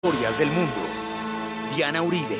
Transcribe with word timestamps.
Historias 0.00 0.38
del 0.38 0.48
mundo. 0.50 0.76
Diana 1.74 2.02
Uribe. 2.02 2.38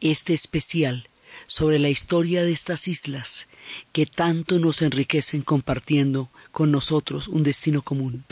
este 0.03 0.35
especial 0.35 1.09
sobre 1.47 1.79
la 1.79 1.89
historia 1.89 2.43
de 2.43 2.53
estas 2.53 2.87
islas 2.87 3.47
que 3.93 4.05
tanto 4.05 4.59
nos 4.59 4.83
enriquecen 4.83 5.41
compartiendo 5.41 6.29
con 6.51 6.71
nosotros 6.71 7.29
un 7.29 7.45
destino 7.45 7.81
común. 7.81 8.27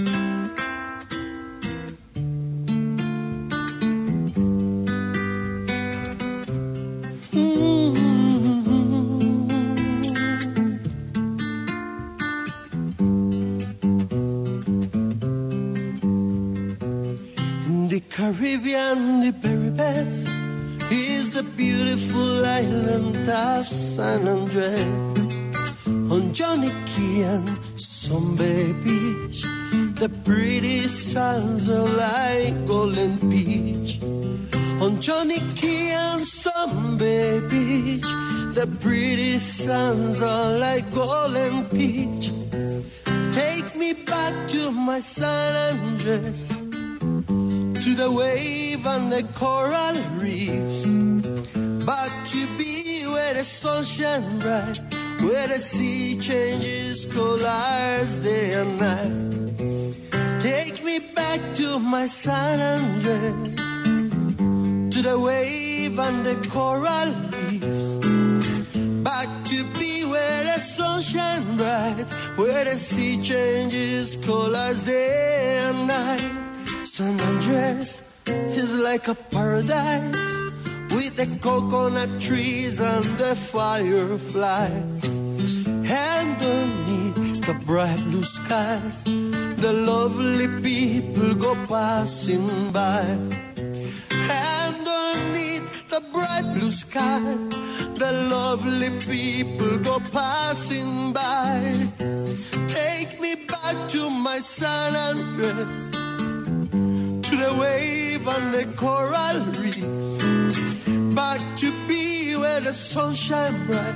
Caribbean, 18.50 19.20
the 19.20 19.70
best 19.76 20.26
is 20.90 21.30
the 21.30 21.44
beautiful 21.56 22.44
island 22.44 23.28
of 23.28 23.68
San 23.68 24.26
Andres. 24.26 24.82
On 26.10 26.34
Johnny 26.34 26.72
Key 26.86 27.22
and 27.22 27.48
Sunday 27.76 28.72
Beach, 28.72 29.42
the 30.00 30.10
pretty 30.24 30.88
sands 30.88 31.70
are 31.70 31.88
like 31.90 32.66
golden 32.66 33.18
peach. 33.30 34.02
On 34.82 35.00
Johnny 35.00 35.38
Key 35.54 35.92
and 35.92 36.26
Sunday 36.26 37.38
Beach, 37.48 38.10
the 38.58 38.68
pretty 38.80 39.38
sands 39.38 40.20
are 40.22 40.58
like 40.58 40.92
golden 40.92 41.66
peach. 41.66 42.32
Take 43.32 43.76
me 43.76 43.92
back 43.92 44.34
to 44.48 44.72
my 44.72 44.98
San 44.98 45.54
Andres 45.54 46.59
to 47.80 47.94
the 47.94 48.10
wave 48.12 48.86
and 48.86 49.10
the 49.10 49.22
coral 49.34 49.94
reefs. 50.20 50.86
Back 51.86 52.12
to 52.28 52.46
be 52.58 53.04
where 53.06 53.32
the 53.32 53.42
sun 53.44 53.84
shines 53.86 54.42
bright, 54.42 54.78
where 55.22 55.48
the 55.48 55.54
sea 55.54 56.18
changes 56.20 57.06
colors 57.06 58.18
day 58.18 58.52
and 58.52 58.78
night. 58.78 60.42
Take 60.42 60.84
me 60.84 60.98
back 60.98 61.40
to 61.54 61.78
my 61.78 62.04
San 62.04 62.60
Andres, 62.60 63.56
to 64.94 65.02
the 65.02 65.18
wave 65.18 65.98
and 65.98 66.26
the 66.26 66.36
coral 66.50 67.14
reefs. 67.32 67.96
Back 69.08 69.28
to 69.44 69.64
be 69.78 70.04
where 70.04 70.44
the 70.44 70.60
sun 70.60 71.00
shines 71.00 71.56
bright, 71.56 72.04
where 72.36 72.64
the 72.66 72.76
sea 72.76 73.22
changes 73.22 74.16
colors 74.16 74.82
day 74.82 75.60
and 75.64 75.86
night. 75.86 76.49
San 77.00 77.18
Andres 77.18 78.02
is 78.26 78.74
like 78.74 79.08
a 79.08 79.14
paradise 79.14 80.32
with 80.94 81.16
the 81.16 81.26
coconut 81.40 82.10
trees 82.20 82.78
and 82.78 83.04
the 83.16 83.34
fireflies. 83.34 85.12
Underneath 86.12 87.46
the 87.46 87.56
bright 87.64 88.02
blue 88.04 88.22
sky, 88.22 88.82
the 89.64 89.72
lovely 89.72 90.48
people 90.60 91.34
go 91.36 91.54
passing 91.64 92.70
by. 92.70 93.06
And 94.10 94.86
underneath 94.86 95.88
the 95.88 96.02
bright 96.12 96.52
blue 96.54 96.70
sky, 96.70 97.20
the 98.02 98.12
lovely 98.28 98.90
people 99.00 99.78
go 99.78 100.00
passing 100.12 101.14
by. 101.14 101.88
Take 102.68 103.18
me 103.22 103.36
back 103.48 103.88
to 103.88 104.10
my 104.10 104.40
San 104.40 104.94
Andres 104.96 106.09
to 107.30 107.36
the 107.36 107.54
wave 107.54 108.26
and 108.26 108.52
the 108.52 108.66
coral 108.74 109.38
reefs. 109.62 110.24
Back 111.14 111.38
to 111.58 111.70
be 111.86 112.34
where 112.36 112.60
the 112.60 112.74
sun 112.74 113.14
shines 113.14 113.56
bright, 113.68 113.94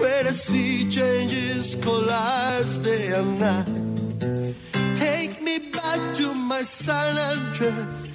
where 0.00 0.24
the 0.24 0.32
sea 0.32 0.88
changes 0.90 1.76
colors 1.76 2.78
day 2.78 3.12
and 3.14 3.38
night. 3.38 3.66
Take 4.96 5.40
me 5.40 5.60
back 5.70 6.00
to 6.16 6.34
my 6.34 6.64
San 6.64 7.16
Andres. 7.16 8.10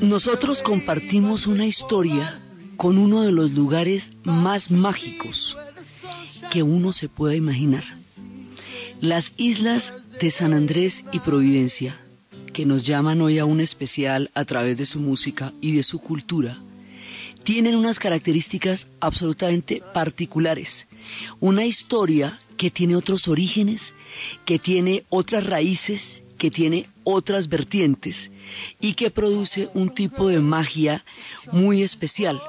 Nosotros 0.00 0.60
compartimos 0.62 1.46
una 1.46 1.66
historia 1.66 2.40
con 2.76 2.98
uno 2.98 3.22
de 3.22 3.30
los 3.30 3.52
lugares 3.52 4.10
más 4.24 4.72
mágicos 4.72 5.56
que 6.50 6.64
uno 6.64 6.92
se 6.92 7.08
pueda 7.08 7.36
imaginar. 7.36 7.84
Las 9.00 9.34
islas 9.36 9.94
de 10.20 10.30
San 10.32 10.52
Andrés 10.52 11.04
y 11.12 11.20
Providencia 11.20 12.00
que 12.56 12.64
nos 12.64 12.84
llaman 12.84 13.20
hoy 13.20 13.38
a 13.38 13.44
un 13.44 13.60
especial 13.60 14.30
a 14.32 14.46
través 14.46 14.78
de 14.78 14.86
su 14.86 14.98
música 14.98 15.52
y 15.60 15.76
de 15.76 15.82
su 15.82 15.98
cultura, 15.98 16.58
tienen 17.44 17.74
unas 17.74 17.98
características 17.98 18.86
absolutamente 18.98 19.82
particulares. 19.92 20.88
Una 21.38 21.66
historia 21.66 22.38
que 22.56 22.70
tiene 22.70 22.96
otros 22.96 23.28
orígenes, 23.28 23.92
que 24.46 24.58
tiene 24.58 25.04
otras 25.10 25.44
raíces, 25.44 26.24
que 26.38 26.50
tiene 26.50 26.86
otras 27.04 27.50
vertientes 27.50 28.30
y 28.80 28.94
que 28.94 29.10
produce 29.10 29.68
un 29.74 29.90
tipo 29.90 30.28
de 30.28 30.40
magia 30.40 31.04
muy 31.52 31.82
especial. 31.82 32.40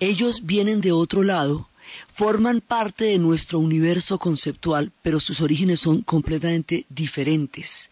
Ellos 0.00 0.46
vienen 0.46 0.80
de 0.80 0.92
otro 0.92 1.22
lado, 1.22 1.68
forman 2.14 2.62
parte 2.62 3.04
de 3.04 3.18
nuestro 3.18 3.58
universo 3.58 4.18
conceptual, 4.18 4.90
pero 5.02 5.20
sus 5.20 5.42
orígenes 5.42 5.80
son 5.80 6.00
completamente 6.00 6.86
diferentes 6.88 7.90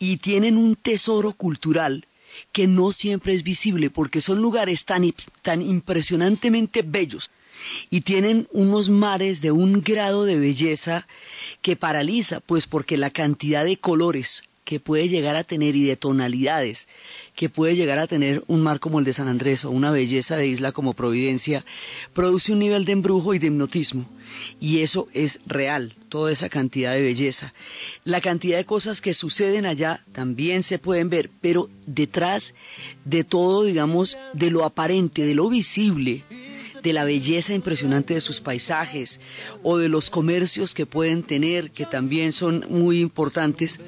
y 0.00 0.16
tienen 0.16 0.56
un 0.56 0.74
tesoro 0.74 1.34
cultural 1.34 2.06
que 2.50 2.66
no 2.66 2.90
siempre 2.90 3.34
es 3.34 3.44
visible 3.44 3.90
porque 3.90 4.20
son 4.20 4.40
lugares 4.40 4.84
tan, 4.84 5.04
tan 5.42 5.62
impresionantemente 5.62 6.82
bellos 6.82 7.30
y 7.90 8.00
tienen 8.00 8.48
unos 8.50 8.88
mares 8.88 9.42
de 9.42 9.52
un 9.52 9.82
grado 9.82 10.24
de 10.24 10.38
belleza 10.38 11.06
que 11.60 11.76
paraliza, 11.76 12.40
pues 12.40 12.66
porque 12.66 12.96
la 12.96 13.10
cantidad 13.10 13.64
de 13.64 13.76
colores 13.76 14.44
que 14.70 14.78
puede 14.78 15.08
llegar 15.08 15.34
a 15.34 15.42
tener 15.42 15.74
y 15.74 15.82
de 15.82 15.96
tonalidades 15.96 16.86
que 17.34 17.48
puede 17.48 17.74
llegar 17.74 17.98
a 17.98 18.06
tener 18.06 18.44
un 18.46 18.60
mar 18.60 18.78
como 18.78 19.00
el 19.00 19.04
de 19.04 19.12
San 19.12 19.26
Andrés 19.26 19.64
o 19.64 19.70
una 19.72 19.90
belleza 19.90 20.36
de 20.36 20.46
isla 20.46 20.70
como 20.70 20.94
Providencia, 20.94 21.64
produce 22.12 22.52
un 22.52 22.60
nivel 22.60 22.84
de 22.84 22.92
embrujo 22.92 23.34
y 23.34 23.40
de 23.40 23.48
hipnotismo. 23.48 24.08
Y 24.60 24.82
eso 24.82 25.08
es 25.12 25.40
real, 25.44 25.96
toda 26.08 26.30
esa 26.30 26.48
cantidad 26.48 26.92
de 26.92 27.02
belleza. 27.02 27.52
La 28.04 28.20
cantidad 28.20 28.58
de 28.58 28.64
cosas 28.64 29.00
que 29.00 29.12
suceden 29.12 29.66
allá 29.66 30.04
también 30.12 30.62
se 30.62 30.78
pueden 30.78 31.10
ver, 31.10 31.30
pero 31.40 31.68
detrás 31.84 32.54
de 33.04 33.24
todo, 33.24 33.64
digamos, 33.64 34.18
de 34.34 34.52
lo 34.52 34.64
aparente, 34.64 35.24
de 35.24 35.34
lo 35.34 35.48
visible, 35.48 36.22
de 36.80 36.92
la 36.92 37.02
belleza 37.02 37.54
impresionante 37.54 38.14
de 38.14 38.20
sus 38.20 38.40
paisajes 38.40 39.20
o 39.64 39.78
de 39.78 39.88
los 39.88 40.10
comercios 40.10 40.74
que 40.74 40.86
pueden 40.86 41.24
tener, 41.24 41.72
que 41.72 41.86
también 41.86 42.32
son 42.32 42.64
muy 42.68 43.00
importantes, 43.00 43.80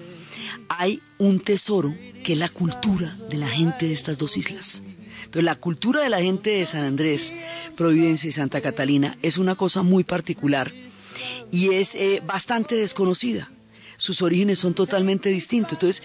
hay 0.79 1.01
un 1.19 1.41
tesoro 1.41 1.95
que 2.25 2.33
es 2.35 2.39
la 2.39 2.49
cultura 2.49 3.15
de 3.29 3.37
la 3.37 3.49
gente 3.49 3.87
de 3.87 3.93
estas 3.93 4.19
dos 4.19 4.37
islas. 4.37 4.83
Entonces, 5.25 5.45
la 5.45 5.55
cultura 5.55 6.03
de 6.03 6.11
la 6.11 6.21
gente 6.21 6.51
de 6.51 6.67
San 6.67 6.85
Andrés, 6.85 7.33
Providencia 7.77 8.29
y 8.29 8.33
Santa 8.33 8.61
Catalina 8.61 9.17
es 9.23 9.39
una 9.39 9.55
cosa 9.55 9.83
muy 9.83 10.05
particular 10.05 10.73
y 11.51 11.75
es 11.75 11.95
eh, 11.95 12.23
bastante 12.27 12.75
desconocida. 12.75 13.51
Sus 13.97 14.21
orígenes 14.23 14.59
son 14.59 14.75
totalmente 14.75 15.29
distintos. 15.31 15.75
Entonces, 15.75 16.03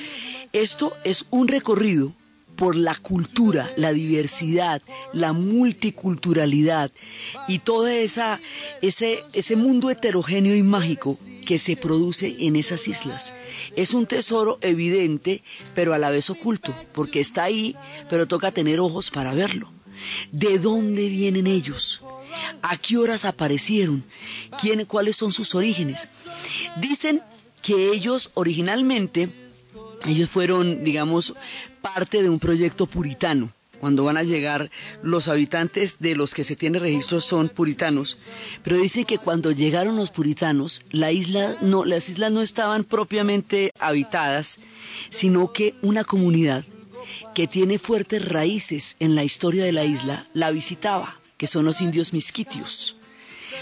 esto 0.54 0.94
es 1.04 1.26
un 1.30 1.48
recorrido 1.48 2.14
por 2.58 2.76
la 2.76 2.96
cultura, 2.96 3.70
la 3.78 3.94
diversidad, 3.94 4.82
la 5.14 5.32
multiculturalidad 5.32 6.92
y 7.48 7.60
todo 7.60 7.88
esa, 7.88 8.40
ese, 8.82 9.24
ese 9.32 9.56
mundo 9.56 9.90
heterogéneo 9.90 10.56
y 10.56 10.64
mágico 10.64 11.18
que 11.46 11.60
se 11.60 11.78
produce 11.78 12.36
en 12.40 12.58
esas 12.58 12.88
islas. 12.88 13.34
Es 13.78 13.94
un 13.94 14.06
tesoro 14.06 14.58
evidente, 14.62 15.44
pero 15.74 15.94
a 15.94 15.98
la 15.98 16.10
vez 16.10 16.30
oculto, 16.30 16.76
porque 16.94 17.22
está 17.22 17.44
ahí, 17.44 17.76
pero 18.10 18.28
toca 18.28 18.52
tener 18.52 18.82
ojos 18.82 19.12
para 19.12 19.34
verlo. 19.34 19.72
¿De 20.32 20.60
dónde 20.60 21.08
vienen 21.08 21.48
ellos? 21.48 22.02
¿A 22.62 22.78
qué 22.78 22.98
horas 22.98 23.24
aparecieron? 23.24 24.04
¿Quién, 24.60 24.86
¿Cuáles 24.86 25.16
son 25.16 25.32
sus 25.32 25.56
orígenes? 25.56 26.10
Dicen 26.78 27.22
que 27.62 27.92
ellos 27.92 28.32
originalmente, 28.34 29.30
ellos 30.06 30.30
fueron, 30.30 30.84
digamos, 30.84 31.34
parte 31.82 32.22
de 32.22 32.30
un 32.30 32.40
proyecto 32.40 32.86
puritano 32.86 33.52
cuando 33.80 34.04
van 34.04 34.18
a 34.18 34.24
llegar 34.24 34.70
los 35.04 35.28
habitantes 35.28 35.98
de 36.00 36.16
los 36.16 36.34
que 36.34 36.44
se 36.44 36.56
tiene 36.56 36.80
registro 36.80 37.22
son 37.22 37.50
puritanos, 37.50 38.18
pero 38.64 38.78
dice 38.78 39.06
que 39.06 39.18
cuando 39.18 39.52
llegaron 39.52 39.96
los 39.96 40.12
puritanos, 40.12 40.84
la 40.92 41.12
isla 41.12 41.56
no, 41.62 41.86
las 41.86 42.10
islas 42.10 42.32
no 42.32 42.42
estaban 42.42 42.84
propiamente 42.84 43.72
habitadas, 43.80 44.60
sino 45.10 45.54
que 45.54 45.76
una 45.82 46.04
comunidad 46.04 46.66
que 47.36 47.48
tiene 47.48 47.80
fuertes 47.80 48.26
raíces 48.26 48.96
en 49.00 49.16
la 49.16 49.24
historia 49.24 49.64
de 49.64 49.72
la 49.72 49.86
isla 49.86 50.26
la 50.34 50.52
visitaba, 50.52 51.20
que 51.38 51.48
son 51.48 51.66
los 51.66 51.82
indios 51.82 52.14
misquitios. 52.14 52.97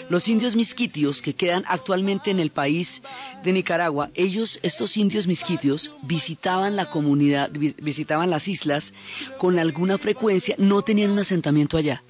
Los 0.10 0.28
indios 0.28 0.56
misquitios 0.56 1.22
que 1.22 1.34
quedan 1.34 1.64
actualmente 1.68 2.32
en 2.32 2.40
el 2.40 2.52
país 2.52 3.02
de 3.44 3.54
Nicaragua, 3.54 4.10
ellos, 4.14 4.60
estos 4.64 4.98
indios 4.98 5.28
misquitios, 5.28 5.96
visitaban 6.02 6.76
la 6.76 6.86
comunidad, 6.86 7.52
visitaban 7.52 8.30
las 8.30 8.48
islas 8.48 8.94
con 9.38 9.60
alguna 9.60 9.98
frecuencia, 9.98 10.56
no 10.58 10.82
tenían 10.82 11.12
un 11.12 11.20
asentamiento 11.20 11.78
allá 11.78 12.04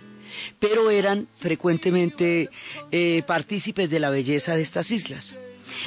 pero 0.59 0.91
eran 0.91 1.27
frecuentemente 1.35 2.49
eh, 2.91 3.23
partícipes 3.25 3.89
de 3.89 3.99
la 3.99 4.09
belleza 4.09 4.55
de 4.55 4.61
estas 4.61 4.91
islas. 4.91 5.37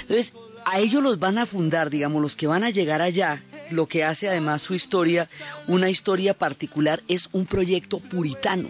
Entonces, 0.01 0.33
a 0.65 0.81
ellos 0.81 1.03
los 1.03 1.19
van 1.19 1.39
a 1.39 1.47
fundar, 1.47 1.91
digamos, 1.91 2.21
los 2.21 2.37
que 2.37 2.47
van 2.47 2.65
a 2.65 2.71
llegar 2.71 3.01
allá, 3.01 3.43
lo 3.71 3.87
que 3.87 4.05
hace 4.05 4.29
además 4.29 4.63
su 4.63 4.75
historia, 4.75 5.29
una 5.67 5.89
historia 5.89 6.35
particular, 6.35 7.03
es 7.09 7.29
un 7.33 7.47
proyecto 7.47 7.99
puritano. 7.99 8.69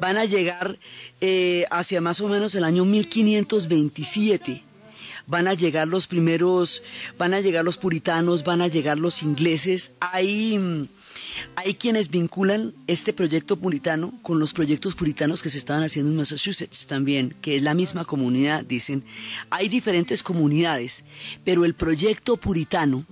Van 0.00 0.16
a 0.16 0.26
llegar 0.26 0.78
eh, 1.20 1.64
hacia 1.70 2.00
más 2.00 2.20
o 2.20 2.28
menos 2.28 2.54
el 2.54 2.64
año 2.64 2.84
1527 2.84 4.62
van 5.26 5.48
a 5.48 5.54
llegar 5.54 5.88
los 5.88 6.06
primeros, 6.06 6.82
van 7.18 7.34
a 7.34 7.40
llegar 7.40 7.64
los 7.64 7.76
puritanos, 7.76 8.44
van 8.44 8.60
a 8.60 8.68
llegar 8.68 8.98
los 8.98 9.22
ingleses. 9.22 9.92
Hay, 10.00 10.88
hay 11.56 11.74
quienes 11.74 12.10
vinculan 12.10 12.74
este 12.86 13.12
proyecto 13.12 13.56
puritano 13.56 14.12
con 14.22 14.38
los 14.38 14.52
proyectos 14.52 14.94
puritanos 14.94 15.42
que 15.42 15.50
se 15.50 15.58
estaban 15.58 15.82
haciendo 15.82 16.10
en 16.10 16.18
Massachusetts 16.18 16.86
también, 16.86 17.34
que 17.40 17.56
es 17.56 17.62
la 17.62 17.74
misma 17.74 18.04
comunidad, 18.04 18.64
dicen. 18.64 19.04
Hay 19.50 19.68
diferentes 19.68 20.22
comunidades, 20.22 21.04
pero 21.44 21.64
el 21.64 21.74
proyecto 21.74 22.36
puritano 22.36 23.04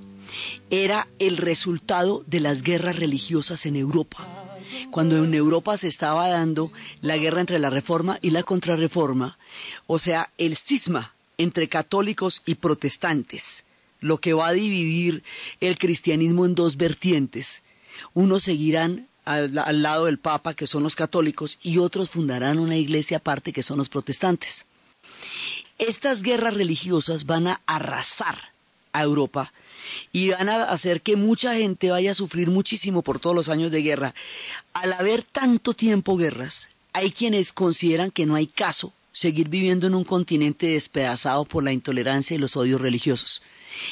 era 0.70 1.08
el 1.18 1.36
resultado 1.36 2.24
de 2.26 2.40
las 2.40 2.62
guerras 2.62 2.96
religiosas 2.96 3.66
en 3.66 3.76
Europa 3.76 4.26
cuando 4.90 5.22
en 5.22 5.34
Europa 5.34 5.76
se 5.76 5.88
estaba 5.88 6.28
dando 6.28 6.70
la 7.00 7.16
guerra 7.16 7.40
entre 7.40 7.58
la 7.58 7.70
reforma 7.70 8.18
y 8.22 8.30
la 8.30 8.42
contrarreforma, 8.42 9.38
o 9.86 9.98
sea, 9.98 10.30
el 10.38 10.56
cisma 10.56 11.14
entre 11.38 11.68
católicos 11.68 12.42
y 12.46 12.56
protestantes, 12.56 13.64
lo 14.00 14.18
que 14.18 14.32
va 14.34 14.48
a 14.48 14.52
dividir 14.52 15.22
el 15.60 15.78
cristianismo 15.78 16.46
en 16.46 16.54
dos 16.54 16.76
vertientes. 16.76 17.62
Unos 18.12 18.44
seguirán 18.44 19.08
al, 19.24 19.54
lado 19.82 20.04
del 20.06 20.18
Papa, 20.18 20.54
que 20.54 20.66
son 20.66 20.82
los 20.82 20.96
católicos, 20.96 21.58
y 21.62 21.78
otros 21.78 22.10
fundarán 22.10 22.58
una 22.58 22.76
iglesia 22.76 23.18
aparte, 23.18 23.52
que 23.52 23.62
son 23.62 23.78
los 23.78 23.88
protestantes. 23.88 24.66
Estas 25.78 26.22
guerras 26.22 26.54
religiosas 26.54 27.26
van 27.26 27.48
a 27.48 27.60
arrasar 27.66 28.52
a 28.92 29.02
Europa 29.02 29.52
y 30.12 30.30
van 30.30 30.48
a 30.48 30.64
hacer 30.64 31.00
que 31.00 31.16
mucha 31.16 31.54
gente 31.54 31.90
vaya 31.90 32.12
a 32.12 32.14
sufrir 32.14 32.48
muchísimo 32.48 33.02
por 33.02 33.18
todos 33.18 33.36
los 33.36 33.48
años 33.48 33.70
de 33.70 33.82
guerra. 33.82 34.14
Al 34.72 34.92
haber 34.92 35.22
tanto 35.22 35.74
tiempo 35.74 36.16
guerras, 36.16 36.68
hay 36.92 37.10
quienes 37.10 37.52
consideran 37.52 38.10
que 38.10 38.26
no 38.26 38.34
hay 38.34 38.46
caso 38.46 38.92
seguir 39.12 39.48
viviendo 39.48 39.86
en 39.86 39.94
un 39.94 40.04
continente 40.04 40.66
despedazado 40.66 41.44
por 41.44 41.62
la 41.62 41.72
intolerancia 41.72 42.34
y 42.34 42.38
los 42.38 42.56
odios 42.56 42.80
religiosos. 42.80 43.42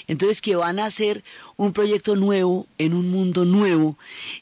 Entonces 0.07 0.43
que 0.43 0.57
van 0.57 0.79
a 0.79 0.87
hacer 0.87 1.25
un 1.57 1.73
proyecto 1.73 2.17
nuevo, 2.17 2.67
en 2.79 2.95
un 2.95 3.11
mundo 3.11 3.45
nuevo, 3.45 3.97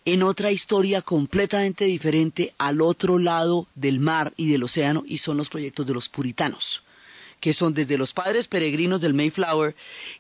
en 0.04 0.22
otra 0.22 0.52
historia 0.52 1.02
completamente 1.02 1.84
diferente 1.84 2.54
al 2.58 2.80
otro 2.80 3.18
lado 3.18 3.66
del 3.74 4.00
mar 4.00 4.32
y 4.36 4.50
del 4.50 4.62
océano, 4.62 5.02
y 5.06 5.18
son 5.18 5.36
los 5.36 5.48
proyectos 5.48 5.86
de 5.86 5.94
los 5.94 6.08
puritanos 6.08 6.82
que 7.40 7.54
son 7.54 7.74
desde 7.74 7.98
los 7.98 8.12
padres 8.12 8.46
peregrinos 8.46 9.00
del 9.00 9.14
Mayflower 9.14 9.74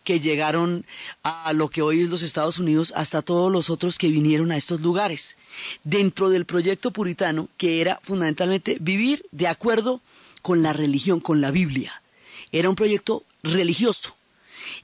que 0.04 0.20
llegaron 0.20 0.84
a 1.22 1.52
lo 1.52 1.68
que 1.68 1.82
hoy 1.82 2.02
es 2.02 2.08
los 2.08 2.22
Estados 2.22 2.58
Unidos 2.58 2.92
hasta 2.96 3.22
todos 3.22 3.52
los 3.52 3.70
otros 3.70 3.98
que 3.98 4.08
vinieron 4.08 4.50
a 4.50 4.56
estos 4.56 4.80
lugares, 4.80 5.36
dentro 5.84 6.30
del 6.30 6.46
proyecto 6.46 6.90
puritano 6.90 7.48
que 7.56 7.80
era 7.80 8.00
fundamentalmente 8.02 8.78
vivir 8.80 9.24
de 9.30 9.48
acuerdo 9.48 10.00
con 10.42 10.62
la 10.62 10.72
religión, 10.72 11.20
con 11.20 11.40
la 11.40 11.50
Biblia. 11.50 12.02
Era 12.52 12.68
un 12.68 12.76
proyecto 12.76 13.24
religioso, 13.42 14.16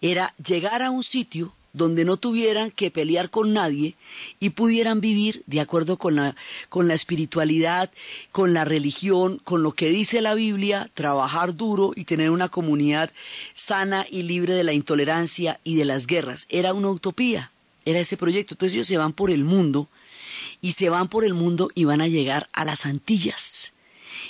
era 0.01 0.35
llegar 0.45 0.83
a 0.83 0.91
un 0.91 1.03
sitio 1.03 1.53
donde 1.77 2.07
no 2.07 2.17
tuvieran 2.17 2.71
que 2.71 2.91
pelear 2.91 3.29
con 3.29 3.53
nadie 3.53 3.97
y 4.41 4.51
pudieran 4.51 5.03
vivir 5.03 5.43
de 5.47 5.61
acuerdo 5.61 5.99
con 5.99 6.17
la, 6.17 6.35
con 6.71 6.89
la 6.89 6.95
espiritualidad, 6.95 7.91
con 8.33 8.55
la 8.55 8.65
religión, 8.65 9.39
con 9.45 9.63
lo 9.63 9.73
que 9.73 9.91
dice 9.91 10.23
la 10.23 10.35
Biblia, 10.35 10.89
trabajar 10.95 11.55
duro 11.55 11.93
y 11.95 12.05
tener 12.05 12.31
una 12.31 12.49
comunidad 12.49 13.11
sana 13.55 14.07
y 14.11 14.23
libre 14.23 14.55
de 14.55 14.65
la 14.65 14.73
intolerancia 14.73 15.61
y 15.65 15.77
de 15.77 15.85
las 15.85 16.07
guerras. 16.07 16.47
Era 16.49 16.73
una 16.73 16.89
utopía, 16.89 17.53
era 17.85 18.01
ese 18.01 18.17
proyecto. 18.17 18.55
Entonces 18.55 18.75
ellos 18.75 18.87
se 18.87 18.97
van 18.97 19.13
por 19.13 19.31
el 19.31 19.45
mundo 19.45 19.87
y 20.63 20.73
se 20.73 20.89
van 20.89 21.09
por 21.09 21.27
el 21.27 21.35
mundo 21.35 21.71
y 21.75 21.85
van 21.85 22.01
a 22.01 22.09
llegar 22.09 22.49
a 22.55 22.65
las 22.65 22.87
Antillas. 22.87 23.75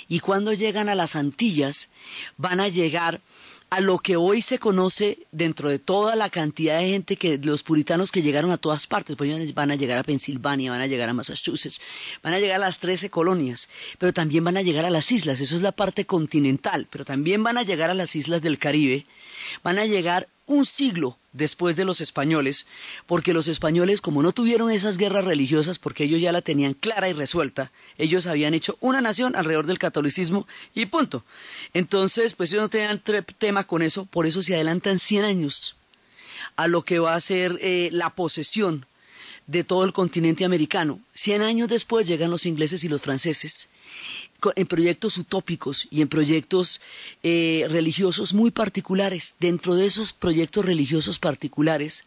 Y 0.09 0.19
cuando 0.19 0.51
llegan 0.51 0.89
a 0.89 0.95
las 0.95 1.15
Antillas, 1.15 1.87
van 2.35 2.59
a 2.59 2.67
llegar 2.67 3.21
a 3.69 3.81
lo 3.81 3.97
que 3.99 4.15
hoy 4.15 4.41
se 4.41 4.59
conoce 4.59 5.27
dentro 5.31 5.69
de 5.69 5.77
toda 5.77 6.15
la 6.15 6.29
cantidad 6.29 6.79
de 6.79 6.87
gente 6.87 7.17
que 7.17 7.37
los 7.37 7.63
puritanos 7.63 8.11
que 8.11 8.21
llegaron 8.21 8.51
a 8.51 8.57
todas 8.57 8.87
partes, 8.87 9.17
pues 9.17 9.53
van 9.53 9.71
a 9.71 9.75
llegar 9.75 9.99
a 9.99 10.03
Pensilvania, 10.03 10.71
van 10.71 10.81
a 10.81 10.87
llegar 10.87 11.09
a 11.09 11.13
Massachusetts, 11.13 11.81
van 12.23 12.33
a 12.33 12.39
llegar 12.39 12.57
a 12.57 12.65
las 12.65 12.79
13 12.79 13.09
colonias, 13.09 13.67
pero 13.97 14.13
también 14.13 14.43
van 14.45 14.55
a 14.55 14.61
llegar 14.61 14.85
a 14.85 14.89
las 14.89 15.11
islas, 15.11 15.41
eso 15.41 15.55
es 15.55 15.61
la 15.61 15.73
parte 15.73 16.05
continental, 16.05 16.87
pero 16.89 17.03
también 17.03 17.43
van 17.43 17.57
a 17.57 17.63
llegar 17.63 17.89
a 17.89 17.93
las 17.93 18.15
islas 18.15 18.41
del 18.41 18.57
Caribe, 18.57 19.05
van 19.63 19.79
a 19.79 19.85
llegar 19.85 20.29
un 20.45 20.65
siglo 20.65 21.17
después 21.37 21.75
de 21.75 21.85
los 21.85 22.01
españoles, 22.01 22.67
porque 23.05 23.33
los 23.33 23.47
españoles, 23.47 24.01
como 24.01 24.23
no 24.23 24.31
tuvieron 24.31 24.71
esas 24.71 24.97
guerras 24.97 25.25
religiosas, 25.25 25.79
porque 25.79 26.03
ellos 26.03 26.21
ya 26.21 26.31
la 26.31 26.41
tenían 26.41 26.73
clara 26.73 27.09
y 27.09 27.13
resuelta, 27.13 27.71
ellos 27.97 28.27
habían 28.27 28.53
hecho 28.53 28.77
una 28.79 29.01
nación 29.01 29.35
alrededor 29.35 29.67
del 29.67 29.79
catolicismo 29.79 30.47
y 30.73 30.87
punto. 30.87 31.23
Entonces, 31.73 32.33
pues 32.33 32.51
ellos 32.51 32.63
no 32.63 32.69
tenían 32.69 33.01
tema 33.37 33.65
con 33.65 33.81
eso, 33.81 34.05
por 34.05 34.25
eso 34.25 34.41
se 34.41 34.55
adelantan 34.55 34.99
100 34.99 35.23
años 35.23 35.75
a 36.55 36.67
lo 36.67 36.81
que 36.83 36.99
va 36.99 37.13
a 37.13 37.21
ser 37.21 37.57
eh, 37.61 37.89
la 37.91 38.09
posesión 38.11 38.85
de 39.45 39.63
todo 39.63 39.85
el 39.85 39.93
continente 39.93 40.43
americano. 40.43 40.99
100 41.13 41.41
años 41.41 41.69
después 41.69 42.07
llegan 42.07 42.31
los 42.31 42.45
ingleses 42.45 42.83
y 42.83 42.89
los 42.89 43.01
franceses 43.01 43.69
en 44.55 44.67
proyectos 44.67 45.17
utópicos 45.17 45.87
y 45.89 46.01
en 46.01 46.07
proyectos 46.07 46.79
eh, 47.23 47.65
religiosos 47.69 48.33
muy 48.33 48.51
particulares. 48.51 49.35
Dentro 49.39 49.75
de 49.75 49.85
esos 49.85 50.13
proyectos 50.13 50.65
religiosos 50.65 51.19
particulares, 51.19 52.05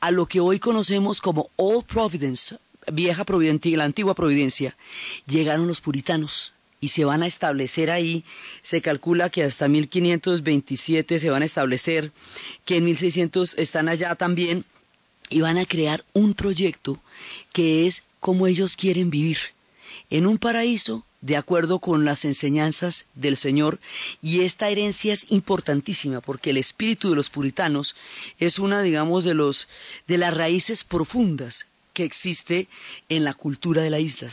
a 0.00 0.10
lo 0.10 0.26
que 0.26 0.40
hoy 0.40 0.58
conocemos 0.58 1.20
como 1.20 1.50
Old 1.56 1.84
Providence, 1.84 2.56
vieja 2.92 3.24
Providencia, 3.24 3.76
la 3.78 3.84
antigua 3.84 4.14
Providencia, 4.14 4.76
llegaron 5.26 5.66
los 5.66 5.80
puritanos 5.80 6.52
y 6.80 6.88
se 6.88 7.04
van 7.06 7.22
a 7.22 7.26
establecer 7.26 7.90
ahí. 7.90 8.24
Se 8.62 8.82
calcula 8.82 9.30
que 9.30 9.42
hasta 9.42 9.68
1527 9.68 11.18
se 11.18 11.30
van 11.30 11.42
a 11.42 11.46
establecer, 11.46 12.12
que 12.64 12.76
en 12.76 12.84
1600 12.84 13.56
están 13.56 13.88
allá 13.88 14.14
también 14.16 14.64
y 15.30 15.40
van 15.40 15.56
a 15.56 15.64
crear 15.64 16.04
un 16.12 16.34
proyecto 16.34 17.00
que 17.52 17.86
es 17.86 18.02
como 18.20 18.46
ellos 18.46 18.76
quieren 18.76 19.10
vivir, 19.10 19.38
en 20.10 20.26
un 20.26 20.38
paraíso 20.38 21.04
de 21.24 21.38
acuerdo 21.38 21.78
con 21.78 22.04
las 22.04 22.26
enseñanzas 22.26 23.06
del 23.14 23.38
Señor 23.38 23.80
y 24.20 24.42
esta 24.42 24.68
herencia 24.68 25.14
es 25.14 25.24
importantísima 25.30 26.20
porque 26.20 26.50
el 26.50 26.58
espíritu 26.58 27.08
de 27.08 27.16
los 27.16 27.30
puritanos 27.30 27.96
es 28.38 28.58
una 28.58 28.82
digamos 28.82 29.24
de 29.24 29.32
los 29.32 29.66
de 30.06 30.18
las 30.18 30.34
raíces 30.34 30.84
profundas 30.84 31.66
que 31.94 32.04
existe 32.04 32.68
en 33.08 33.24
la 33.24 33.32
cultura 33.32 33.80
de 33.80 33.88
la 33.88 34.00
isla. 34.00 34.28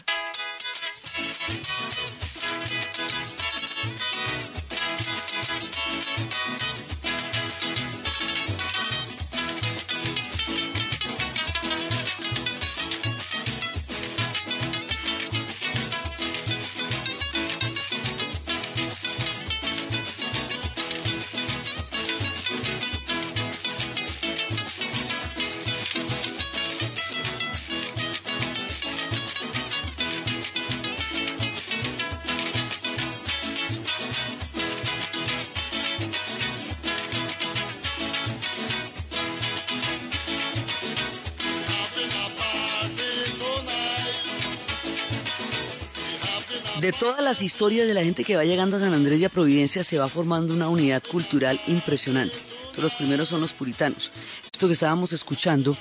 Las 47.31 47.41
historias 47.41 47.87
de 47.87 47.93
la 47.93 48.03
gente 48.03 48.25
que 48.25 48.35
va 48.35 48.43
llegando 48.43 48.75
a 48.75 48.81
San 48.81 48.93
Andrés 48.93 49.17
y 49.17 49.23
a 49.23 49.29
Providencia 49.29 49.85
se 49.85 49.97
va 49.97 50.09
formando 50.09 50.53
una 50.53 50.67
unidad 50.67 51.01
cultural 51.01 51.57
impresionante. 51.67 52.35
Los 52.75 52.93
primeros 52.93 53.29
son 53.29 53.39
los 53.39 53.53
puritanos. 53.53 54.11
Esto 54.43 54.67
que 54.67 54.73
estábamos 54.73 55.13
escuchando 55.13 55.77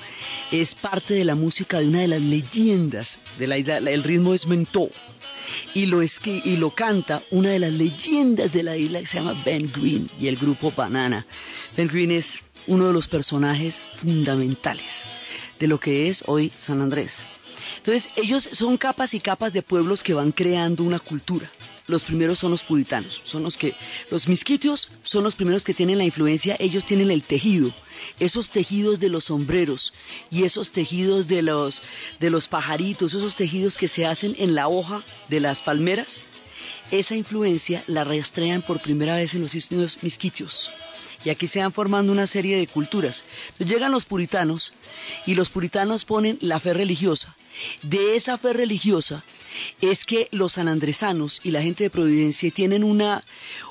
es 0.49 0.75
parte 0.75 1.13
de 1.13 1.25
la 1.25 1.35
música 1.35 1.81
de 1.81 1.89
una 1.89 1.99
de 1.99 2.07
las 2.07 2.21
leyendas 2.21 3.19
de 3.37 3.47
la 3.47 3.57
isla. 3.57 3.79
El 3.79 4.01
ritmo 4.03 4.33
es 4.33 4.47
mentó. 4.47 4.89
Y 5.73 5.87
lo, 5.87 6.01
y 6.01 6.55
lo 6.55 6.69
canta 6.69 7.21
una 7.31 7.49
de 7.49 7.59
las 7.59 7.73
leyendas 7.73 8.53
de 8.53 8.63
la 8.63 8.77
isla 8.77 9.01
que 9.01 9.07
se 9.07 9.17
llama 9.17 9.35
Ben 9.43 9.69
Green 9.75 10.09
y 10.17 10.27
el 10.27 10.37
grupo 10.37 10.71
Banana. 10.71 11.25
Ben 11.75 11.89
Green 11.89 12.11
es 12.11 12.39
uno 12.67 12.87
de 12.87 12.93
los 12.93 13.09
personajes 13.09 13.75
fundamentales 13.95 15.03
de 15.59 15.67
lo 15.67 15.81
que 15.81 16.07
es 16.07 16.23
hoy 16.27 16.49
San 16.57 16.79
Andrés. 16.79 17.25
Entonces, 17.81 18.09
ellos 18.15 18.47
son 18.51 18.77
capas 18.77 19.15
y 19.15 19.19
capas 19.19 19.53
de 19.53 19.63
pueblos 19.63 20.03
que 20.03 20.13
van 20.13 20.31
creando 20.31 20.83
una 20.83 20.99
cultura. 20.99 21.49
Los 21.87 22.03
primeros 22.03 22.37
son 22.37 22.51
los 22.51 22.61
puritanos, 22.61 23.21
son 23.23 23.41
los 23.41 23.57
que, 23.57 23.73
los 24.11 24.27
misquitios 24.27 24.89
son 25.01 25.23
los 25.23 25.33
primeros 25.33 25.63
que 25.63 25.73
tienen 25.73 25.97
la 25.97 26.03
influencia, 26.03 26.55
ellos 26.59 26.85
tienen 26.85 27.09
el 27.09 27.23
tejido, 27.23 27.73
esos 28.19 28.51
tejidos 28.51 28.99
de 28.99 29.09
los 29.09 29.25
sombreros 29.25 29.93
y 30.29 30.43
esos 30.43 30.71
tejidos 30.71 31.27
de 31.27 31.41
los, 31.41 31.81
de 32.19 32.29
los 32.29 32.47
pajaritos, 32.47 33.15
esos 33.15 33.35
tejidos 33.35 33.77
que 33.77 33.87
se 33.87 34.05
hacen 34.05 34.35
en 34.37 34.53
la 34.53 34.67
hoja 34.67 35.01
de 35.27 35.39
las 35.39 35.63
palmeras, 35.63 36.21
esa 36.91 37.15
influencia 37.15 37.83
la 37.87 38.03
rastrean 38.03 38.61
por 38.61 38.79
primera 38.79 39.15
vez 39.15 39.33
en 39.33 39.41
los 39.41 40.03
misquitios 40.03 40.69
y 41.25 41.29
aquí 41.29 41.47
se 41.47 41.59
van 41.59 41.73
formando 41.73 42.11
una 42.11 42.27
serie 42.27 42.57
de 42.57 42.67
culturas. 42.67 43.23
Entonces 43.51 43.69
llegan 43.69 43.91
los 43.91 44.05
puritanos 44.05 44.73
y 45.25 45.35
los 45.35 45.49
puritanos 45.49 46.05
ponen 46.05 46.37
la 46.41 46.59
fe 46.59 46.73
religiosa. 46.73 47.35
De 47.81 48.15
esa 48.15 48.37
fe 48.37 48.53
religiosa 48.53 49.23
es 49.81 50.05
que 50.05 50.27
los 50.31 50.53
sanandresanos 50.53 51.41
y 51.43 51.51
la 51.51 51.61
gente 51.61 51.83
de 51.83 51.89
Providencia 51.89 52.51
tienen 52.51 52.83
una, 52.83 53.23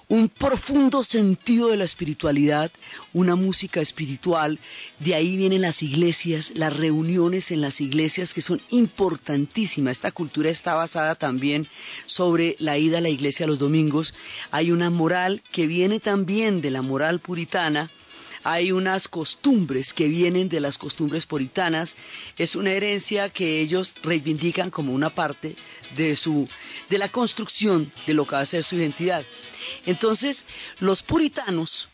un 0.08 0.28
profundo 0.28 1.02
sentido 1.02 1.68
de 1.68 1.76
la 1.76 1.84
espiritualidad, 1.84 2.70
una 3.12 3.36
música 3.36 3.80
espiritual. 3.80 4.58
De 4.98 5.14
ahí 5.14 5.36
vienen 5.36 5.62
las 5.62 5.82
iglesias, 5.82 6.52
las 6.54 6.76
reuniones 6.76 7.50
en 7.50 7.60
las 7.60 7.80
iglesias 7.80 8.34
que 8.34 8.42
son 8.42 8.60
importantísimas. 8.70 9.92
Esta 9.92 10.12
cultura 10.12 10.50
está 10.50 10.74
basada 10.74 11.14
también 11.14 11.66
sobre 12.06 12.56
la 12.58 12.78
ida 12.78 12.98
a 12.98 13.02
la 13.02 13.08
iglesia 13.08 13.46
los 13.46 13.58
domingos. 13.58 14.14
Hay 14.50 14.70
una 14.70 14.90
moral 14.90 15.42
que 15.52 15.66
viene 15.66 16.00
también 16.00 16.60
de 16.60 16.70
la 16.70 16.82
moral 16.82 17.20
puritana 17.20 17.88
hay 18.44 18.72
unas 18.72 19.08
costumbres 19.08 19.92
que 19.92 20.08
vienen 20.08 20.48
de 20.48 20.60
las 20.60 20.78
costumbres 20.78 21.26
puritanas, 21.26 21.96
es 22.38 22.56
una 22.56 22.72
herencia 22.72 23.28
que 23.28 23.60
ellos 23.60 23.94
reivindican 24.02 24.70
como 24.70 24.92
una 24.92 25.10
parte 25.10 25.56
de 25.96 26.16
su 26.16 26.48
de 26.88 26.98
la 26.98 27.08
construcción 27.08 27.92
de 28.06 28.14
lo 28.14 28.24
que 28.24 28.36
va 28.36 28.40
a 28.40 28.46
ser 28.46 28.64
su 28.64 28.76
identidad. 28.76 29.24
Entonces, 29.86 30.44
los 30.78 31.02
puritanos 31.02 31.88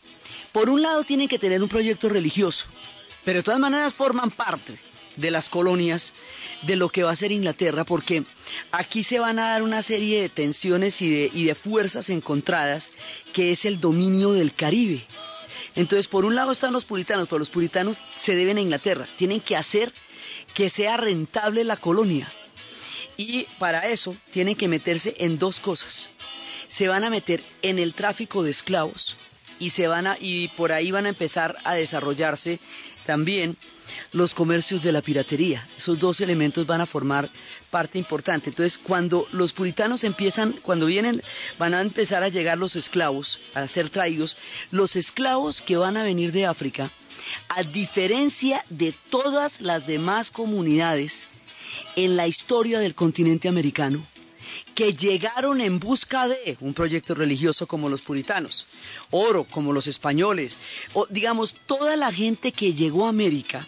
por 0.51 0.69
un 0.69 0.81
lado 0.81 1.03
tienen 1.03 1.27
que 1.27 1.39
tener 1.39 1.61
un 1.61 1.69
proyecto 1.69 2.09
religioso, 2.09 2.65
pero 3.23 3.39
de 3.39 3.43
todas 3.43 3.59
maneras 3.59 3.93
forman 3.93 4.31
parte 4.31 4.77
de 5.17 5.31
las 5.31 5.49
colonias 5.49 6.13
de 6.61 6.75
lo 6.75 6.89
que 6.89 7.03
va 7.03 7.11
a 7.11 7.15
ser 7.15 7.31
Inglaterra, 7.31 7.83
porque 7.83 8.23
aquí 8.71 9.03
se 9.03 9.19
van 9.19 9.39
a 9.39 9.49
dar 9.49 9.63
una 9.63 9.81
serie 9.81 10.21
de 10.21 10.29
tensiones 10.29 11.01
y 11.01 11.09
de, 11.09 11.31
y 11.33 11.45
de 11.45 11.55
fuerzas 11.55 12.09
encontradas, 12.09 12.91
que 13.33 13.51
es 13.51 13.65
el 13.65 13.79
dominio 13.79 14.33
del 14.33 14.53
Caribe. 14.53 15.05
Entonces, 15.77 16.07
por 16.07 16.25
un 16.25 16.33
lado 16.33 16.51
están 16.51 16.73
los 16.73 16.85
puritanos, 16.85 17.27
pero 17.27 17.37
los 17.37 17.51
puritanos 17.51 18.01
se 18.19 18.35
deben 18.35 18.57
a 18.57 18.61
Inglaterra, 18.61 19.05
tienen 19.15 19.39
que 19.39 19.55
hacer 19.55 19.93
que 20.55 20.71
sea 20.71 20.97
rentable 20.97 21.63
la 21.63 21.77
colonia. 21.77 22.27
Y 23.15 23.43
para 23.59 23.87
eso 23.87 24.15
tienen 24.31 24.55
que 24.55 24.67
meterse 24.67 25.15
en 25.19 25.37
dos 25.37 25.59
cosas. 25.59 26.09
Se 26.67 26.87
van 26.87 27.03
a 27.03 27.11
meter 27.11 27.43
en 27.61 27.77
el 27.77 27.93
tráfico 27.93 28.41
de 28.41 28.49
esclavos 28.49 29.15
y 29.59 29.69
se 29.69 29.87
van 29.87 30.07
a 30.07 30.17
y 30.19 30.47
por 30.49 30.71
ahí 30.71 30.89
van 30.89 31.05
a 31.05 31.09
empezar 31.09 31.55
a 31.63 31.75
desarrollarse 31.75 32.59
también 33.05 33.55
los 34.11 34.33
comercios 34.33 34.83
de 34.83 34.91
la 34.91 35.01
piratería. 35.01 35.67
Esos 35.77 35.99
dos 35.99 36.21
elementos 36.21 36.65
van 36.65 36.81
a 36.81 36.85
formar 36.85 37.29
parte 37.69 37.97
importante. 37.97 38.49
Entonces, 38.49 38.77
cuando 38.77 39.27
los 39.31 39.53
puritanos 39.53 40.03
empiezan, 40.03 40.53
cuando 40.61 40.85
vienen, 40.85 41.21
van 41.59 41.73
a 41.73 41.81
empezar 41.81 42.23
a 42.23 42.29
llegar 42.29 42.57
los 42.57 42.75
esclavos, 42.75 43.39
a 43.53 43.67
ser 43.67 43.89
traídos, 43.89 44.37
los 44.71 44.95
esclavos 44.95 45.61
que 45.61 45.77
van 45.77 45.97
a 45.97 46.03
venir 46.03 46.31
de 46.31 46.45
África, 46.45 46.91
a 47.49 47.63
diferencia 47.63 48.63
de 48.69 48.93
todas 49.09 49.61
las 49.61 49.87
demás 49.87 50.31
comunidades 50.31 51.27
en 51.95 52.15
la 52.15 52.27
historia 52.27 52.79
del 52.79 52.95
continente 52.95 53.47
americano, 53.47 54.05
que 54.75 54.93
llegaron 54.93 55.59
en 55.61 55.79
busca 55.79 56.27
de 56.27 56.57
un 56.61 56.73
proyecto 56.73 57.15
religioso 57.15 57.67
como 57.67 57.89
los 57.89 58.01
puritanos, 58.01 58.67
oro 59.11 59.43
como 59.43 59.73
los 59.73 59.87
españoles, 59.87 60.57
o 60.93 61.07
digamos, 61.07 61.53
toda 61.53 61.95
la 61.95 62.11
gente 62.11 62.51
que 62.51 62.73
llegó 62.73 63.07
a 63.07 63.09
América 63.09 63.65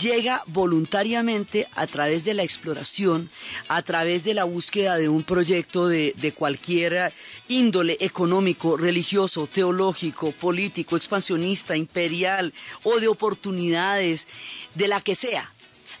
llega 0.00 0.42
voluntariamente 0.46 1.66
a 1.74 1.86
través 1.86 2.24
de 2.24 2.34
la 2.34 2.42
exploración, 2.42 3.30
a 3.68 3.82
través 3.82 4.24
de 4.24 4.34
la 4.34 4.44
búsqueda 4.44 4.96
de 4.96 5.08
un 5.08 5.22
proyecto 5.22 5.88
de, 5.88 6.34
cualquier 6.36 7.12
índole 7.48 7.96
económico, 8.00 8.76
religioso, 8.76 9.46
teológico, 9.46 10.32
político, 10.32 10.96
expansionista, 10.96 11.76
imperial 11.76 12.52
o 12.82 12.98
de 12.98 13.08
oportunidades, 13.08 14.26
de 14.74 14.88
la 14.88 15.00
que 15.00 15.14
sea. 15.14 15.52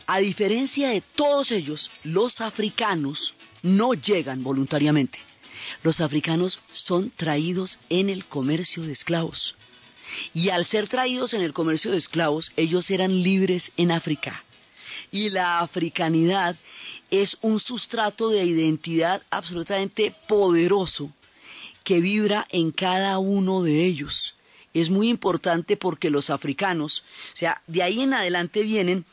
A 0.06 0.18
diferencia 0.18 0.90
de 0.90 1.00
todos 1.00 1.50
ellos, 1.50 1.90
los 2.04 2.40
africanos 2.40 3.34
no 3.62 3.94
llegan 3.94 4.42
voluntariamente. 4.42 5.18
Los 5.82 6.00
africanos 6.00 6.60
son 6.72 7.10
traídos 7.10 7.78
en 7.88 8.08
el 8.08 8.24
comercio 8.24 8.84
de 8.84 8.92
esclavos. 8.92 9.56
Y 10.34 10.50
al 10.50 10.64
ser 10.64 10.88
traídos 10.88 11.34
en 11.34 11.42
el 11.42 11.52
comercio 11.52 11.90
de 11.90 11.96
esclavos, 11.96 12.52
ellos 12.56 12.90
eran 12.90 13.22
libres 13.22 13.72
en 13.76 13.90
África. 13.90 14.44
Y 15.12 15.30
la 15.30 15.60
africanidad 15.60 16.56
es 17.10 17.38
un 17.40 17.60
sustrato 17.60 18.30
de 18.30 18.44
identidad 18.44 19.22
absolutamente 19.30 20.14
poderoso 20.28 21.10
que 21.84 22.00
vibra 22.00 22.46
en 22.50 22.72
cada 22.72 23.18
uno 23.18 23.62
de 23.62 23.84
ellos. 23.84 24.34
Es 24.74 24.90
muy 24.90 25.08
importante 25.08 25.76
porque 25.76 26.10
los 26.10 26.30
africanos, 26.30 27.04
o 27.32 27.36
sea, 27.36 27.62
de 27.66 27.82
ahí 27.82 28.02
en 28.02 28.12
adelante 28.12 28.62
vienen 28.62 29.04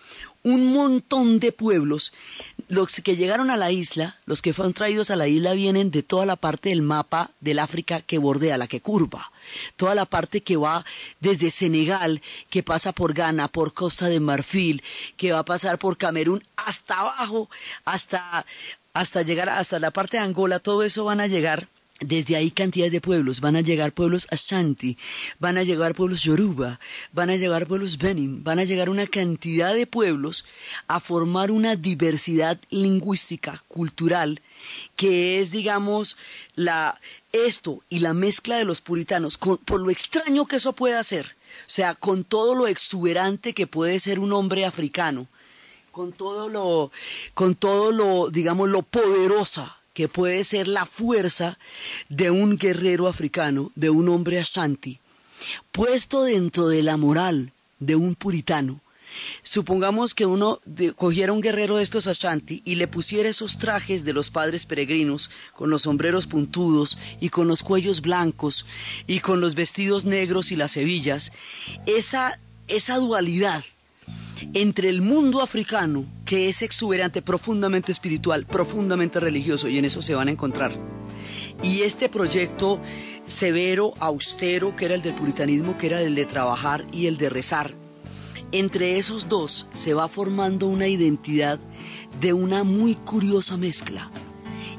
un 0.44 0.74
montón 0.74 1.40
de 1.40 1.52
pueblos. 1.52 2.12
Los 2.68 2.96
que 3.02 3.16
llegaron 3.16 3.50
a 3.50 3.58
la 3.58 3.72
isla, 3.72 4.18
los 4.26 4.42
que 4.42 4.54
fueron 4.54 4.74
traídos 4.74 5.10
a 5.10 5.16
la 5.16 5.28
isla 5.28 5.54
vienen 5.54 5.92
de 5.92 6.04
toda 6.04 6.26
la 6.26 6.36
parte 6.36 6.70
del 6.70 6.82
mapa 6.82 7.32
del 7.40 7.60
África 7.60 8.02
que 8.02 8.18
bordea, 8.18 8.58
la 8.58 8.68
que 8.68 8.82
curva 8.82 9.32
toda 9.76 9.96
la 9.96 10.06
parte 10.06 10.42
que 10.42 10.58
va 10.58 10.86
desde 11.20 11.50
Senegal, 11.50 12.22
que 12.50 12.64
pasa 12.64 12.92
por 12.92 13.14
Ghana, 13.14 13.48
por 13.48 13.74
Costa 13.74 14.08
de 14.08 14.20
Marfil, 14.20 14.84
que 15.18 15.32
va 15.32 15.40
a 15.40 15.46
pasar 15.46 15.78
por 15.80 15.98
Camerún 15.98 16.44
hasta 16.56 17.00
abajo, 17.00 17.50
hasta, 17.86 18.46
hasta 18.94 19.22
llegar 19.22 19.50
hasta 19.50 19.80
la 19.80 19.92
parte 19.92 20.18
de 20.18 20.24
Angola, 20.24 20.60
todo 20.60 20.84
eso 20.84 21.06
van 21.06 21.22
a 21.22 21.28
llegar 21.28 21.68
desde 22.00 22.36
ahí 22.36 22.52
cantidades 22.52 22.92
de 22.92 23.02
pueblos, 23.02 23.40
van 23.40 23.56
a 23.56 23.62
llegar 23.62 23.92
pueblos 23.94 24.28
Ashanti, 24.32 24.98
van 25.40 25.58
a 25.58 25.64
llegar 25.64 25.94
pueblos 25.94 26.24
Yoruba, 26.24 26.80
van 27.12 27.30
a 27.30 27.36
llegar 27.36 27.68
pueblos 27.68 27.98
Benin, 27.98 28.44
van 28.44 28.60
a 28.60 28.64
llegar 28.64 28.90
una 28.90 29.08
cantidad 29.08 29.74
de 29.74 29.86
pueblos 29.86 30.46
a 30.88 31.00
formar 31.00 31.52
una 31.52 31.76
diversidad 31.76 32.60
lingüística, 32.70 33.64
cultural, 33.68 34.42
que 34.96 35.40
es, 35.40 35.52
digamos, 35.52 36.18
la, 36.56 37.00
esto 37.32 37.84
y 37.90 38.00
la 38.00 38.14
mezcla 38.14 38.58
de 38.58 38.66
los 38.66 38.82
puritanos, 38.82 39.38
por 39.38 39.80
lo 39.80 39.90
extraño 39.90 40.46
que 40.46 40.56
eso 40.58 40.74
puede 40.74 40.98
hacer, 40.98 41.36
o 41.68 41.70
sea, 41.70 41.94
con 41.94 42.24
todo 42.24 42.56
lo 42.56 42.68
exuberante 42.68 43.54
que 43.54 43.68
puede 43.68 44.00
ser 44.00 44.20
un 44.20 44.34
hombre 44.34 44.66
africano, 44.66 45.28
con 45.92 46.12
todo 46.12 46.50
lo, 46.50 46.92
con 47.36 47.54
todo 47.54 47.92
lo, 47.92 48.30
digamos, 48.30 48.68
lo 48.68 48.82
poderosa 48.82 49.78
que 49.94 50.08
puede 50.08 50.44
ser 50.44 50.68
la 50.68 50.86
fuerza 50.86 51.58
de 52.10 52.32
un 52.32 52.58
guerrero 52.58 53.08
africano, 53.08 53.72
de 53.76 53.90
un 53.90 54.10
hombre 54.10 54.40
ashanti, 54.40 55.00
puesto 55.72 56.24
dentro 56.24 56.68
de 56.68 56.84
la 56.84 56.98
moral 56.98 57.52
de 57.80 57.96
un 57.96 58.16
puritano, 58.16 58.82
Supongamos 59.44 60.14
que 60.14 60.26
uno 60.26 60.60
cogiera 60.96 61.34
un 61.34 61.42
guerrero 61.42 61.78
de 61.78 61.84
estos 61.84 62.08
Ashanti 62.08 62.62
y 62.66 62.76
le 62.76 62.88
pusiera 62.88 63.30
esos 63.30 63.58
trajes 63.58 64.04
de 64.04 64.14
los 64.14 64.30
padres 64.30 64.66
peregrinos, 64.66 65.30
con 65.54 65.70
los 65.70 65.84
sombreros 65.84 66.28
puntudos 66.28 66.98
y 67.20 67.30
con 67.30 67.48
los 67.48 67.64
cuellos 67.64 68.02
blancos 68.02 68.66
y 69.08 69.20
con 69.20 69.42
los 69.42 69.56
vestidos 69.56 70.06
negros 70.06 70.52
y 70.52 70.56
las 70.56 70.78
hebillas, 70.78 71.32
esa, 71.86 72.40
esa 72.68 72.98
dualidad 72.98 73.64
entre 74.54 74.90
el 74.90 75.02
mundo 75.02 75.42
africano, 75.42 76.06
que 76.26 76.50
es 76.50 76.62
exuberante, 76.62 77.22
profundamente 77.22 77.92
espiritual, 77.92 78.46
profundamente 78.46 79.20
religioso, 79.20 79.68
y 79.68 79.78
en 79.78 79.86
eso 79.86 80.02
se 80.02 80.16
van 80.16 80.28
a 80.28 80.32
encontrar, 80.32 80.72
y 81.62 81.82
este 81.82 82.10
proyecto 82.10 82.80
severo, 83.26 83.94
austero, 84.00 84.76
que 84.76 84.86
era 84.86 84.96
el 84.96 85.02
del 85.02 85.14
puritanismo, 85.16 85.78
que 85.78 85.88
era 85.88 86.02
el 86.02 86.16
de 86.16 86.26
trabajar 86.26 86.86
y 86.92 87.08
el 87.08 87.18
de 87.18 87.30
rezar, 87.30 87.74
entre 88.52 88.98
esos 88.98 89.30
dos 89.30 89.68
se 89.74 89.94
va 89.94 90.08
formando 90.08 90.68
una 90.68 90.88
identidad 90.88 91.60
de 92.22 92.34
una 92.34 92.64
muy 92.64 92.96
curiosa 92.96 93.58
mezcla. 93.58 94.12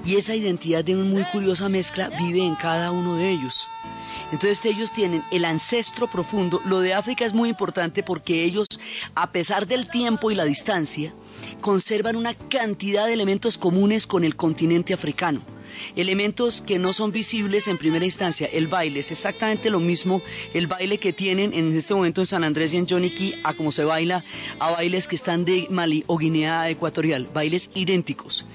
y 0.04 0.16
esa 0.16 0.34
identidad 0.34 0.84
de 0.84 0.94
una 0.96 1.08
muy 1.08 1.24
curiosa 1.24 1.68
mezcla 1.68 2.10
vive 2.10 2.44
en 2.44 2.54
cada 2.56 2.90
uno 2.90 3.16
de 3.16 3.30
ellos. 3.30 3.66
Entonces 4.33 4.64
ellos 4.64 4.92
tienen 4.92 5.25
el 5.30 5.44
ancestro 5.44 6.11
profundo. 6.11 6.61
Lo 6.64 6.80
de 6.80 6.94
África 6.94 7.25
es 7.25 7.33
muy 7.33 7.49
importante 7.49 8.02
porque 8.02 8.44
ellos, 8.44 8.66
a 9.14 9.33
pesar 9.33 9.66
del 9.66 9.88
tiempo 9.88 10.30
y 10.30 10.35
la 10.35 10.44
distancia, 10.44 11.14
conservan 11.61 12.16
una 12.16 12.35
cantidad 12.35 13.06
de 13.06 13.14
elementos 13.14 13.59
comunes 13.59 14.06
con 14.06 14.25
el 14.25 14.37
continente 14.37 14.94
africano 14.94 15.53
elementos 15.96 16.60
que 16.60 16.78
no 16.78 16.92
son 16.92 17.12
visibles 17.12 17.68
en 17.68 17.78
primera 17.78 18.04
instancia. 18.04 18.46
El 18.52 18.68
baile 18.68 19.00
es 19.00 19.10
exactamente 19.10 19.70
lo 19.70 19.80
mismo, 19.80 20.22
el 20.52 20.66
baile 20.66 20.98
que 20.98 21.12
tienen 21.12 21.52
en 21.54 21.76
este 21.76 21.94
momento 21.94 22.20
en 22.20 22.26
San 22.26 22.44
Andrés 22.44 22.72
y 22.74 22.76
en 22.76 22.88
Johnny 22.88 23.10
Key, 23.10 23.40
a 23.44 23.54
como 23.54 23.72
se 23.72 23.84
baila 23.84 24.24
a 24.58 24.70
bailes 24.72 25.08
que 25.08 25.16
están 25.16 25.44
de 25.44 25.66
Mali 25.70 26.04
o 26.06 26.18
Guinea 26.18 26.68
Ecuatorial, 26.70 27.28
bailes 27.32 27.70
idénticos. 27.74 28.46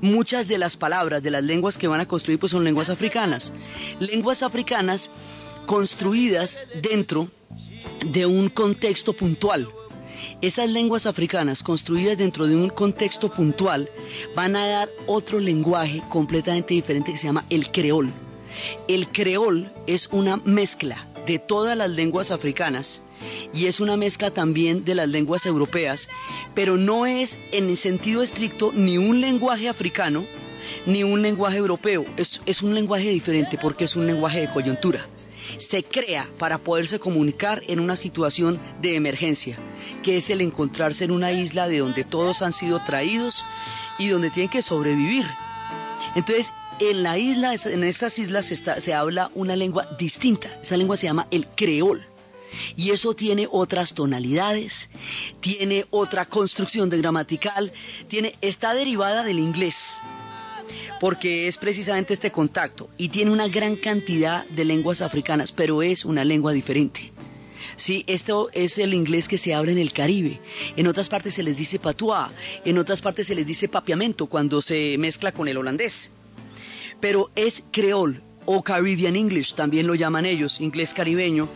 Muchas 0.00 0.48
de 0.48 0.58
las 0.58 0.76
palabras 0.76 1.22
de 1.22 1.30
las 1.30 1.42
lenguas 1.42 1.78
que 1.78 1.88
van 1.88 2.00
a 2.00 2.08
construir 2.08 2.38
pues 2.38 2.52
son 2.52 2.64
lenguas 2.64 2.90
africanas. 2.90 3.52
Lenguas 3.98 4.42
africanas 4.42 5.10
construidas 5.66 6.58
dentro 6.80 7.28
de 8.04 8.26
un 8.26 8.48
contexto 8.48 9.14
puntual. 9.14 9.68
Esas 10.40 10.68
lenguas 10.68 11.06
africanas 11.06 11.62
construidas 11.62 12.18
dentro 12.18 12.46
de 12.46 12.56
un 12.56 12.68
contexto 12.68 13.30
puntual 13.30 13.88
van 14.34 14.56
a 14.56 14.66
dar 14.66 14.90
otro 15.06 15.40
lenguaje 15.40 16.02
completamente 16.10 16.74
diferente 16.74 17.12
que 17.12 17.18
se 17.18 17.26
llama 17.26 17.44
el 17.50 17.70
creol. 17.70 18.10
El 18.88 19.08
creol 19.08 19.72
es 19.86 20.08
una 20.12 20.36
mezcla 20.38 21.08
de 21.26 21.38
todas 21.38 21.76
las 21.76 21.90
lenguas 21.90 22.30
africanas 22.30 23.02
y 23.52 23.66
es 23.66 23.80
una 23.80 23.96
mezcla 23.96 24.30
también 24.30 24.84
de 24.84 24.94
las 24.94 25.08
lenguas 25.08 25.46
europeas, 25.46 26.08
pero 26.54 26.76
no 26.76 27.06
es 27.06 27.38
en 27.52 27.68
el 27.68 27.76
sentido 27.76 28.22
estricto 28.22 28.72
ni 28.74 28.98
un 28.98 29.20
lenguaje 29.20 29.68
africano 29.68 30.26
ni 30.84 31.02
un 31.04 31.22
lenguaje 31.22 31.58
europeo, 31.58 32.04
es, 32.16 32.40
es 32.44 32.62
un 32.62 32.74
lenguaje 32.74 33.08
diferente 33.08 33.56
porque 33.56 33.84
es 33.84 33.94
un 33.96 34.06
lenguaje 34.06 34.40
de 34.40 34.48
coyuntura 34.48 35.06
se 35.58 35.82
crea 35.82 36.28
para 36.38 36.58
poderse 36.58 36.98
comunicar 36.98 37.62
en 37.68 37.80
una 37.80 37.96
situación 37.96 38.58
de 38.80 38.96
emergencia, 38.96 39.58
que 40.02 40.16
es 40.16 40.30
el 40.30 40.40
encontrarse 40.40 41.04
en 41.04 41.10
una 41.10 41.32
isla 41.32 41.68
de 41.68 41.78
donde 41.78 42.04
todos 42.04 42.42
han 42.42 42.52
sido 42.52 42.82
traídos 42.84 43.44
y 43.98 44.08
donde 44.08 44.30
tienen 44.30 44.50
que 44.50 44.62
sobrevivir. 44.62 45.26
Entonces, 46.14 46.52
en 46.78 47.02
la 47.02 47.18
isla, 47.18 47.54
en 47.54 47.84
estas 47.84 48.18
islas 48.18 48.46
se 48.46 48.94
habla 48.94 49.30
una 49.34 49.56
lengua 49.56 49.88
distinta. 49.98 50.48
Esa 50.60 50.76
lengua 50.76 50.96
se 50.96 51.06
llama 51.06 51.26
el 51.30 51.46
creol. 51.46 52.06
Y 52.76 52.90
eso 52.90 53.14
tiene 53.14 53.48
otras 53.50 53.92
tonalidades, 53.92 54.88
tiene 55.40 55.84
otra 55.90 56.24
construcción 56.24 56.88
de 56.88 56.98
gramatical, 56.98 57.72
tiene, 58.08 58.34
está 58.40 58.72
derivada 58.72 59.24
del 59.24 59.38
inglés 59.38 59.98
porque 61.00 61.46
es 61.46 61.58
precisamente 61.58 62.12
este 62.12 62.32
contacto 62.32 62.88
y 62.96 63.08
tiene 63.08 63.30
una 63.30 63.48
gran 63.48 63.76
cantidad 63.76 64.46
de 64.46 64.64
lenguas 64.64 65.02
africanas, 65.02 65.52
pero 65.52 65.82
es 65.82 66.04
una 66.04 66.24
lengua 66.24 66.52
diferente. 66.52 67.12
Sí, 67.76 68.04
esto 68.06 68.48
es 68.52 68.78
el 68.78 68.94
inglés 68.94 69.28
que 69.28 69.36
se 69.36 69.52
habla 69.52 69.72
en 69.72 69.78
el 69.78 69.92
Caribe. 69.92 70.40
En 70.76 70.86
otras 70.86 71.10
partes 71.10 71.34
se 71.34 71.42
les 71.42 71.58
dice 71.58 71.78
patois, 71.78 72.30
en 72.64 72.78
otras 72.78 73.02
partes 73.02 73.26
se 73.26 73.34
les 73.34 73.46
dice 73.46 73.68
papiamento 73.68 74.26
cuando 74.26 74.62
se 74.62 74.96
mezcla 74.98 75.32
con 75.32 75.46
el 75.46 75.58
holandés. 75.58 76.12
Pero 77.00 77.30
es 77.36 77.62
creol 77.70 78.22
o 78.46 78.62
Caribbean 78.62 79.16
English, 79.16 79.54
también 79.54 79.86
lo 79.86 79.94
llaman 79.94 80.24
ellos, 80.24 80.60
inglés 80.60 80.94
caribeño. 80.94 81.48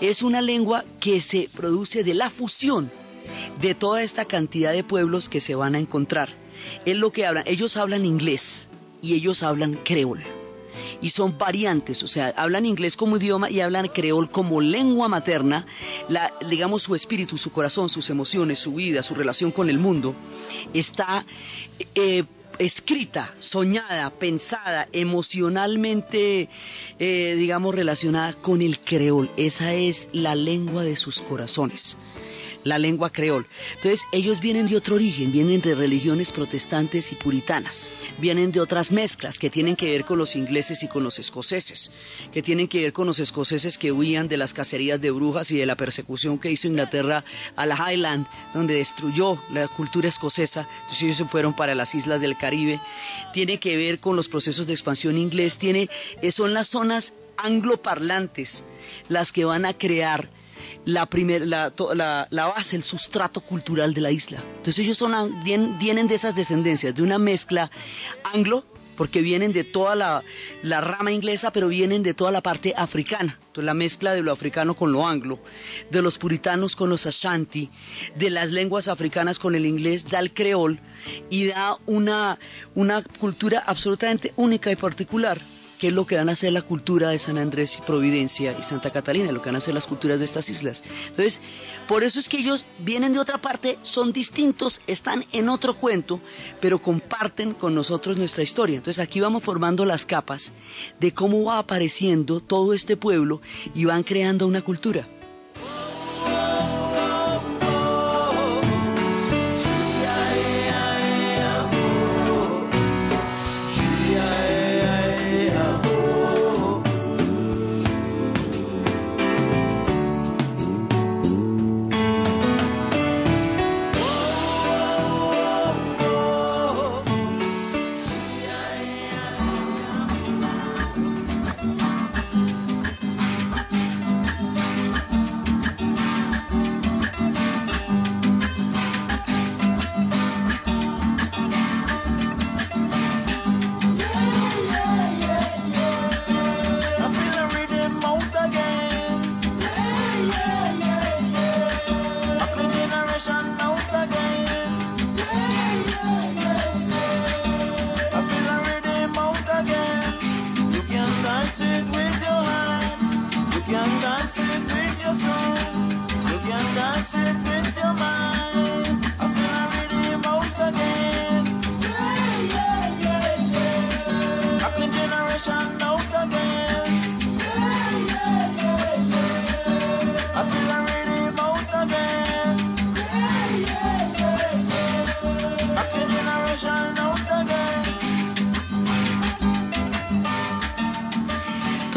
Es 0.00 0.22
una 0.22 0.40
lengua 0.40 0.84
que 0.98 1.20
se 1.20 1.48
produce 1.54 2.02
de 2.02 2.14
la 2.14 2.30
fusión 2.30 2.90
de 3.60 3.74
toda 3.74 4.02
esta 4.02 4.24
cantidad 4.24 4.72
de 4.72 4.82
pueblos 4.82 5.28
que 5.28 5.40
se 5.40 5.54
van 5.54 5.76
a 5.76 5.78
encontrar. 5.78 6.30
Es 6.84 6.96
lo 6.96 7.12
que 7.12 7.26
hablan, 7.26 7.44
ellos 7.46 7.76
hablan 7.76 8.04
inglés, 8.04 8.67
y 9.02 9.14
ellos 9.14 9.42
hablan 9.42 9.74
creol. 9.84 10.22
Y 11.00 11.10
son 11.10 11.38
variantes, 11.38 12.02
o 12.02 12.06
sea, 12.06 12.34
hablan 12.36 12.66
inglés 12.66 12.96
como 12.96 13.16
idioma 13.16 13.50
y 13.50 13.60
hablan 13.60 13.88
creol 13.88 14.30
como 14.30 14.60
lengua 14.60 15.08
materna, 15.08 15.64
la, 16.08 16.34
digamos 16.48 16.82
su 16.82 16.94
espíritu, 16.94 17.38
su 17.38 17.52
corazón, 17.52 17.88
sus 17.88 18.10
emociones, 18.10 18.58
su 18.58 18.74
vida, 18.74 19.02
su 19.02 19.14
relación 19.14 19.52
con 19.52 19.70
el 19.70 19.78
mundo, 19.78 20.16
está 20.74 21.24
eh, 21.94 22.24
escrita, 22.58 23.32
soñada, 23.38 24.10
pensada, 24.10 24.88
emocionalmente, 24.92 26.48
eh, 26.98 27.34
digamos, 27.38 27.74
relacionada 27.74 28.32
con 28.34 28.60
el 28.60 28.80
creol. 28.80 29.30
Esa 29.36 29.74
es 29.74 30.08
la 30.12 30.34
lengua 30.34 30.82
de 30.82 30.96
sus 30.96 31.20
corazones 31.20 31.96
la 32.68 32.78
lengua 32.78 33.10
creol. 33.10 33.46
Entonces, 33.74 34.06
ellos 34.12 34.40
vienen 34.40 34.66
de 34.66 34.76
otro 34.76 34.96
origen, 34.96 35.32
vienen 35.32 35.60
de 35.60 35.74
religiones 35.74 36.32
protestantes 36.32 37.12
y 37.12 37.16
puritanas, 37.16 37.90
vienen 38.18 38.52
de 38.52 38.60
otras 38.60 38.92
mezclas 38.92 39.38
que 39.38 39.50
tienen 39.50 39.76
que 39.76 39.90
ver 39.90 40.04
con 40.04 40.18
los 40.18 40.36
ingleses 40.36 40.82
y 40.82 40.88
con 40.88 41.02
los 41.02 41.18
escoceses, 41.18 41.90
que 42.32 42.42
tienen 42.42 42.68
que 42.68 42.80
ver 42.80 42.92
con 42.92 43.06
los 43.06 43.18
escoceses 43.18 43.78
que 43.78 43.92
huían 43.92 44.28
de 44.28 44.36
las 44.36 44.54
cacerías 44.54 45.00
de 45.00 45.10
brujas 45.10 45.50
y 45.50 45.58
de 45.58 45.66
la 45.66 45.76
persecución 45.76 46.38
que 46.38 46.50
hizo 46.50 46.68
Inglaterra 46.68 47.24
a 47.56 47.66
la 47.66 47.76
Highland, 47.76 48.26
donde 48.52 48.74
destruyó 48.74 49.42
la 49.50 49.68
cultura 49.68 50.08
escocesa, 50.08 50.68
entonces 50.82 51.02
ellos 51.02 51.16
se 51.16 51.24
fueron 51.24 51.54
para 51.54 51.74
las 51.74 51.94
islas 51.94 52.20
del 52.20 52.36
Caribe, 52.36 52.80
tiene 53.32 53.58
que 53.58 53.76
ver 53.76 53.98
con 53.98 54.16
los 54.16 54.28
procesos 54.28 54.66
de 54.66 54.72
expansión 54.74 55.16
inglés, 55.16 55.58
tiene, 55.58 55.88
eh, 56.22 56.32
son 56.32 56.54
las 56.54 56.68
zonas 56.68 57.12
angloparlantes 57.38 58.64
las 59.08 59.32
que 59.32 59.44
van 59.44 59.64
a 59.64 59.74
crear 59.74 60.30
la, 60.88 61.04
primer, 61.04 61.46
la, 61.46 61.70
la, 62.30 62.46
base, 62.46 62.74
el 62.74 62.82
sustrato 62.82 63.42
cultural 63.42 63.92
de 63.92 64.00
la 64.00 64.10
isla. 64.10 64.42
Entonces 64.56 64.78
ellos 64.78 64.96
son, 64.96 65.12
vienen 65.44 66.08
de 66.08 66.14
esas 66.14 66.34
descendencias, 66.34 66.94
de 66.94 67.02
una 67.02 67.18
mezcla 67.18 67.70
anglo, 68.32 68.64
porque 68.96 69.20
vienen 69.20 69.52
de 69.52 69.64
toda 69.64 69.94
la, 69.94 70.24
la, 70.62 70.80
rama 70.80 71.12
inglesa, 71.12 71.52
pero 71.52 71.68
vienen 71.68 72.02
de 72.02 72.14
toda 72.14 72.32
la 72.32 72.40
parte 72.40 72.72
africana. 72.74 73.38
Entonces, 73.38 73.64
la 73.64 73.74
mezcla 73.74 74.14
de 74.14 74.22
lo 74.22 74.32
africano 74.32 74.74
con 74.74 74.90
lo 74.90 75.06
anglo, 75.06 75.38
de 75.90 76.00
los 76.00 76.16
puritanos 76.16 76.74
con 76.74 76.88
los 76.88 77.04
ashanti, 77.06 77.68
de 78.16 78.30
las 78.30 78.50
lenguas 78.50 78.88
africanas 78.88 79.38
con 79.38 79.54
el 79.54 79.66
inglés, 79.66 80.08
da 80.08 80.20
el 80.20 80.32
creol 80.32 80.80
y 81.28 81.48
da 81.48 81.76
una, 81.84 82.38
una 82.74 83.02
cultura 83.02 83.62
absolutamente 83.66 84.32
única 84.36 84.72
y 84.72 84.76
particular 84.76 85.38
qué 85.78 85.88
es 85.88 85.92
lo 85.92 86.06
que 86.06 86.16
van 86.16 86.28
a 86.28 86.32
hacer 86.32 86.52
la 86.52 86.62
cultura 86.62 87.10
de 87.10 87.18
San 87.18 87.38
Andrés 87.38 87.78
y 87.78 87.82
Providencia 87.82 88.56
y 88.58 88.64
Santa 88.64 88.90
Catalina, 88.90 89.32
lo 89.32 89.40
que 89.40 89.48
van 89.48 89.54
a 89.54 89.58
hacer 89.58 89.74
las 89.74 89.86
culturas 89.86 90.18
de 90.18 90.24
estas 90.24 90.50
islas. 90.50 90.82
Entonces, 91.08 91.40
por 91.86 92.02
eso 92.02 92.18
es 92.18 92.28
que 92.28 92.38
ellos 92.38 92.66
vienen 92.78 93.12
de 93.12 93.20
otra 93.20 93.38
parte, 93.38 93.78
son 93.82 94.12
distintos, 94.12 94.80
están 94.86 95.24
en 95.32 95.48
otro 95.48 95.76
cuento, 95.76 96.20
pero 96.60 96.80
comparten 96.80 97.54
con 97.54 97.74
nosotros 97.74 98.16
nuestra 98.16 98.42
historia. 98.42 98.76
Entonces 98.76 99.02
aquí 99.02 99.20
vamos 99.20 99.42
formando 99.42 99.84
las 99.84 100.04
capas 100.04 100.52
de 101.00 101.14
cómo 101.14 101.44
va 101.44 101.58
apareciendo 101.58 102.40
todo 102.40 102.74
este 102.74 102.96
pueblo 102.96 103.40
y 103.74 103.84
van 103.84 104.02
creando 104.02 104.46
una 104.46 104.62
cultura. 104.62 105.06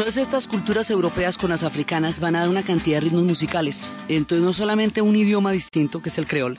Juntarse 0.02 0.20
estas 0.20 0.48
culturas 0.48 0.90
europeas 0.90 1.38
con 1.38 1.50
las 1.50 1.62
africanas 1.62 2.18
van 2.18 2.34
a 2.34 2.40
dar 2.40 2.48
una 2.48 2.64
cantidad 2.64 2.96
de 2.96 3.02
ritmos 3.02 3.22
musicales. 3.22 3.86
Entonces 4.08 4.44
no 4.44 4.52
solamente 4.52 5.00
un 5.00 5.14
idioma 5.14 5.52
distinto, 5.52 6.02
que 6.02 6.08
es 6.08 6.18
el 6.18 6.26
creol, 6.26 6.58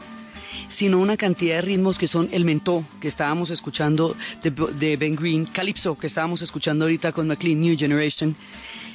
sino 0.69 0.97
una 0.97 1.17
cantidad 1.17 1.56
de 1.56 1.63
ritmos 1.63 1.97
que 1.97 2.08
son 2.08 2.29
el 2.32 2.45
mentó, 2.45 2.86
que 3.01 3.10
estábamos 3.10 3.49
escuchando 3.49 4.15
de, 4.43 4.95
Ben 4.95 5.17
Green, 5.17 5.43
Calypso, 5.43 5.97
que 5.97 6.08
estábamos 6.08 6.41
escuchando 6.41 6.86
ahorita 6.86 7.12
con 7.12 7.27
McLean, 7.27 7.60
New 7.60 7.77
Generation. 7.77 8.34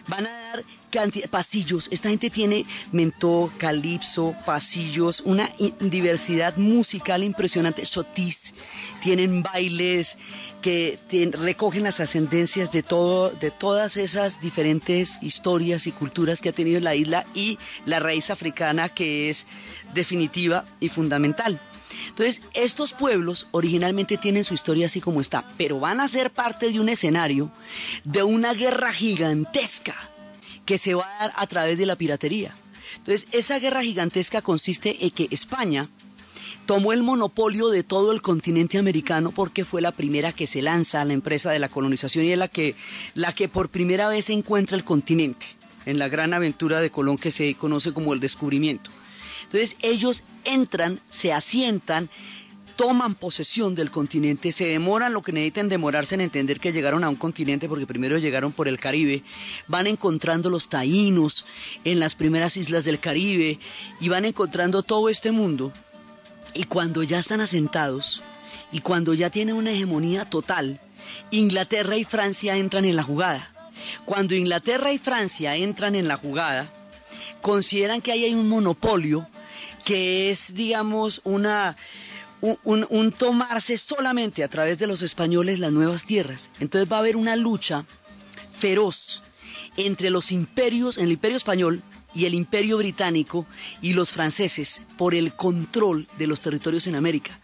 Van 0.09 0.27
a 0.27 0.31
dar 0.31 0.65
pasillos. 1.31 1.89
Esta 1.91 2.09
gente 2.09 2.31
tiene 2.31 2.65
mentó, 2.93 3.53
calipso, 3.59 4.35
pasillos, 4.45 5.21
una 5.21 5.51
diversidad 5.81 6.57
musical 6.57 7.23
impresionante. 7.23 7.85
Sotis, 7.85 8.55
tienen 9.03 9.43
bailes 9.43 10.19
que 10.63 10.99
recogen 11.33 11.85
las 11.85 12.01
ascendencias 12.01 12.73
de 12.73 12.83
todo, 12.83 13.31
de 13.31 13.51
todas 13.51 13.97
esas 13.97 14.41
diferentes 14.41 15.19
historias 15.23 15.87
y 15.87 15.93
culturas 15.93 16.41
que 16.41 16.49
ha 16.49 16.53
tenido 16.53 16.81
la 16.81 16.95
isla 16.95 17.25
y 17.35 17.59
la 17.87 18.01
raíz 18.01 18.31
africana 18.31 18.89
que 18.89 19.29
es 19.29 19.47
definitiva 19.95 20.65
y 20.81 20.89
fundamental. 20.89 21.61
Entonces, 22.09 22.43
estos 22.55 22.93
pueblos 22.93 23.47
originalmente 23.51 24.17
tienen 24.17 24.45
su 24.45 24.55
historia 24.55 24.87
así 24.87 25.01
como 25.01 25.21
está, 25.21 25.45
pero 25.57 25.81
van 25.81 26.01
a 26.01 26.09
ser 26.09 26.31
parte 26.31 26.71
de 26.71 26.81
un 26.81 26.89
escenario 26.89 27.51
de 28.05 28.23
una 28.23 28.53
guerra 28.55 28.93
gigantesca 28.93 29.95
que 30.69 30.77
se 30.77 30.93
va 30.93 31.09
a 31.17 31.19
dar 31.21 31.33
a 31.35 31.47
través 31.47 31.79
de 31.79 31.87
la 31.87 31.97
piratería. 31.97 32.55
Entonces, 32.99 33.27
esa 33.33 33.59
guerra 33.59 33.83
gigantesca 33.83 34.43
consiste 34.43 35.03
en 35.03 35.11
que 35.13 35.27
España 35.31 35.89
tomó 36.67 36.93
el 36.93 37.03
monopolio 37.03 37.71
de 37.71 37.85
todo 37.85 38.13
el 38.13 38.21
continente 38.21 38.77
americano 38.77 39.31
porque 39.31 39.65
fue 39.65 39.81
la 39.81 39.93
primera 39.93 40.33
que 40.33 40.47
se 40.47 40.61
lanza 40.61 41.01
a 41.01 41.07
la 41.07 41.15
empresa 41.15 41.51
de 41.51 41.59
la 41.59 41.71
colonización 41.71 42.27
y 42.27 42.33
es 42.33 42.39
la 42.39 42.49
que, 42.49 42.75
la 43.15 43.35
que 43.35 43.49
por 43.49 43.71
primera 43.71 44.11
vez 44.11 44.29
encuentra 44.29 44.77
el 44.77 44.85
continente 44.85 45.47
en 45.87 45.99
la 45.99 46.11
gran 46.11 46.35
aventura 46.35 46.83
de 46.83 46.91
Colón 46.91 47.17
que 47.17 47.31
se 47.31 47.55
conoce 47.55 47.95
como 47.95 48.13
el 48.13 48.21
descubrimiento. 48.21 48.91
Entonces 49.45 49.75
ellos 49.81 50.23
entran, 50.45 51.01
se 51.09 51.33
asientan, 51.33 52.11
toman 52.79 53.17
posesión 53.17 53.75
del 53.75 53.91
continente, 53.91 54.53
se 54.53 54.67
demoran 54.67 55.13
lo 55.13 55.21
que 55.21 55.33
necesitan 55.33 55.69
demorarse 55.69 56.15
en 56.15 56.21
entender 56.21 56.61
que 56.61 56.73
llegaron 56.73 57.03
a 57.03 57.09
un 57.09 57.17
continente 57.17 57.69
porque 57.69 57.89
primero 57.89 58.19
llegaron 58.19 58.53
por 58.53 58.69
el 58.69 58.79
Caribe, 58.79 59.25
van 59.67 59.89
encontrando 59.89 60.49
los 60.49 60.69
taínos 60.69 61.45
en 61.83 61.99
las 61.99 62.15
primeras 62.15 62.57
islas 62.57 62.85
del 62.85 63.01
Caribe 63.01 63.59
y 63.99 64.09
van 64.09 64.25
encontrando 64.25 64.85
todo 64.85 65.09
este 65.09 65.33
mundo 65.33 65.73
y 66.55 66.65
cuando 66.65 67.03
ya 67.03 67.19
están 67.19 67.41
asentados 67.41 68.23
y 68.71 68.79
cuando 68.79 69.13
ya 69.13 69.29
tienen 69.29 69.57
una 69.57 69.73
hegemonía 69.73 70.25
total, 70.25 70.79
Inglaterra 71.33 71.97
y 71.97 72.05
Francia 72.05 72.57
entran 72.59 72.85
en 72.85 72.95
la 72.95 73.03
jugada. 73.03 73.51
Cuando 74.05 74.37
Inglaterra 74.37 74.93
y 74.93 74.99
Francia 74.99 75.57
entran 75.57 75.97
en 75.97 76.07
la 76.07 76.17
jugada, 76.17 76.71
consideran 77.43 78.03
que 78.03 78.13
ahí 78.13 78.25
hay 78.25 78.35
un 78.35 78.49
monopolio 78.49 79.27
que 79.85 80.31
es, 80.31 80.55
digamos, 80.55 81.21
una 81.25 81.77
un, 82.41 83.13
tomarse 83.13 83.79
solamente 83.79 84.45
a 84.45 84.49
través 84.49 84.79
de 84.79 84.87
los 84.87 85.03
españoles 85.03 85.59
las 85.59 85.73
nuevas 85.73 86.05
tierras. 86.05 86.51
Entonces 86.61 86.91
va 86.91 86.97
a 86.97 87.01
haber 87.01 87.17
una 87.17 87.37
lucha 87.37 87.85
feroz 88.59 89.23
entre 89.77 90.11
los 90.11 90.33
imperios, 90.33 90.99
el 90.99 91.13
imperio 91.13 91.37
español 91.37 91.83
y 92.15 92.25
el 92.25 92.35
imperio 92.35 92.79
británico 92.79 93.47
y 93.83 93.93
los 93.93 94.11
franceses 94.11 94.83
por 94.97 95.15
el 95.15 95.33
control 95.33 96.07
de 96.19 96.27
los 96.27 96.41
territorios 96.41 96.87
en 96.87 96.95
América. 96.95 97.39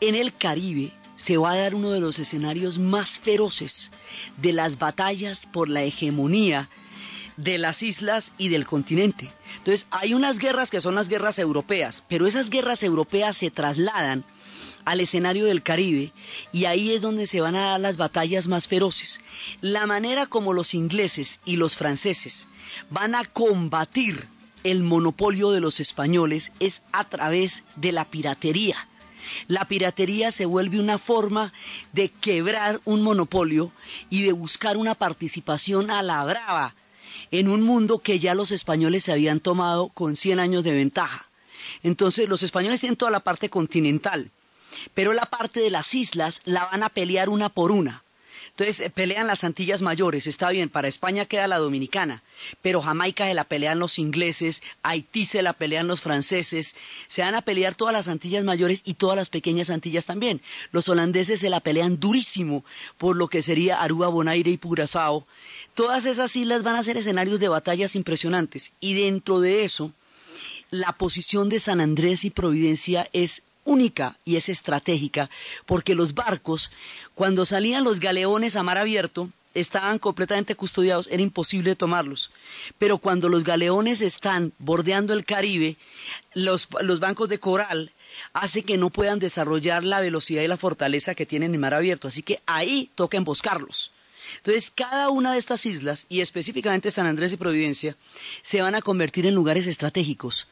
En 0.00 0.14
el 0.14 0.34
Caribe 0.34 0.92
se 1.16 1.36
va 1.36 1.52
a 1.52 1.56
dar 1.56 1.74
uno 1.74 1.92
de 1.92 2.00
los 2.00 2.18
escenarios 2.18 2.78
más 2.78 3.18
feroces 3.18 3.90
de 4.38 4.52
las 4.52 4.78
batallas 4.78 5.46
por 5.46 5.68
la 5.68 5.82
hegemonía 5.82 6.68
de 7.36 7.58
las 7.58 7.82
islas 7.82 8.32
y 8.38 8.48
del 8.48 8.66
continente. 8.66 9.30
Entonces, 9.58 9.86
hay 9.90 10.14
unas 10.14 10.38
guerras 10.38 10.70
que 10.70 10.80
son 10.80 10.94
las 10.94 11.08
guerras 11.08 11.38
europeas, 11.38 12.04
pero 12.08 12.26
esas 12.26 12.50
guerras 12.50 12.82
europeas 12.82 13.36
se 13.36 13.50
trasladan 13.50 14.24
al 14.84 15.00
escenario 15.00 15.44
del 15.44 15.62
Caribe 15.62 16.12
y 16.52 16.64
ahí 16.64 16.92
es 16.92 17.02
donde 17.02 17.26
se 17.26 17.40
van 17.40 17.54
a 17.54 17.70
dar 17.70 17.80
las 17.80 17.96
batallas 17.96 18.48
más 18.48 18.66
feroces. 18.66 19.20
La 19.60 19.86
manera 19.86 20.26
como 20.26 20.52
los 20.52 20.74
ingleses 20.74 21.40
y 21.44 21.56
los 21.56 21.76
franceses 21.76 22.48
van 22.90 23.14
a 23.14 23.24
combatir 23.24 24.26
el 24.64 24.82
monopolio 24.82 25.50
de 25.50 25.60
los 25.60 25.80
españoles 25.80 26.52
es 26.60 26.82
a 26.92 27.04
través 27.04 27.64
de 27.76 27.92
la 27.92 28.04
piratería. 28.04 28.88
La 29.46 29.64
piratería 29.66 30.30
se 30.32 30.46
vuelve 30.46 30.80
una 30.80 30.98
forma 30.98 31.52
de 31.92 32.08
quebrar 32.10 32.80
un 32.84 33.02
monopolio 33.02 33.70
y 34.10 34.22
de 34.22 34.32
buscar 34.32 34.76
una 34.76 34.94
participación 34.94 35.90
a 35.90 36.02
la 36.02 36.24
brava 36.24 36.74
en 37.32 37.48
un 37.48 37.62
mundo 37.62 37.98
que 37.98 38.20
ya 38.20 38.34
los 38.34 38.52
españoles 38.52 39.04
se 39.04 39.12
habían 39.12 39.40
tomado 39.40 39.88
con 39.88 40.16
100 40.16 40.38
años 40.38 40.62
de 40.62 40.72
ventaja. 40.72 41.26
Entonces 41.82 42.28
los 42.28 42.42
españoles 42.42 42.80
tienen 42.80 42.96
toda 42.96 43.10
la 43.10 43.20
parte 43.20 43.48
continental, 43.48 44.30
pero 44.94 45.12
la 45.12 45.26
parte 45.26 45.60
de 45.60 45.70
las 45.70 45.94
islas 45.94 46.40
la 46.44 46.66
van 46.66 46.82
a 46.82 46.90
pelear 46.90 47.28
una 47.28 47.48
por 47.48 47.72
una. 47.72 48.01
Entonces 48.52 48.80
eh, 48.80 48.90
pelean 48.90 49.26
las 49.26 49.44
Antillas 49.44 49.80
Mayores, 49.80 50.26
está 50.26 50.50
bien, 50.50 50.68
para 50.68 50.86
España 50.86 51.24
queda 51.24 51.48
la 51.48 51.58
Dominicana, 51.58 52.22
pero 52.60 52.82
Jamaica 52.82 53.26
se 53.26 53.32
la 53.32 53.44
pelean 53.44 53.78
los 53.78 53.98
ingleses, 53.98 54.62
Haití 54.82 55.24
se 55.24 55.42
la 55.42 55.54
pelean 55.54 55.86
los 55.86 56.02
franceses, 56.02 56.76
se 57.06 57.22
van 57.22 57.34
a 57.34 57.42
pelear 57.42 57.74
todas 57.74 57.94
las 57.94 58.08
Antillas 58.08 58.44
Mayores 58.44 58.82
y 58.84 58.94
todas 58.94 59.16
las 59.16 59.30
pequeñas 59.30 59.70
Antillas 59.70 60.04
también. 60.04 60.42
Los 60.70 60.90
holandeses 60.90 61.40
se 61.40 61.48
la 61.48 61.60
pelean 61.60 61.98
durísimo 61.98 62.62
por 62.98 63.16
lo 63.16 63.28
que 63.28 63.40
sería 63.40 63.80
Aruba, 63.80 64.08
Bonaire 64.08 64.50
y 64.50 64.58
Curazao. 64.58 65.26
Todas 65.74 66.04
esas 66.04 66.36
islas 66.36 66.62
van 66.62 66.76
a 66.76 66.82
ser 66.82 66.98
escenarios 66.98 67.40
de 67.40 67.48
batallas 67.48 67.96
impresionantes 67.96 68.72
y 68.80 68.92
dentro 68.92 69.40
de 69.40 69.64
eso 69.64 69.92
la 70.70 70.92
posición 70.92 71.48
de 71.48 71.60
San 71.60 71.80
Andrés 71.80 72.24
y 72.24 72.30
Providencia 72.30 73.08
es 73.12 73.42
única 73.64 74.18
y 74.24 74.36
es 74.36 74.48
estratégica, 74.48 75.30
porque 75.66 75.94
los 75.94 76.14
barcos, 76.14 76.70
cuando 77.14 77.44
salían 77.44 77.84
los 77.84 78.00
galeones 78.00 78.56
a 78.56 78.62
mar 78.62 78.78
abierto, 78.78 79.30
estaban 79.54 79.98
completamente 79.98 80.54
custodiados, 80.54 81.08
era 81.10 81.22
imposible 81.22 81.76
tomarlos. 81.76 82.30
Pero 82.78 82.98
cuando 82.98 83.28
los 83.28 83.44
galeones 83.44 84.00
están 84.00 84.52
bordeando 84.58 85.12
el 85.12 85.24
Caribe, 85.24 85.76
los, 86.34 86.68
los 86.80 87.00
bancos 87.00 87.28
de 87.28 87.38
coral 87.38 87.92
hace 88.32 88.62
que 88.62 88.76
no 88.76 88.90
puedan 88.90 89.18
desarrollar 89.18 89.84
la 89.84 90.00
velocidad 90.00 90.42
y 90.42 90.48
la 90.48 90.56
fortaleza 90.56 91.14
que 91.14 91.26
tienen 91.26 91.54
en 91.54 91.60
mar 91.60 91.74
abierto. 91.74 92.08
Así 92.08 92.22
que 92.22 92.40
ahí 92.46 92.90
toca 92.94 93.16
emboscarlos. 93.16 93.92
Entonces, 94.36 94.70
cada 94.70 95.10
una 95.10 95.32
de 95.32 95.38
estas 95.38 95.66
islas, 95.66 96.06
y 96.08 96.20
específicamente 96.20 96.90
San 96.90 97.06
Andrés 97.06 97.32
y 97.32 97.36
Providencia, 97.36 97.96
se 98.42 98.62
van 98.62 98.74
a 98.74 98.82
convertir 98.82 99.26
en 99.26 99.34
lugares 99.34 99.66
estratégicos, 99.66 100.46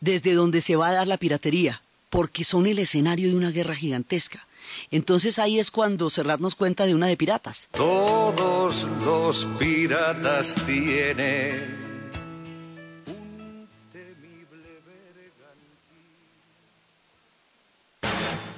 desde 0.00 0.34
donde 0.34 0.60
se 0.60 0.76
va 0.76 0.88
a 0.88 0.92
dar 0.92 1.06
la 1.06 1.16
piratería, 1.16 1.82
porque 2.10 2.44
son 2.44 2.66
el 2.66 2.78
escenario 2.78 3.28
de 3.28 3.36
una 3.36 3.50
guerra 3.50 3.74
gigantesca. 3.74 4.46
Entonces 4.90 5.38
ahí 5.38 5.58
es 5.58 5.70
cuando 5.70 6.10
Serrat 6.10 6.40
nos 6.40 6.54
cuenta 6.54 6.86
de 6.86 6.94
una 6.94 7.06
de 7.06 7.16
piratas. 7.16 7.68
Todos 7.72 8.86
los 9.04 9.46
piratas 9.58 10.54
tienen 10.66 11.88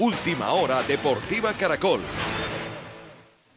Última 0.00 0.52
hora 0.52 0.82
Deportiva 0.84 1.52
Caracol. 1.52 2.00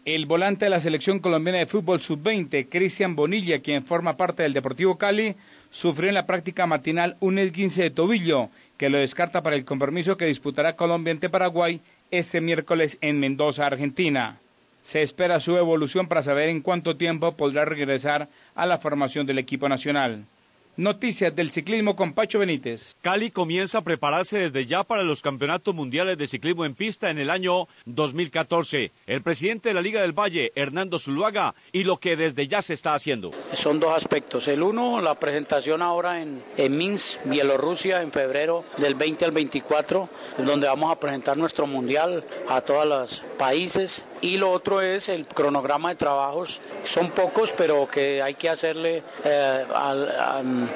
El 0.03 0.25
volante 0.25 0.65
de 0.65 0.69
la 0.69 0.81
selección 0.81 1.19
colombiana 1.19 1.59
de 1.59 1.67
fútbol 1.67 2.01
sub-20, 2.01 2.67
Cristian 2.69 3.15
Bonilla, 3.15 3.59
quien 3.59 3.85
forma 3.85 4.17
parte 4.17 4.43
del 4.43 4.51
Deportivo 4.51 4.97
Cali, 4.97 5.37
sufrió 5.69 6.09
en 6.09 6.15
la 6.15 6.25
práctica 6.25 6.67
matinal 6.67 7.15
un 7.21 7.39
esguince 7.39 7.83
de 7.83 7.91
tobillo 7.91 8.49
que 8.77 8.89
lo 8.89 8.97
descarta 8.97 9.43
para 9.43 9.55
el 9.55 9.65
compromiso 9.65 10.17
que 10.17 10.25
disputará 10.25 10.75
Colombia 10.75 11.11
ante 11.11 11.29
Paraguay 11.29 11.81
este 12.11 12.41
miércoles 12.41 12.97
en 13.01 13.19
Mendoza, 13.19 13.65
Argentina. 13.65 14.39
Se 14.81 15.01
espera 15.01 15.39
su 15.39 15.57
evolución 15.57 16.07
para 16.07 16.23
saber 16.23 16.49
en 16.49 16.61
cuánto 16.61 16.97
tiempo 16.97 17.33
podrá 17.33 17.65
regresar 17.65 18.27
a 18.55 18.65
la 18.65 18.77
formación 18.79 19.25
del 19.25 19.39
equipo 19.39 19.69
nacional. 19.69 20.25
Noticias 20.75 21.35
del 21.35 21.51
ciclismo 21.51 21.95
con 21.95 22.13
Pacho 22.13 22.39
Benítez. 22.39 22.95
Cali 23.03 23.29
comienza 23.29 23.77
a 23.77 23.83
prepararse 23.83 24.39
desde 24.39 24.65
ya 24.65 24.83
para 24.83 25.03
los 25.03 25.21
campeonatos 25.21 25.75
mundiales 25.75 26.17
de 26.17 26.25
ciclismo 26.25 26.65
en 26.65 26.73
pista 26.73 27.11
en 27.11 27.19
el 27.19 27.29
año 27.29 27.67
2014. 27.85 28.91
El 29.05 29.21
presidente 29.21 29.69
de 29.69 29.75
la 29.75 29.83
Liga 29.83 30.01
del 30.01 30.17
Valle, 30.17 30.51
Hernando 30.55 30.97
Zuluaga, 30.97 31.53
y 31.71 31.83
lo 31.83 31.97
que 31.97 32.17
desde 32.17 32.47
ya 32.47 32.63
se 32.63 32.73
está 32.73 32.95
haciendo. 32.95 33.29
Son 33.53 33.79
dos 33.79 33.95
aspectos. 33.95 34.47
El 34.47 34.63
uno, 34.63 34.99
la 34.99 35.13
presentación 35.13 35.83
ahora 35.83 36.23
en, 36.23 36.41
en 36.57 36.75
Minsk, 36.75 37.19
Bielorrusia, 37.25 38.01
en 38.01 38.11
febrero 38.11 38.65
del 38.77 38.95
20 38.95 39.25
al 39.25 39.31
24, 39.31 40.09
donde 40.39 40.65
vamos 40.65 40.91
a 40.91 40.99
presentar 40.99 41.37
nuestro 41.37 41.67
mundial 41.67 42.25
a 42.49 42.61
todos 42.61 42.87
los 42.87 43.23
países 43.33 44.03
y 44.21 44.37
lo 44.37 44.51
otro 44.51 44.81
es 44.81 45.09
el 45.09 45.27
cronograma 45.27 45.89
de 45.89 45.95
trabajos. 45.95 46.61
Son 46.83 47.11
pocos, 47.11 47.53
pero 47.55 47.87
que 47.87 48.21
hay 48.21 48.35
que 48.35 48.49
hacerle 48.49 49.03
eh, 49.23 49.65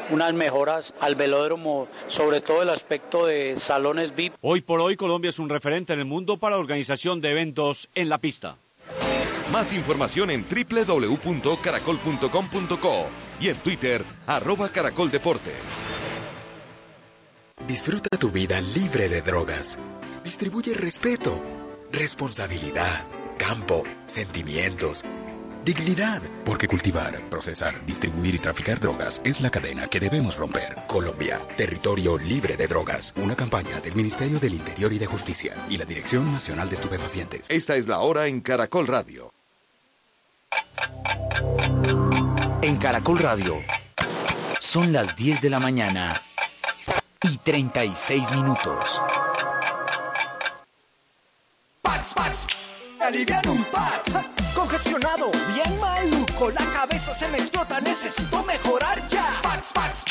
unas 0.10 0.34
mejoras 0.34 0.94
al 1.00 1.16
velódromo, 1.16 1.88
sobre 2.08 2.42
todo 2.42 2.62
el 2.62 2.70
aspecto 2.70 3.26
de 3.26 3.56
salones 3.58 4.16
VIP. 4.16 4.36
Hoy 4.42 4.62
por 4.62 4.82
hoy 4.82 4.96
Colombia 4.96 5.30
es 5.30 5.40
un 5.40 5.50
referente 5.50 5.94
en 5.94 6.00
el 6.00 6.06
mundo 6.06 6.38
para 6.38 6.56
la 6.56 6.60
organización 6.60 7.22
de 7.22 7.32
eventos 7.32 7.90
en 7.96 8.10
la 8.10 8.18
pista. 8.18 8.58
Más 9.52 9.74
información 9.74 10.30
en 10.30 10.46
www.caracol.com.co 10.46 13.06
y 13.40 13.50
en 13.50 13.56
Twitter, 13.58 14.04
arroba 14.26 14.70
caracoldeportes. 14.70 15.54
Disfruta 17.66 18.18
tu 18.18 18.30
vida 18.30 18.62
libre 18.62 19.10
de 19.10 19.22
drogas. 19.22 19.78
Distribuye 20.24 20.74
respeto, 20.74 21.42
responsabilidad, 21.92 23.06
campo, 23.38 23.84
sentimientos, 24.08 25.04
dignidad. 25.64 26.22
Porque 26.46 26.68
cultivar, 26.68 27.22
procesar, 27.30 27.86
distribuir 27.86 28.36
y 28.36 28.40
traficar 28.40 28.80
drogas 28.80 29.22
es 29.24 29.42
la 29.42 29.50
cadena 29.50 29.88
que 29.88 30.00
debemos 30.00 30.38
romper. 30.38 30.76
Colombia, 30.88 31.40
territorio 31.56 32.18
libre 32.18 32.58
de 32.58 32.68
drogas. 32.68 33.14
Una 33.18 33.36
campaña 33.36 33.80
del 33.82 33.96
Ministerio 33.96 34.40
del 34.40 34.54
Interior 34.54 34.94
y 34.94 35.00
de 35.00 35.06
Justicia 35.06 35.56
y 35.70 35.78
la 35.78 35.86
Dirección 35.86 36.32
Nacional 36.32 36.70
de 36.70 36.76
Estupefacientes. 36.76 37.48
Esta 37.50 37.76
es 37.76 37.88
la 37.88 38.00
hora 38.00 38.28
en 38.28 38.42
Caracol 38.42 38.88
Radio. 38.88 39.32
En 42.62 42.78
Caracol 42.78 43.20
Radio 43.20 43.62
son 44.60 44.92
las 44.92 45.16
10 45.16 45.42
de 45.42 45.50
la 45.50 45.60
mañana 45.60 46.20
y 47.24 47.38
36 47.38 48.32
minutos. 48.32 49.02
Pax, 51.98 52.14
Pax, 52.14 52.48
alivian 53.00 53.50
un 53.50 53.64
Pax. 53.72 54.14
Congestionado, 54.54 55.32
bien 55.52 55.80
maluco, 55.80 56.52
la 56.52 56.64
cabeza 56.72 57.12
se 57.12 57.28
me 57.30 57.40
explota, 57.40 57.82
necesito 57.82 58.44
mejorar 58.44 59.08
ya. 59.08 59.40
Pax, 59.42 59.72
Pax, 59.74 60.06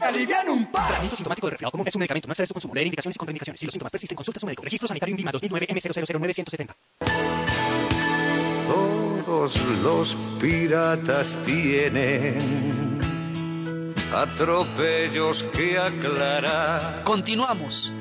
alivian 0.00 0.50
un 0.50 0.66
Pax. 0.66 0.88
Tratamiento 0.88 1.16
sintomático 1.16 1.46
de 1.46 1.50
resfriado 1.52 1.70
común 1.72 1.88
es 1.88 1.94
un 1.94 2.00
medicamento, 2.00 2.28
no 2.28 2.32
excede 2.32 2.46
su 2.46 2.52
consumo, 2.52 2.74
leer 2.74 2.88
indicaciones 2.88 3.16
y 3.16 3.18
contraindicaciones. 3.18 3.58
Si 3.58 3.64
los 3.64 3.72
síntomas 3.72 3.90
persisten, 3.90 4.16
consulta 4.16 4.36
a 4.36 4.40
su 4.40 4.46
médico. 4.46 4.62
Registro 4.64 4.86
sanitario 4.86 5.12
INVIMA 5.12 5.32
2009 5.32 5.66
M009170. 5.70 6.74
Todos 8.66 9.56
los 9.82 10.14
piratas 10.38 11.38
tienen 11.42 12.36
atropellos 14.12 15.44
que 15.44 15.78
aclarar. 15.78 17.00
Continuamos 17.04 17.94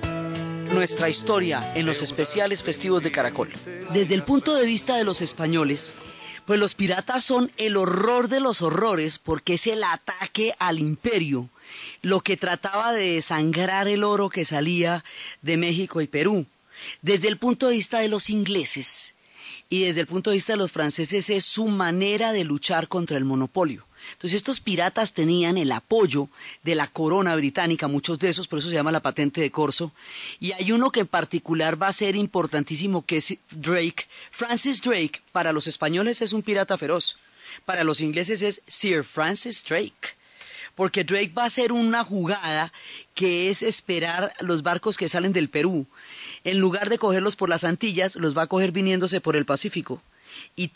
nuestra 0.71 1.09
historia 1.09 1.71
en 1.75 1.85
los 1.85 2.01
especiales 2.01 2.63
festivos 2.63 3.01
de 3.03 3.11
Caracol. 3.11 3.51
Desde 3.93 4.13
el 4.13 4.23
punto 4.23 4.55
de 4.55 4.65
vista 4.65 4.95
de 4.95 5.03
los 5.03 5.21
españoles, 5.21 5.97
pues 6.45 6.59
los 6.59 6.75
piratas 6.75 7.23
son 7.23 7.51
el 7.57 7.77
horror 7.77 8.27
de 8.27 8.39
los 8.39 8.61
horrores 8.61 9.19
porque 9.19 9.55
es 9.55 9.67
el 9.67 9.83
ataque 9.83 10.53
al 10.59 10.79
imperio, 10.79 11.49
lo 12.01 12.21
que 12.21 12.37
trataba 12.37 12.91
de 12.93 13.15
desangrar 13.15 13.87
el 13.87 14.03
oro 14.03 14.29
que 14.29 14.45
salía 14.45 15.03
de 15.41 15.57
México 15.57 16.01
y 16.01 16.07
Perú. 16.07 16.45
Desde 17.01 17.27
el 17.27 17.37
punto 17.37 17.67
de 17.67 17.75
vista 17.75 17.99
de 17.99 18.07
los 18.07 18.29
ingleses 18.29 19.13
y 19.69 19.83
desde 19.83 20.01
el 20.01 20.07
punto 20.07 20.29
de 20.29 20.37
vista 20.37 20.53
de 20.53 20.57
los 20.57 20.71
franceses 20.71 21.29
es 21.29 21.45
su 21.45 21.67
manera 21.67 22.31
de 22.31 22.43
luchar 22.43 22.87
contra 22.87 23.17
el 23.17 23.25
monopolio. 23.25 23.85
Entonces 24.13 24.37
estos 24.37 24.59
piratas 24.59 25.13
tenían 25.13 25.57
el 25.57 25.71
apoyo 25.71 26.29
de 26.63 26.75
la 26.75 26.87
corona 26.87 27.35
británica, 27.35 27.87
muchos 27.87 28.19
de 28.19 28.29
esos, 28.29 28.47
por 28.47 28.59
eso 28.59 28.69
se 28.69 28.75
llama 28.75 28.91
la 28.91 29.01
patente 29.01 29.41
de 29.41 29.51
corso, 29.51 29.91
y 30.39 30.51
hay 30.51 30.71
uno 30.71 30.91
que 30.91 31.01
en 31.01 31.07
particular 31.07 31.81
va 31.81 31.87
a 31.87 31.93
ser 31.93 32.15
importantísimo, 32.15 33.05
que 33.05 33.17
es 33.17 33.37
Drake. 33.51 34.07
Francis 34.31 34.81
Drake, 34.81 35.21
para 35.31 35.53
los 35.53 35.67
españoles 35.67 36.21
es 36.21 36.33
un 36.33 36.41
pirata 36.41 36.77
feroz, 36.77 37.17
para 37.65 37.83
los 37.83 38.01
ingleses 38.01 38.41
es 38.41 38.61
Sir 38.67 39.03
Francis 39.03 39.63
Drake 39.63 40.19
porque 40.75 41.03
Drake 41.03 41.33
va 41.37 41.43
a 41.43 41.47
hacer 41.47 41.73
una 41.73 42.05
jugada 42.05 42.71
que 43.13 43.49
es 43.49 43.63
esperar 43.63 44.31
los 44.39 44.63
barcos 44.63 44.95
que 44.95 45.09
salen 45.09 45.33
del 45.33 45.49
Perú. 45.49 45.87
En 46.45 46.59
lugar 46.59 46.87
de 46.89 46.97
cogerlos 46.97 47.35
por 47.35 47.49
las 47.49 47.65
Antillas, 47.65 48.15
los 48.15 48.37
va 48.37 48.43
a 48.43 48.47
coger 48.47 48.71
viniéndose 48.71 49.19
por 49.19 49.35
el 49.35 49.43
Pacífico 49.43 50.01
y 50.55 50.71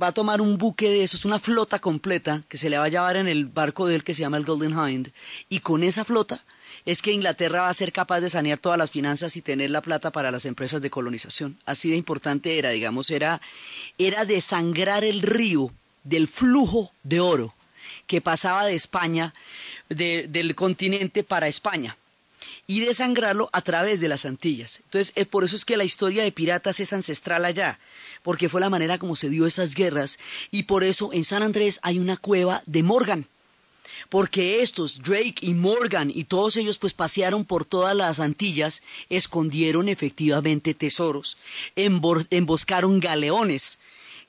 va 0.00 0.08
a 0.08 0.12
tomar 0.12 0.40
un 0.40 0.58
buque 0.58 0.88
de 0.88 1.02
esos, 1.02 1.24
una 1.24 1.38
flota 1.38 1.78
completa 1.78 2.42
que 2.48 2.58
se 2.58 2.70
le 2.70 2.78
va 2.78 2.84
a 2.84 2.88
llevar 2.88 3.16
en 3.16 3.28
el 3.28 3.46
barco 3.46 3.86
de 3.86 3.96
él 3.96 4.04
que 4.04 4.14
se 4.14 4.20
llama 4.20 4.36
el 4.36 4.44
Golden 4.44 4.72
Hind, 4.72 5.12
y 5.48 5.60
con 5.60 5.82
esa 5.82 6.04
flota 6.04 6.44
es 6.86 7.02
que 7.02 7.12
Inglaterra 7.12 7.62
va 7.62 7.68
a 7.68 7.74
ser 7.74 7.92
capaz 7.92 8.20
de 8.20 8.30
sanear 8.30 8.58
todas 8.58 8.78
las 8.78 8.90
finanzas 8.90 9.36
y 9.36 9.42
tener 9.42 9.70
la 9.70 9.82
plata 9.82 10.10
para 10.10 10.30
las 10.30 10.46
empresas 10.46 10.80
de 10.80 10.90
colonización. 10.90 11.58
Así 11.66 11.90
de 11.90 11.96
importante 11.96 12.58
era, 12.58 12.70
digamos, 12.70 13.10
era, 13.10 13.40
era 13.98 14.24
desangrar 14.24 15.04
el 15.04 15.20
río 15.20 15.70
del 16.04 16.28
flujo 16.28 16.92
de 17.02 17.20
oro 17.20 17.54
que 18.06 18.20
pasaba 18.20 18.64
de 18.64 18.74
España, 18.74 19.34
del 19.88 20.54
continente 20.54 21.22
para 21.22 21.48
España 21.48 21.96
y 22.70 22.78
desangrarlo 22.78 23.50
a 23.52 23.62
través 23.62 23.98
de 23.98 24.06
las 24.06 24.24
Antillas. 24.24 24.78
Entonces, 24.84 25.12
es 25.16 25.26
por 25.26 25.42
eso 25.42 25.56
es 25.56 25.64
que 25.64 25.76
la 25.76 25.82
historia 25.82 26.22
de 26.22 26.30
piratas 26.30 26.78
es 26.78 26.92
ancestral 26.92 27.44
allá, 27.44 27.80
porque 28.22 28.48
fue 28.48 28.60
la 28.60 28.70
manera 28.70 28.96
como 28.96 29.16
se 29.16 29.28
dio 29.28 29.44
esas 29.44 29.74
guerras, 29.74 30.20
y 30.52 30.62
por 30.62 30.84
eso 30.84 31.10
en 31.12 31.24
San 31.24 31.42
Andrés 31.42 31.80
hay 31.82 31.98
una 31.98 32.16
cueva 32.16 32.62
de 32.66 32.84
Morgan, 32.84 33.26
porque 34.08 34.62
estos, 34.62 35.02
Drake 35.02 35.38
y 35.40 35.52
Morgan 35.52 36.12
y 36.14 36.22
todos 36.22 36.56
ellos 36.56 36.78
pues 36.78 36.94
pasearon 36.94 37.44
por 37.44 37.64
todas 37.64 37.96
las 37.96 38.20
Antillas, 38.20 38.82
escondieron 39.08 39.88
efectivamente 39.88 40.72
tesoros, 40.72 41.38
emboscaron 41.74 43.00
galeones 43.00 43.80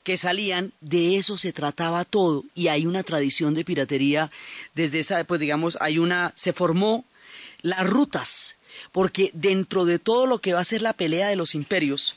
que 0.01 0.17
salían, 0.17 0.73
de 0.81 1.17
eso 1.17 1.37
se 1.37 1.53
trataba 1.53 2.05
todo, 2.05 2.43
y 2.55 2.69
hay 2.69 2.87
una 2.87 3.03
tradición 3.03 3.53
de 3.53 3.65
piratería 3.65 4.31
desde 4.73 4.97
esa, 4.97 5.23
pues 5.25 5.39
digamos, 5.39 5.77
hay 5.79 5.99
una, 5.99 6.33
se 6.35 6.53
formó 6.53 7.05
las 7.61 7.87
rutas, 7.87 8.57
porque 8.91 9.31
dentro 9.33 9.85
de 9.85 9.99
todo 9.99 10.25
lo 10.25 10.39
que 10.39 10.53
va 10.53 10.61
a 10.61 10.65
ser 10.65 10.81
la 10.81 10.93
pelea 10.93 11.27
de 11.27 11.35
los 11.35 11.55
imperios, 11.55 12.15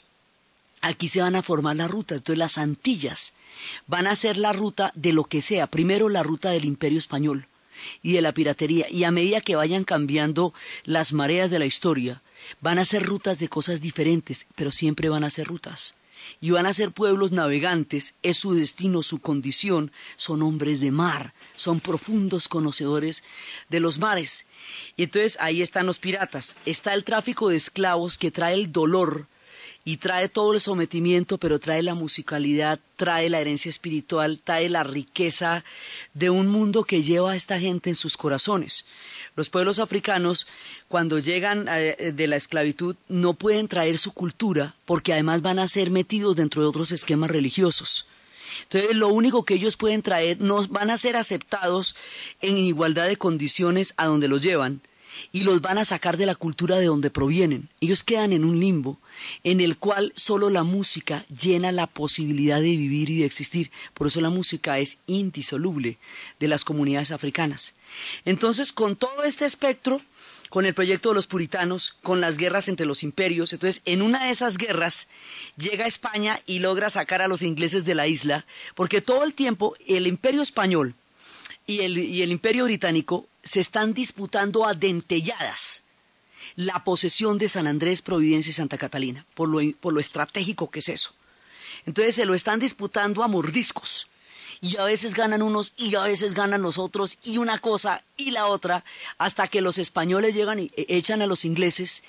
aquí 0.81 1.09
se 1.09 1.23
van 1.23 1.37
a 1.37 1.43
formar 1.43 1.77
las 1.77 1.91
rutas. 1.91 2.19
Entonces 2.19 2.39
las 2.39 2.59
Antillas 2.59 3.33
van 3.87 4.07
a 4.07 4.17
ser 4.17 4.37
la 4.37 4.53
ruta 4.53 4.93
de 4.95 5.13
lo 5.13 5.25
que 5.25 5.43
sea. 5.43 5.67
Primero 5.67 6.09
la 6.09 6.23
ruta 6.23 6.51
del 6.51 6.65
imperio 6.65 6.99
español 6.99 7.47
y 8.03 8.13
de 8.13 8.23
la 8.23 8.33
piratería. 8.33 8.89
Y 8.91 9.05
a 9.05 9.11
medida 9.11 9.41
que 9.41 9.57
vayan 9.57 9.85
cambiando 9.85 10.55
las 10.85 11.13
mareas 11.13 11.51
de 11.51 11.59
la 11.59 11.67
historia, 11.67 12.23
van 12.61 12.79
a 12.79 12.85
ser 12.85 13.03
rutas 13.05 13.39
de 13.39 13.49
cosas 13.49 13.81
diferentes, 13.81 14.47
pero 14.55 14.71
siempre 14.71 15.09
van 15.09 15.25
a 15.25 15.31
ser 15.31 15.47
rutas 15.47 15.95
y 16.41 16.51
van 16.51 16.67
a 16.67 16.75
ser 16.75 16.93
pueblos 16.93 17.33
navegantes, 17.33 18.15
es 18.23 18.39
su 18.39 18.55
destino, 18.55 19.03
su 19.03 19.19
condición, 19.19 19.93
son 20.17 20.43
hombres 20.43 20.81
de 20.81 20.91
mar, 20.91 21.35
son 21.57 21.81
profundos 21.81 22.49
conocedores 22.49 23.25
de 23.69 23.81
los 23.81 23.99
mares. 23.99 24.47
Y 24.97 25.05
entonces 25.05 25.37
ahí 25.41 25.63
están 25.63 25.87
los 25.87 25.99
piratas, 25.99 26.57
está 26.67 26.95
el 26.95 27.05
tráfico 27.05 27.49
de 27.49 27.57
esclavos 27.57 28.19
que 28.19 28.31
trae 28.31 28.55
el 28.55 28.73
dolor 28.73 29.29
y 29.85 29.99
trae 29.99 30.31
todo 30.31 30.55
el 30.55 30.61
sometimiento, 30.61 31.37
pero 31.37 31.59
trae 31.59 31.83
la 31.83 31.95
musicalidad, 31.95 32.81
trae 32.97 33.29
la 33.29 33.41
herencia 33.41 33.69
espiritual, 33.69 34.41
trae 34.43 34.71
la 34.71 34.83
riqueza 34.83 35.63
de 36.15 36.31
un 36.31 36.49
mundo 36.49 36.85
que 36.85 37.03
lleva 37.03 37.33
a 37.33 37.37
esta 37.37 37.61
gente 37.61 37.91
en 37.91 37.97
sus 37.97 38.17
corazones. 38.17 38.87
Los 39.37 39.51
pueblos 39.51 39.79
africanos, 39.79 40.47
cuando 40.89 41.19
llegan 41.19 41.67
eh, 41.69 42.13
de 42.15 42.27
la 42.27 42.37
esclavitud, 42.37 42.97
no 43.09 43.35
pueden 43.35 43.69
traer 43.69 43.99
su 43.99 44.13
cultura 44.13 44.75
porque 44.87 45.13
además 45.13 45.43
van 45.43 45.59
a 45.59 45.69
ser 45.69 45.91
metidos 45.91 46.37
dentro 46.37 46.63
de 46.63 46.69
otros 46.69 46.91
esquemas 46.91 47.31
religiosos. 47.31 48.07
Entonces, 48.63 48.97
lo 48.97 49.09
único 49.09 49.45
que 49.45 49.55
ellos 49.55 49.77
pueden 49.77 50.03
traer, 50.03 50.41
no 50.41 50.67
van 50.69 50.91
a 50.91 50.99
ser 50.99 51.17
aceptados 51.17 51.95
en 52.41 52.57
igualdad 52.57 53.07
de 53.07 53.17
condiciones 53.17 53.93
a 53.97 54.07
donde 54.07 54.29
los 54.29 54.41
llevan 54.41 54.81
y 55.33 55.43
los 55.43 55.61
van 55.61 55.79
a 55.79 55.85
sacar 55.85 56.17
de 56.17 56.27
la 56.27 56.35
cultura 56.35 56.77
de 56.77 56.87
donde 56.87 57.11
provienen. 57.11 57.69
Ellos 57.81 58.03
quedan 58.03 58.33
en 58.33 58.45
un 58.45 58.61
limbo 58.61 58.99
en 59.43 59.61
el 59.61 59.77
cual 59.77 60.13
solo 60.17 60.51
la 60.51 60.63
música 60.63 61.25
llena 61.29 61.73
la 61.73 61.87
posibilidad 61.87 62.61
de 62.61 62.77
vivir 62.77 63.11
y 63.11 63.19
de 63.19 63.27
existir. 63.27 63.71
Por 63.95 64.07
eso 64.07 64.21
la 64.21 64.31
música 64.31 64.79
es 64.79 64.99
indisoluble 65.07 65.99
de 66.41 66.49
las 66.49 66.65
comunidades 66.65 67.13
africanas. 67.13 67.75
Entonces, 68.25 68.73
con 68.73 68.97
todo 68.97 69.23
este 69.25 69.45
espectro, 69.45 70.01
con 70.55 70.67
el 70.67 70.75
proyecto 70.75 71.09
de 71.09 71.17
los 71.17 71.27
puritanos, 71.27 71.97
con 72.03 72.21
las 72.21 72.37
guerras 72.37 72.69
entre 72.69 72.87
los 72.87 73.03
imperios. 73.03 73.53
Entonces, 73.53 73.83
en 73.87 74.03
una 74.03 74.27
de 74.27 74.31
esas 74.31 74.57
guerras 74.57 75.09
llega 75.57 75.89
España 75.89 76.41
y 76.47 76.61
logra 76.61 76.91
sacar 76.91 77.23
a 77.23 77.27
los 77.27 77.43
ingleses 77.43 77.85
de 77.85 77.97
la 77.97 78.07
isla, 78.07 78.47
porque 78.77 79.01
todo 79.01 79.25
el 79.25 79.35
tiempo 79.35 79.75
el 79.89 80.07
imperio 80.07 80.43
español 80.43 80.95
y 81.67 81.81
el, 81.81 81.99
y 81.99 82.23
el 82.23 82.31
imperio 82.31 82.67
británico 82.67 83.27
se 83.45 83.61
están 83.61 83.95
disputando 83.95 84.65
a 84.65 84.75
dentelladas 84.75 85.83
la 86.57 86.85
posesión 86.85 87.39
de 87.39 87.49
San 87.49 87.67
Andrés, 87.67 88.03
Providencia 88.03 88.51
y 88.51 88.55
Santa 88.55 88.79
Catalina, 88.79 89.27
por 89.35 89.49
lo, 89.49 89.61
por 89.79 89.93
lo 89.93 90.01
estratégico 90.01 90.71
que 90.71 90.81
es 90.81 90.89
eso. 90.89 91.13
Entonces 91.87 92.15
se 92.15 92.25
lo 92.25 92.35
están 92.35 92.61
disputando 92.61 93.23
a 93.23 93.29
mordiscos 93.29 94.09
y 94.61 94.77
a 94.77 94.85
veces 94.85 95.15
ganan 95.15 95.43
unos 95.43 95.75
y 95.77 95.95
a 95.95 96.03
veces 96.03 96.35
ganan 96.35 96.63
los 96.63 96.79
otros 96.79 97.19
y 97.23 97.39
una 97.39 97.59
cosa 97.59 98.03
y 98.17 98.31
la 98.31 98.47
otra 98.47 98.85
hasta 99.19 99.49
que 99.49 99.61
los 99.61 99.79
españoles 99.79 100.35
llegan 100.35 100.59
y 100.59 100.71
e, 100.77 100.87
echan 100.97 101.21
a 101.23 101.27
los 101.27 101.45
ingleses, 101.45 102.03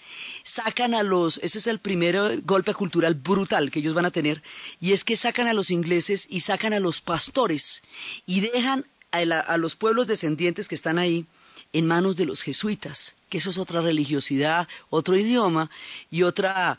sacan 0.44 0.94
a 0.94 1.04
los, 1.04 1.40
ese 1.40 1.58
es 1.58 1.68
el 1.68 1.80
primer 1.80 2.16
eh, 2.16 2.40
golpe 2.44 2.74
cultural 2.74 3.16
brutal 3.16 3.72
que 3.72 3.80
ellos 3.80 3.94
van 3.94 4.06
a 4.06 4.12
tener 4.12 4.42
y 4.80 4.94
es 4.94 5.04
que 5.04 5.16
sacan 5.16 5.48
a 5.48 5.54
los 5.54 5.72
ingleses 5.72 6.28
y 6.30 6.42
sacan 6.42 6.74
a 6.74 6.80
los 6.80 7.02
pastores 7.02 7.82
y 8.26 8.42
dejan 8.42 8.86
a, 9.16 9.40
a 9.40 9.58
los 9.58 9.76
pueblos 9.76 10.08
descendientes 10.08 10.68
que 10.68 10.76
están 10.76 11.00
ahí 11.00 11.26
en 11.74 11.88
manos 11.88 12.16
de 12.16 12.26
los 12.26 12.42
jesuitas, 12.42 13.16
que 13.30 13.40
eso 13.40 13.50
es 13.50 13.58
otra 13.58 13.82
religiosidad, 13.82 14.68
otro 14.90 15.18
idioma 15.18 15.70
y 16.10 16.24
otra, 16.24 16.78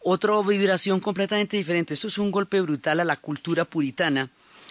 otra 0.00 0.40
vibración 0.42 1.00
completamente 1.00 1.56
diferente. 1.56 1.94
Esto 1.94 2.08
es 2.08 2.18
un 2.18 2.30
golpe 2.30 2.60
brutal 2.60 3.00
a 3.00 3.04
la 3.04 3.16
cultura 3.16 3.64
puritana 3.64 4.30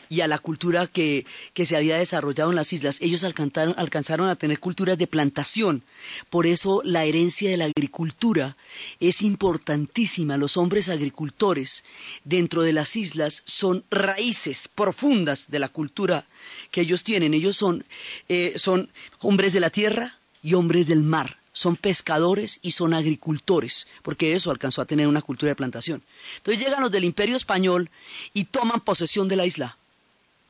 y 0.10 0.22
a 0.22 0.28
la 0.28 0.40
cultura 0.40 0.88
que, 0.88 1.26
que 1.54 1.66
se 1.66 1.76
había 1.76 1.98
desarrollado 1.98 2.50
en 2.50 2.56
las 2.56 2.74
islas. 2.74 2.98
Ellos 3.02 3.24
alcanzaron, 3.24 3.76
alcanzaron 3.78 4.30
a 4.30 4.36
tener 4.36 4.60
culturas 4.60 4.98
de 4.98 5.08
plantación. 5.08 5.84
Por 6.30 6.48
eso 6.48 6.82
la 6.84 7.06
herencia 7.06 7.50
de 7.50 7.58
la 7.58 7.66
agricultura 7.66 8.56
es 9.00 9.22
importantísima. 9.22 10.38
Los 10.38 10.58
hombres 10.58 10.90
agricultores 10.90 11.84
dentro 12.24 12.62
de 12.62 12.74
las 12.74 12.96
islas 12.96 13.44
son 13.46 13.84
raíces 13.90 14.68
profundas 14.68 15.50
de 15.50 15.60
la 15.60 15.70
cultura 15.70 16.26
que 16.72 16.82
ellos 16.82 17.04
tienen. 17.04 17.34
Ellos 17.34 17.58
son, 17.58 17.86
eh, 18.30 18.54
son 18.58 18.90
hombres 19.20 19.54
de 19.54 19.60
la 19.60 19.70
tierra 19.70 20.18
y 20.44 20.54
hombres 20.54 20.88
del 20.88 21.04
mar 21.04 21.38
son 21.58 21.76
pescadores 21.76 22.60
y 22.62 22.74
son 22.74 22.94
agricultores, 22.94 23.88
porque 24.04 24.34
eso 24.34 24.52
alcanzó 24.52 24.80
a 24.80 24.86
tener 24.86 25.08
una 25.08 25.24
cultura 25.24 25.50
de 25.50 25.56
plantación. 25.56 26.04
Entonces 26.38 26.64
llegan 26.64 26.82
los 26.82 26.92
del 26.92 27.04
imperio 27.04 27.36
español 27.36 27.90
y 28.32 28.44
toman 28.46 28.82
posesión 28.82 29.28
de 29.28 29.38
la 29.38 29.48
isla. 29.48 29.76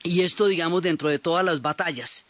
Y 0.08 0.22
esto, 0.22 0.48
digamos, 0.48 0.82
dentro 0.82 1.10
de 1.10 1.20
todas 1.20 1.43
las 1.43 1.62
batallas. 1.62 2.26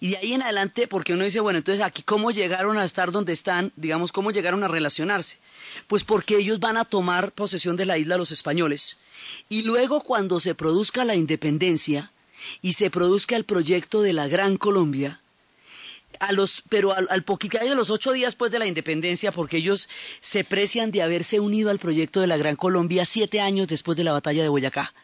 Y 0.00 0.10
de 0.10 0.16
ahí 0.16 0.32
en 0.32 0.42
adelante, 0.42 0.88
porque 0.88 1.12
uno 1.12 1.24
dice, 1.24 1.40
bueno, 1.40 1.58
entonces 1.58 1.84
aquí 1.84 2.02
cómo 2.02 2.30
llegaron 2.30 2.78
a 2.78 2.84
estar 2.84 3.12
donde 3.12 3.34
están, 3.34 3.70
digamos, 3.76 4.12
cómo 4.12 4.30
llegaron 4.30 4.64
a 4.64 4.68
relacionarse. 4.68 5.38
Pues 5.86 6.04
porque 6.04 6.38
ellos 6.38 6.58
van 6.58 6.78
a 6.78 6.86
tomar 6.86 7.32
posesión 7.32 7.76
de 7.76 7.84
la 7.84 7.98
isla 7.98 8.16
los 8.16 8.32
españoles. 8.32 8.96
Y 9.48 9.62
luego 9.62 10.00
cuando 10.00 10.40
se 10.40 10.54
produzca 10.54 11.04
la 11.04 11.14
independencia 11.14 12.12
y 12.62 12.72
se 12.72 12.90
produzca 12.90 13.36
el 13.36 13.44
proyecto 13.44 14.00
de 14.00 14.14
la 14.14 14.26
Gran 14.26 14.56
Colombia, 14.56 15.20
a 16.18 16.32
los, 16.32 16.62
pero 16.68 16.94
al, 16.94 17.06
al 17.10 17.22
poquito 17.22 17.58
de 17.58 17.74
los 17.74 17.90
ocho 17.90 18.12
días 18.12 18.32
después 18.32 18.50
de 18.50 18.58
la 18.58 18.66
independencia, 18.66 19.32
porque 19.32 19.58
ellos 19.58 19.88
se 20.22 20.44
precian 20.44 20.90
de 20.90 21.02
haberse 21.02 21.40
unido 21.40 21.70
al 21.70 21.78
proyecto 21.78 22.20
de 22.22 22.26
la 22.26 22.38
Gran 22.38 22.56
Colombia 22.56 23.04
siete 23.04 23.40
años 23.40 23.68
después 23.68 23.96
de 23.96 24.04
la 24.04 24.12
batalla 24.12 24.42
de 24.42 24.48
Boyacá. 24.48 24.94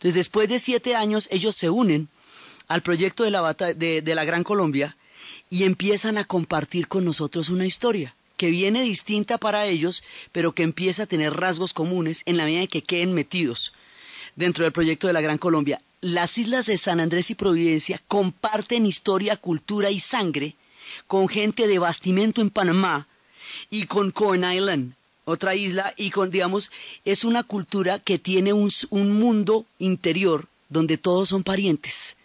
Entonces, 0.00 0.14
después 0.14 0.48
de 0.48 0.58
siete 0.58 0.94
años, 0.94 1.28
ellos 1.30 1.54
se 1.54 1.68
unen 1.68 2.08
al 2.68 2.80
proyecto 2.80 3.22
de 3.22 3.30
la, 3.30 3.52
de, 3.52 4.00
de 4.00 4.14
la 4.14 4.24
Gran 4.24 4.44
Colombia 4.44 4.96
y 5.50 5.64
empiezan 5.64 6.16
a 6.16 6.24
compartir 6.24 6.88
con 6.88 7.04
nosotros 7.04 7.50
una 7.50 7.66
historia 7.66 8.14
que 8.38 8.48
viene 8.48 8.82
distinta 8.82 9.36
para 9.36 9.66
ellos, 9.66 10.02
pero 10.32 10.52
que 10.52 10.62
empieza 10.62 11.02
a 11.02 11.06
tener 11.06 11.34
rasgos 11.34 11.74
comunes 11.74 12.22
en 12.24 12.38
la 12.38 12.46
medida 12.46 12.62
en 12.62 12.68
que 12.68 12.82
queden 12.82 13.12
metidos 13.12 13.74
dentro 14.36 14.64
del 14.64 14.72
proyecto 14.72 15.06
de 15.06 15.12
la 15.12 15.20
Gran 15.20 15.36
Colombia. 15.36 15.82
Las 16.00 16.38
islas 16.38 16.64
de 16.64 16.78
San 16.78 16.98
Andrés 16.98 17.30
y 17.30 17.34
Providencia 17.34 18.00
comparten 18.08 18.86
historia, 18.86 19.36
cultura 19.36 19.90
y 19.90 20.00
sangre 20.00 20.56
con 21.06 21.28
gente 21.28 21.66
de 21.66 21.78
bastimento 21.78 22.40
en 22.40 22.48
Panamá 22.48 23.06
y 23.68 23.84
con 23.84 24.12
Corn 24.12 24.50
Island, 24.50 24.94
otra 25.30 25.54
isla, 25.54 25.94
y 25.96 26.10
con, 26.10 26.30
digamos, 26.30 26.70
es 27.04 27.24
una 27.24 27.42
cultura 27.42 27.98
que 27.98 28.18
tiene 28.18 28.52
un, 28.52 28.70
un 28.90 29.18
mundo 29.18 29.66
interior 29.78 30.46
donde 30.68 30.98
todos 30.98 31.30
son 31.30 31.42
parientes 31.42 32.16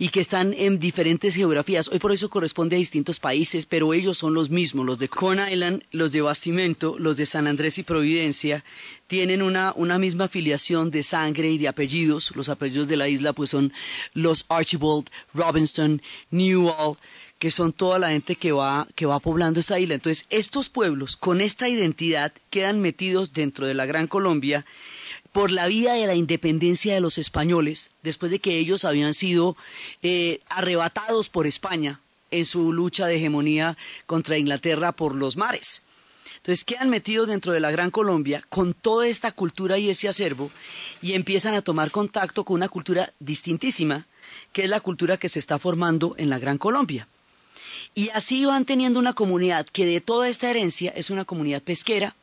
y 0.00 0.10
que 0.10 0.20
están 0.20 0.54
en 0.54 0.78
diferentes 0.78 1.34
geografías. 1.34 1.88
Hoy 1.88 1.98
por 1.98 2.12
eso 2.12 2.30
corresponde 2.30 2.76
a 2.76 2.78
distintos 2.78 3.18
países, 3.18 3.66
pero 3.66 3.92
ellos 3.92 4.16
son 4.16 4.32
los 4.32 4.48
mismos. 4.48 4.86
Los 4.86 5.00
de 5.00 5.08
Corn 5.08 5.40
Island, 5.50 5.82
los 5.90 6.12
de 6.12 6.20
Bastimento, 6.20 6.96
los 6.98 7.16
de 7.16 7.26
San 7.26 7.48
Andrés 7.48 7.78
y 7.78 7.82
Providencia, 7.82 8.64
tienen 9.08 9.42
una, 9.42 9.72
una 9.74 9.98
misma 9.98 10.24
afiliación 10.24 10.92
de 10.92 11.02
sangre 11.02 11.50
y 11.50 11.58
de 11.58 11.66
apellidos. 11.66 12.34
Los 12.36 12.48
apellidos 12.48 12.86
de 12.86 12.96
la 12.96 13.08
isla 13.08 13.32
pues 13.32 13.50
son 13.50 13.72
los 14.14 14.44
Archibald, 14.48 15.10
Robinson, 15.34 16.00
Newell, 16.30 16.96
que 17.38 17.50
son 17.50 17.72
toda 17.72 17.98
la 17.98 18.10
gente 18.10 18.36
que 18.36 18.52
va, 18.52 18.86
que 18.94 19.06
va 19.06 19.20
poblando 19.20 19.60
esta 19.60 19.78
isla. 19.78 19.94
Entonces, 19.94 20.26
estos 20.30 20.68
pueblos 20.68 21.16
con 21.16 21.40
esta 21.40 21.68
identidad 21.68 22.32
quedan 22.50 22.80
metidos 22.80 23.32
dentro 23.32 23.66
de 23.66 23.74
la 23.74 23.86
Gran 23.86 24.06
Colombia 24.06 24.64
por 25.32 25.50
la 25.50 25.66
vía 25.66 25.92
de 25.92 26.06
la 26.06 26.14
independencia 26.14 26.94
de 26.94 27.00
los 27.00 27.18
españoles, 27.18 27.90
después 28.02 28.32
de 28.32 28.40
que 28.40 28.58
ellos 28.58 28.84
habían 28.84 29.14
sido 29.14 29.56
eh, 30.02 30.40
arrebatados 30.48 31.28
por 31.28 31.46
España 31.46 32.00
en 32.30 32.44
su 32.44 32.72
lucha 32.72 33.06
de 33.06 33.16
hegemonía 33.16 33.76
contra 34.06 34.38
Inglaterra 34.38 34.92
por 34.92 35.14
los 35.14 35.36
mares. 35.36 35.82
Entonces 36.38 36.64
quedan 36.64 36.88
metidos 36.88 37.28
dentro 37.28 37.52
de 37.52 37.60
la 37.60 37.70
Gran 37.70 37.90
Colombia 37.90 38.44
con 38.48 38.74
toda 38.74 39.06
esta 39.06 39.32
cultura 39.32 39.78
y 39.78 39.90
ese 39.90 40.08
acervo 40.08 40.50
y 41.02 41.12
empiezan 41.12 41.54
a 41.54 41.62
tomar 41.62 41.90
contacto 41.90 42.44
con 42.44 42.54
una 42.54 42.68
cultura 42.68 43.12
distintísima, 43.18 44.06
que 44.52 44.64
es 44.64 44.70
la 44.70 44.80
cultura 44.80 45.18
que 45.18 45.28
se 45.28 45.38
está 45.38 45.58
formando 45.58 46.14
en 46.16 46.30
la 46.30 46.38
Gran 46.38 46.58
Colombia. 46.58 47.06
Y 47.94 48.10
así 48.10 48.44
van 48.44 48.64
teniendo 48.64 48.98
una 48.98 49.14
comunidad 49.14 49.66
que 49.66 49.86
de 49.86 50.00
toda 50.00 50.28
esta 50.28 50.50
herencia 50.50 50.92
es 50.94 51.10
una 51.10 51.24
comunidad 51.24 51.62
pesquera, 51.62 52.14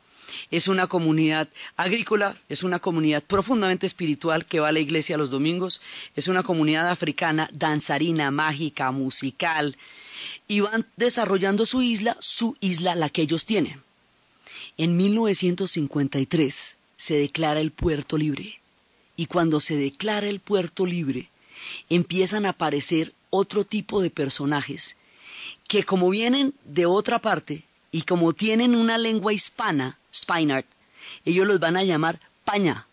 es 0.50 0.68
una 0.68 0.86
comunidad 0.86 1.48
agrícola, 1.76 2.36
es 2.48 2.62
una 2.62 2.78
comunidad 2.78 3.22
profundamente 3.22 3.86
espiritual 3.86 4.46
que 4.46 4.60
va 4.60 4.68
a 4.68 4.72
la 4.72 4.80
iglesia 4.80 5.16
los 5.16 5.30
domingos, 5.30 5.80
es 6.14 6.28
una 6.28 6.42
comunidad 6.42 6.88
africana 6.88 7.48
danzarina, 7.52 8.30
mágica, 8.30 8.90
musical, 8.90 9.76
y 10.48 10.60
van 10.60 10.86
desarrollando 10.96 11.66
su 11.66 11.82
isla, 11.82 12.16
su 12.20 12.56
isla 12.60 12.94
la 12.94 13.10
que 13.10 13.22
ellos 13.22 13.44
tienen. 13.44 13.82
En 14.78 14.96
1953 14.96 16.76
se 16.96 17.14
declara 17.14 17.60
el 17.60 17.70
puerto 17.70 18.16
libre, 18.16 18.60
y 19.16 19.26
cuando 19.26 19.60
se 19.60 19.76
declara 19.76 20.28
el 20.28 20.40
puerto 20.40 20.86
libre, 20.86 21.28
empiezan 21.88 22.46
a 22.46 22.50
aparecer 22.50 23.12
otro 23.30 23.64
tipo 23.64 24.00
de 24.00 24.10
personajes 24.10 24.96
que 25.68 25.84
como 25.84 26.10
vienen 26.10 26.54
de 26.64 26.86
otra 26.86 27.18
parte 27.18 27.64
y 27.90 28.02
como 28.02 28.32
tienen 28.32 28.74
una 28.74 28.98
lengua 28.98 29.32
hispana, 29.32 29.98
Spinard, 30.12 30.64
ellos 31.24 31.46
los 31.46 31.60
van 31.60 31.76
a 31.76 31.84
llamar 31.84 32.20
paña, 32.44 32.86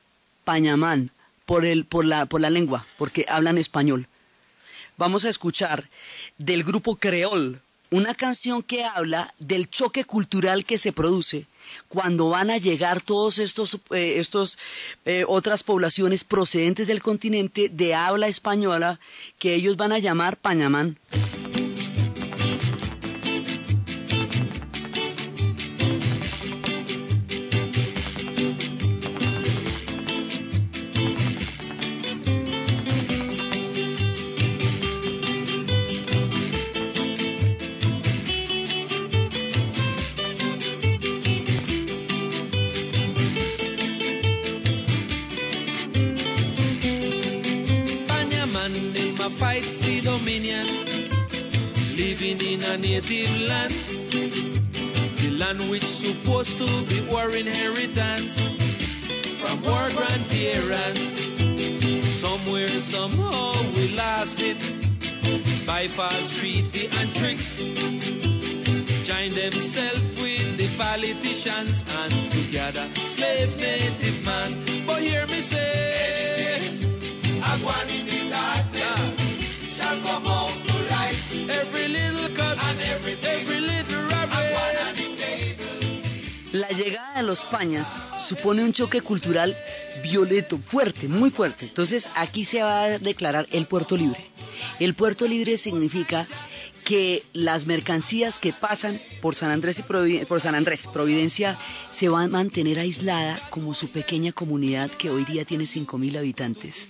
pañamán, 0.43 1.11
por, 1.45 1.65
el, 1.65 1.85
por, 1.85 2.05
la, 2.05 2.25
por 2.25 2.41
la 2.41 2.49
lengua, 2.49 2.85
porque 2.97 3.25
hablan 3.27 3.57
español. 3.57 4.07
Vamos 4.97 5.25
a 5.25 5.29
escuchar 5.29 5.89
del 6.37 6.63
grupo 6.63 6.95
Creol 6.95 7.61
una 7.89 8.15
canción 8.15 8.63
que 8.63 8.83
habla 8.83 9.33
del 9.37 9.69
choque 9.69 10.03
cultural 10.03 10.65
que 10.65 10.79
se 10.79 10.91
produce 10.91 11.45
cuando 11.87 12.29
van 12.29 12.49
a 12.49 12.57
llegar 12.57 13.01
todos 13.01 13.37
estos, 13.37 13.75
eh, 13.91 14.15
estos 14.17 14.57
eh, 15.05 15.25
otras 15.27 15.63
poblaciones 15.63 16.23
procedentes 16.23 16.87
del 16.87 17.03
continente 17.03 17.69
de 17.69 17.93
habla 17.93 18.27
española 18.27 18.99
que 19.37 19.53
ellos 19.53 19.77
van 19.77 19.91
a 19.91 19.99
llamar 19.99 20.37
pañamán. 20.37 20.97
Which 55.69 55.85
supposed 55.85 56.57
to 56.57 56.69
be 56.85 56.99
our 57.15 57.29
inheritance 57.35 58.33
from 59.39 59.57
our 59.73 59.89
grandparents. 59.91 61.01
Somewhere, 62.23 62.67
somehow, 62.67 63.53
we 63.75 63.95
lost 63.95 64.39
it 64.41 64.57
by 65.65 65.87
false 65.87 66.37
treaty 66.39 66.87
and 66.99 67.13
tricks. 67.15 67.59
Join 69.03 69.29
themselves 69.31 70.21
with 70.21 70.57
the 70.57 70.69
politicians 70.77 71.83
and 71.99 72.13
together 72.31 72.87
slave 73.15 73.55
native 73.57 74.25
man. 74.25 74.51
But 74.87 75.01
hear 75.01 75.25
me 75.27 75.41
say, 75.41 76.77
I 77.43 77.53
want 77.63 77.89
in 77.91 78.05
the 78.05 78.29
darkness 78.29 79.75
shall 79.75 79.99
come 80.01 80.27
out 80.27 80.55
to 80.67 80.75
light. 80.93 81.17
Every 81.49 81.87
little 81.89 82.22
los 87.27 87.45
pañas 87.45 87.95
supone 88.19 88.63
un 88.63 88.73
choque 88.73 89.01
cultural 89.01 89.55
violeto, 90.01 90.57
fuerte, 90.57 91.07
muy 91.07 91.29
fuerte. 91.29 91.65
Entonces 91.65 92.09
aquí 92.15 92.45
se 92.45 92.63
va 92.63 92.83
a 92.83 92.99
declarar 92.99 93.47
el 93.51 93.65
puerto 93.65 93.97
libre. 93.97 94.19
El 94.79 94.93
puerto 94.93 95.27
libre 95.27 95.57
significa 95.57 96.27
que 96.83 97.23
las 97.33 97.65
mercancías 97.65 98.39
que 98.39 98.53
pasan 98.53 99.01
por 99.21 99.35
San 99.35 99.51
Andrés 99.51 99.79
y 99.79 100.25
por 100.25 100.41
San 100.41 100.55
Andrés, 100.55 100.87
Providencia, 100.87 101.57
se 101.91 102.09
van 102.09 102.25
a 102.25 102.27
mantener 102.29 102.79
aislada 102.79 103.39
como 103.49 103.73
su 103.73 103.87
pequeña 103.89 104.33
comunidad 104.33 104.91
que 104.91 105.09
hoy 105.09 105.23
día 105.23 105.45
tiene 105.45 105.63
5.000 105.63 106.17
habitantes 106.17 106.89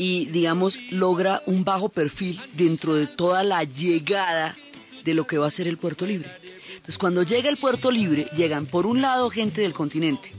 y 0.00 0.24
digamos 0.26 0.78
logra 0.92 1.42
un 1.44 1.62
bajo 1.62 1.90
perfil 1.90 2.40
dentro 2.54 2.94
de 2.94 3.06
toda 3.06 3.44
la 3.44 3.64
llegada 3.64 4.56
de 5.04 5.12
lo 5.12 5.26
que 5.26 5.36
va 5.36 5.46
a 5.46 5.50
ser 5.50 5.68
el 5.68 5.76
puerto 5.76 6.06
libre. 6.06 6.26
Entonces 6.90 6.98
cuando 6.98 7.22
llega 7.22 7.48
el 7.48 7.56
puerto 7.56 7.88
libre 7.92 8.26
llegan 8.36 8.66
por 8.66 8.84
un 8.84 9.00
lado 9.00 9.30
gente 9.30 9.60
del 9.60 9.72
continente, 9.72 10.32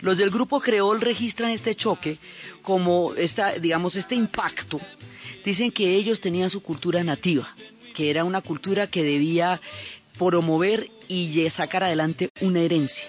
Los 0.00 0.16
del 0.16 0.30
grupo 0.30 0.58
Creol 0.58 1.00
registran 1.00 1.50
este 1.50 1.76
choque 1.76 2.18
como 2.60 3.14
esta, 3.14 3.52
digamos, 3.52 3.94
este 3.94 4.16
impacto. 4.16 4.80
Dicen 5.44 5.70
que 5.70 5.94
ellos 5.94 6.20
tenían 6.20 6.50
su 6.50 6.60
cultura 6.60 7.04
nativa, 7.04 7.54
que 7.94 8.10
era 8.10 8.24
una 8.24 8.40
cultura 8.40 8.88
que 8.88 9.04
debía 9.04 9.60
promover 10.18 10.90
y 11.06 11.48
sacar 11.50 11.84
adelante 11.84 12.30
una 12.40 12.58
herencia 12.58 13.04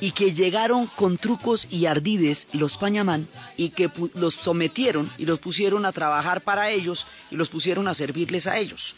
y 0.00 0.12
que 0.12 0.32
llegaron 0.32 0.86
con 0.86 1.18
trucos 1.18 1.66
y 1.70 1.86
ardides 1.86 2.48
los 2.52 2.76
pañamán 2.76 3.28
y 3.56 3.70
que 3.70 3.90
los 4.14 4.34
sometieron 4.34 5.10
y 5.18 5.26
los 5.26 5.38
pusieron 5.38 5.86
a 5.86 5.92
trabajar 5.92 6.42
para 6.42 6.70
ellos 6.70 7.06
y 7.30 7.36
los 7.36 7.48
pusieron 7.48 7.88
a 7.88 7.94
servirles 7.94 8.46
a 8.46 8.58
ellos 8.58 8.94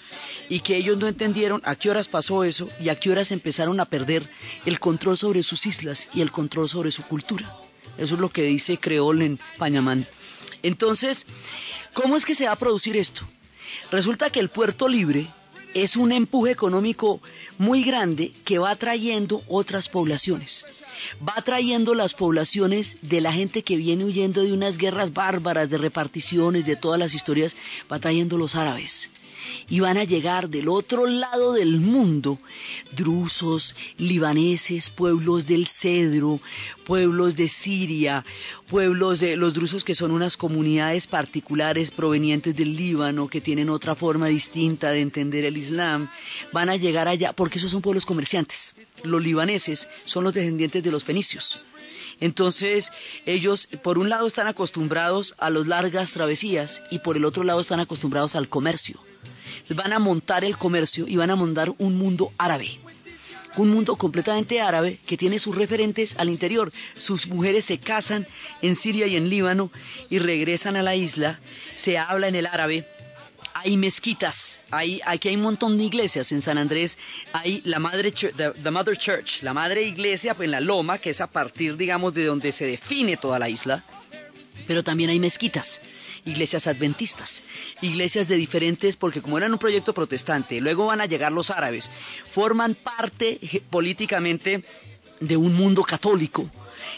y 0.49 0.61
que 0.61 0.77
ellos 0.77 0.99
no 0.99 1.07
entendieron 1.07 1.63
a 1.65 1.77
qué 1.77 1.91
horas 1.91 2.09
pasó 2.09 2.45
eso 2.45 2.69
y 2.81 2.89
a 2.89 2.99
qué 2.99 3.11
horas 3.11 3.33
empezaron 3.33 3.81
a 3.81 3.85
perder 3.85 4.29
el 4.67 4.81
control 4.81 5.17
sobre 5.17 5.43
sus 5.43 5.67
islas 5.67 6.09
y 6.15 6.21
el 6.21 6.33
control 6.33 6.69
sobre 6.69 6.91
su 6.91 7.03
cultura. 7.03 7.53
Eso 7.97 8.15
es 8.15 8.21
lo 8.21 8.29
que 8.29 8.43
dice 8.43 8.79
Creol 8.79 9.23
en 9.23 9.39
Pañamán. 9.59 10.07
Entonces, 10.63 11.27
¿cómo 11.95 12.17
es 12.17 12.25
que 12.25 12.35
se 12.35 12.47
va 12.47 12.53
a 12.53 12.57
producir 12.57 12.97
esto? 12.97 13.23
Resulta 13.91 14.31
que 14.31 14.41
el 14.41 14.49
puerto 14.49 14.89
libre 14.89 15.29
es 15.75 15.97
un 15.97 16.13
empuje 16.13 16.53
económico 16.53 17.21
muy 17.59 17.85
grande 17.85 18.33
que 18.45 18.59
va 18.59 18.75
trayendo 18.77 19.43
otras 19.49 19.89
poblaciones. 19.89 20.65
Va 21.27 21.43
trayendo 21.43 21.95
las 21.95 22.15
poblaciones 22.15 22.97
de 23.03 23.21
la 23.21 23.33
gente 23.33 23.63
que 23.63 23.77
viene 23.77 24.05
huyendo 24.05 24.43
de 24.43 24.53
unas 24.53 24.79
guerras 24.79 25.13
bárbaras, 25.13 25.71
de 25.71 25.79
reparticiones, 25.79 26.67
de 26.67 26.77
todas 26.77 26.99
las 26.99 27.15
historias, 27.15 27.57
va 27.91 27.99
trayendo 27.99 28.39
los 28.39 28.57
árabes 28.57 29.11
y 29.69 29.81
van 29.81 29.99
a 29.99 30.05
llegar 30.05 30.49
del 30.49 30.69
otro 30.69 31.07
lado 31.07 31.53
del 31.53 31.81
mundo 31.81 32.39
drusos, 32.93 33.75
libaneses, 33.97 34.91
pueblos 34.91 35.47
del 35.47 35.69
Cedro, 35.69 36.41
pueblos 36.85 37.37
de 37.37 37.49
Siria, 37.49 38.25
pueblos 38.69 39.21
de 39.21 39.37
los 39.37 39.55
drusos 39.55 39.85
que 39.85 39.95
son 39.95 40.11
unas 40.11 40.37
comunidades 40.37 41.07
particulares 41.07 41.91
provenientes 41.91 42.57
del 42.57 42.77
Líbano 42.77 43.29
que 43.29 43.41
tienen 43.41 43.71
otra 43.71 43.95
forma 43.95 44.29
distinta 44.29 44.91
de 44.91 45.01
entender 45.01 45.45
el 45.45 45.57
Islam, 45.57 46.09
van 46.53 46.69
a 46.69 46.77
llegar 46.77 47.09
allá 47.09 47.33
porque 47.33 47.59
esos 47.59 47.71
son 47.71 47.83
pueblos 47.83 48.07
comerciantes. 48.07 48.75
Los 49.05 49.23
libaneses 49.23 49.89
son 50.05 50.25
los 50.25 50.35
descendientes 50.35 50.83
de 50.83 50.91
los 50.91 51.05
fenicios. 51.05 51.61
Entonces, 52.21 52.93
ellos, 53.27 53.69
por 53.83 53.99
un 53.99 54.09
lado, 54.09 54.27
están 54.27 54.49
acostumbrados 54.49 55.35
a 55.39 55.51
las 55.51 55.67
largas 55.67 56.13
travesías 56.13 56.83
y 56.91 56.99
por 56.99 57.17
el 57.17 57.25
otro 57.25 57.45
lado 57.45 57.61
están 57.61 57.81
acostumbrados 57.81 58.35
al 58.35 58.49
comercio 58.49 58.99
van 59.71 59.93
a 59.93 59.99
montar 59.99 60.45
el 60.45 60.57
comercio 60.57 61.07
y 61.07 61.17
van 61.17 61.31
a 61.31 61.37
montar 61.37 61.73
un 61.79 61.99
mundo 61.99 62.33
árabe. 62.39 62.79
Un 63.57 63.71
mundo 63.71 63.97
completamente 63.97 64.61
árabe 64.61 64.99
que 65.07 65.17
tiene 65.17 65.39
sus 65.39 65.57
referentes 65.57 66.17
al 66.19 66.31
interior. 66.31 66.71
Sus 66.97 67.27
mujeres 67.27 67.65
se 67.65 67.79
casan 67.79 68.27
en 68.63 68.77
Siria 68.77 69.07
y 69.07 69.17
en 69.17 69.29
Líbano 69.29 69.71
y 70.11 70.21
regresan 70.21 70.77
a 70.77 70.83
la 70.83 70.95
isla. 70.95 71.41
Se 71.75 71.99
habla 71.99 72.29
en 72.29 72.37
el 72.37 72.47
árabe, 72.47 72.87
hay 73.55 73.77
mezquitas, 73.77 74.61
hay, 74.71 75.01
aquí 75.05 75.29
hay 75.29 75.37
un 75.37 75.43
montón 75.43 75.77
de 75.77 75.85
iglesias 75.85 76.31
en 76.31 76.41
San 76.41 76.59
Andrés, 76.59 76.99
hay 77.33 77.61
la 77.65 77.81
madre, 77.81 78.13
Church, 78.13 79.43
la 79.43 79.53
madre 79.53 79.83
iglesia 79.83 80.35
pues, 80.35 80.47
en 80.47 80.53
la 80.53 80.61
loma, 80.61 80.99
que 80.99 81.11
es 81.11 81.21
a 81.21 81.27
partir, 81.27 81.77
digamos, 81.77 82.15
de 82.15 82.25
donde 82.25 82.53
se 82.53 82.67
define 82.67 83.17
toda 83.17 83.41
la 83.41 83.49
isla, 83.49 83.85
pero 84.69 84.85
también 84.85 85.11
hay 85.11 85.19
mezquitas 85.19 85.81
iglesias 86.25 86.67
adventistas, 86.67 87.43
iglesias 87.83 88.29
de 88.29 88.37
diferentes, 88.37 88.97
porque 88.97 89.23
como 89.23 89.39
eran 89.39 89.53
un 89.53 89.59
proyecto 89.59 89.93
protestante, 89.93 90.61
luego 90.61 90.87
van 90.87 91.01
a 91.01 91.07
llegar 91.07 91.33
los 91.33 91.51
árabes, 91.51 91.91
forman 92.31 92.75
parte 92.75 93.39
políticamente 93.71 94.63
de 95.21 95.37
un 95.37 95.55
mundo 95.55 95.83
católico. 95.83 96.51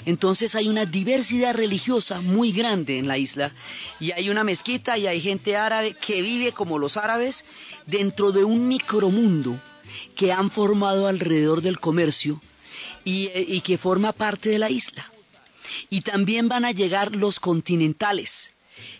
Entonces 0.06 0.54
hay 0.54 0.68
una 0.68 0.86
diversidad 0.86 1.54
religiosa 1.54 2.20
muy 2.20 2.52
grande 2.52 2.98
en 2.98 3.08
la 3.08 3.18
isla 3.18 3.52
y 3.98 4.12
hay 4.12 4.30
una 4.30 4.44
mezquita 4.44 4.96
y 4.98 5.06
hay 5.06 5.20
gente 5.20 5.56
árabe 5.56 5.94
que 5.94 6.22
vive 6.22 6.52
como 6.52 6.78
los 6.78 6.96
árabes 6.96 7.44
dentro 7.86 8.32
de 8.32 8.44
un 8.44 8.68
micromundo 8.68 9.60
que 10.16 10.32
han 10.32 10.50
formado 10.50 11.06
alrededor 11.06 11.60
del 11.60 11.80
comercio 11.80 12.40
y, 13.04 13.30
y 13.34 13.60
que 13.62 13.78
forma 13.78 14.12
parte 14.12 14.48
de 14.48 14.58
la 14.58 14.70
isla. 14.70 15.10
Y 15.88 16.02
también 16.02 16.48
van 16.48 16.64
a 16.64 16.72
llegar 16.72 17.14
los 17.14 17.40
continentales, 17.40 18.52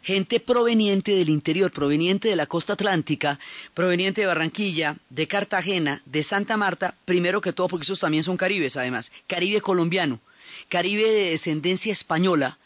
gente 0.03 0.41
proveniente 0.41 1.13
del 1.13 1.29
interior, 1.29 1.71
proveniente 1.71 2.29
de 2.29 2.37
la 2.37 2.47
costa 2.47 2.75
atlántica, 2.75 3.39
proveniente 3.75 4.23
de 4.23 4.27
Barranquilla, 4.27 4.97
de 5.11 5.27
Cartagena, 5.27 6.03
de 6.07 6.23
Santa 6.23 6.57
Marta, 6.57 6.95
primero 7.05 7.41
que 7.41 7.53
todo 7.53 7.69
porque 7.69 7.85
esos 7.85 8.01
también 8.01 8.23
son 8.23 8.37
caribes 8.37 8.77
además, 8.77 9.13
caribe 9.27 9.61
colombiano, 9.61 10.21
caribe 10.69 11.11
de 11.11 11.31
descendencia 11.31 11.93
española, 11.93 12.59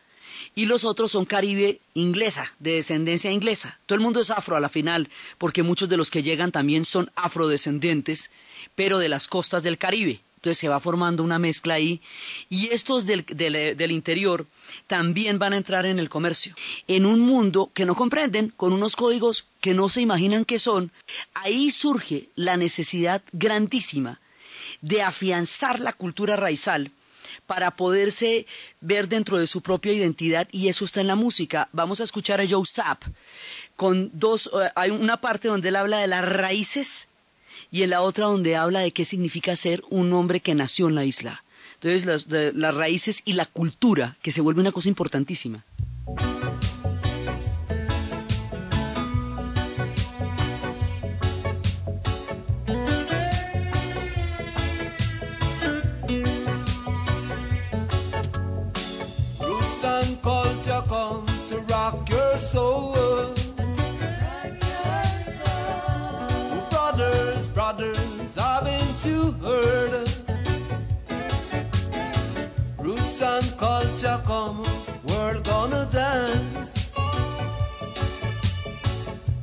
y 0.54 0.66
los 0.66 0.84
otros 0.84 1.12
son 1.12 1.24
caribe 1.24 1.80
inglesa, 1.94 2.54
de 2.58 2.74
descendencia 2.74 3.32
inglesa. 3.32 3.78
Todo 3.86 3.96
el 3.96 4.02
mundo 4.02 4.20
es 4.20 4.30
afro 4.30 4.56
a 4.56 4.60
la 4.60 4.68
final, 4.68 5.08
porque 5.38 5.62
muchos 5.62 5.88
de 5.88 5.96
los 5.96 6.10
que 6.10 6.22
llegan 6.22 6.52
también 6.52 6.84
son 6.84 7.10
afrodescendientes, 7.16 8.30
pero 8.74 8.98
de 8.98 9.08
las 9.08 9.26
costas 9.26 9.62
del 9.62 9.78
Caribe. 9.78 10.20
Entonces 10.44 10.58
se 10.60 10.68
va 10.68 10.78
formando 10.78 11.22
una 11.22 11.38
mezcla 11.38 11.74
ahí. 11.74 12.02
Y 12.50 12.68
estos 12.68 13.06
del, 13.06 13.24
del, 13.24 13.90
interior 13.90 14.46
también 14.86 15.38
van 15.38 15.54
a 15.54 15.56
entrar 15.56 15.86
en 15.86 15.98
el 15.98 16.10
comercio. 16.10 16.54
En 16.86 17.06
un 17.06 17.20
mundo 17.20 17.70
que 17.72 17.86
no 17.86 17.94
comprenden, 17.94 18.52
con 18.54 18.74
unos 18.74 18.94
códigos 18.94 19.46
que 19.62 19.72
no 19.72 19.88
se 19.88 20.02
imaginan 20.02 20.44
qué 20.44 20.58
son, 20.58 20.92
ahí 21.32 21.70
surge 21.70 22.28
la 22.36 22.58
necesidad 22.58 23.22
grandísima 23.32 24.20
de 24.82 25.00
afianzar 25.00 25.80
la 25.80 25.94
cultura 25.94 26.36
raizal 26.36 26.90
para 27.46 27.70
poderse 27.70 28.46
ver 28.82 29.08
dentro 29.08 29.38
de 29.38 29.46
su 29.46 29.62
propia 29.62 29.94
identidad 29.94 30.46
y 30.52 30.68
eso 30.68 30.84
está 30.84 31.00
en 31.00 31.06
la 31.06 31.14
música. 31.14 31.70
Vamos 31.72 32.02
a 32.02 32.04
escuchar 32.04 32.42
a 32.42 32.46
Joe 32.46 32.66
Sapp 32.66 33.02
con 33.76 34.10
dos, 34.12 34.50
eh, 34.52 34.70
hay 34.76 34.90
una 34.90 35.22
parte 35.22 35.48
donde 35.48 35.70
él 35.70 35.76
habla 35.76 36.00
de 36.00 36.06
las 36.06 36.22
raíces 36.22 37.08
y 37.74 37.82
en 37.82 37.90
la 37.90 38.02
otra 38.02 38.26
donde 38.26 38.54
habla 38.54 38.78
de 38.78 38.92
qué 38.92 39.04
significa 39.04 39.56
ser 39.56 39.82
un 39.90 40.12
hombre 40.12 40.38
que 40.38 40.54
nació 40.54 40.86
en 40.86 40.94
la 40.94 41.04
isla. 41.04 41.42
Entonces 41.74 42.06
las, 42.06 42.28
las 42.54 42.72
raíces 42.72 43.22
y 43.24 43.32
la 43.32 43.46
cultura, 43.46 44.16
que 44.22 44.30
se 44.30 44.40
vuelve 44.40 44.60
una 44.60 44.70
cosa 44.70 44.88
importantísima. 44.88 45.64
Herd. 69.44 70.08
Roots 72.78 73.20
and 73.22 73.58
culture 73.58 74.20
come, 74.26 74.64
world 75.08 75.44
gonna 75.44 75.86
dance. 75.92 76.94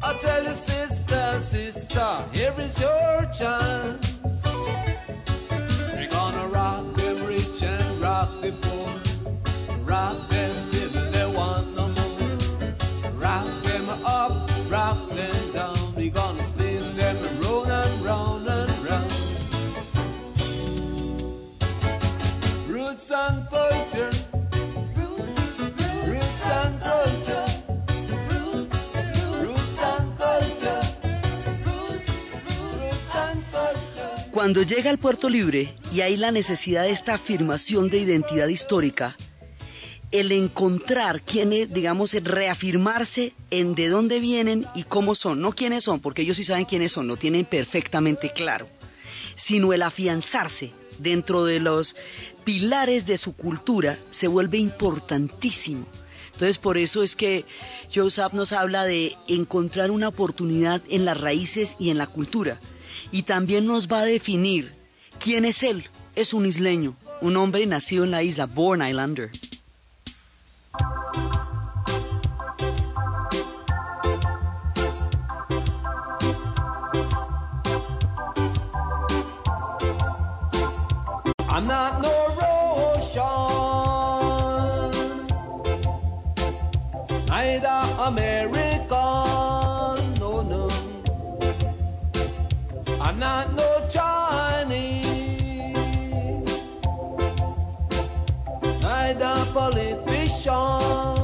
I 0.03 0.17
tell 0.19 0.43
you, 0.43 0.55
sister, 0.55 1.39
sister, 1.39 2.23
here 2.33 2.55
is 2.57 2.79
your 2.79 3.29
chance. 3.37 4.10
Cuando 34.41 34.63
llega 34.63 34.89
al 34.89 34.97
puerto 34.97 35.29
libre 35.29 35.71
y 35.93 36.01
hay 36.01 36.17
la 36.17 36.31
necesidad 36.31 36.81
de 36.81 36.89
esta 36.89 37.13
afirmación 37.13 37.91
de 37.91 37.99
identidad 37.99 38.47
histórica, 38.47 39.15
el 40.09 40.31
encontrar 40.31 41.21
quiénes, 41.21 41.71
digamos, 41.71 42.11
reafirmarse 42.11 43.33
en 43.51 43.75
de 43.75 43.89
dónde 43.89 44.19
vienen 44.19 44.65
y 44.73 44.81
cómo 44.81 45.13
son, 45.13 45.41
no 45.41 45.51
quiénes 45.51 45.83
son, 45.83 45.99
porque 45.99 46.23
ellos 46.23 46.37
sí 46.37 46.43
saben 46.43 46.65
quiénes 46.65 46.91
son, 46.91 47.05
lo 47.05 47.17
tienen 47.17 47.45
perfectamente 47.45 48.33
claro, 48.33 48.67
sino 49.35 49.73
el 49.73 49.83
afianzarse 49.83 50.71
dentro 50.97 51.45
de 51.45 51.59
los 51.59 51.95
pilares 52.43 53.05
de 53.05 53.19
su 53.19 53.35
cultura 53.35 53.99
se 54.09 54.27
vuelve 54.27 54.57
importantísimo. 54.57 55.85
Entonces 56.33 56.57
por 56.57 56.79
eso 56.79 57.03
es 57.03 57.15
que 57.15 57.45
Joseph 57.93 58.33
nos 58.33 58.53
habla 58.53 58.85
de 58.85 59.15
encontrar 59.27 59.91
una 59.91 60.07
oportunidad 60.07 60.81
en 60.89 61.05
las 61.05 61.21
raíces 61.21 61.75
y 61.77 61.91
en 61.91 61.99
la 61.99 62.07
cultura. 62.07 62.59
Y 63.11 63.23
también 63.23 63.65
nos 63.65 63.87
va 63.87 63.99
a 63.99 64.05
definir 64.05 64.71
quién 65.19 65.45
es 65.45 65.63
él. 65.63 65.89
Es 66.15 66.33
un 66.33 66.45
isleño, 66.45 66.95
un 67.21 67.37
hombre 67.37 67.65
nacido 67.65 68.03
en 68.03 68.11
la 68.11 68.23
isla, 68.23 68.45
Born 68.45 68.85
Islander. 68.87 69.31
I'm 93.11 93.19
not 93.19 93.53
no 93.55 93.87
Chinese, 93.89 95.03
neither 98.81 99.35
politician, 99.53 101.20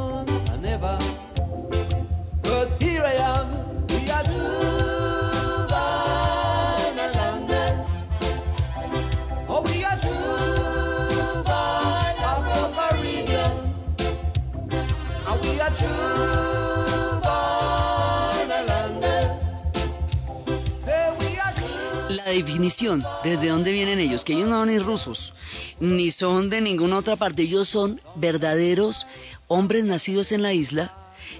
definición, 22.29 23.03
desde 23.23 23.49
dónde 23.49 23.71
vienen 23.71 23.99
ellos, 23.99 24.23
que 24.23 24.33
ellos 24.33 24.47
no 24.47 24.59
son 24.59 24.69
ni 24.69 24.79
rusos, 24.79 25.33
ni 25.79 26.11
son 26.11 26.49
de 26.49 26.61
ninguna 26.61 26.97
otra 26.97 27.15
parte, 27.15 27.43
ellos 27.43 27.69
son 27.69 28.01
verdaderos 28.15 29.07
hombres 29.47 29.83
nacidos 29.83 30.31
en 30.31 30.41
la 30.41 30.53
isla 30.53 30.93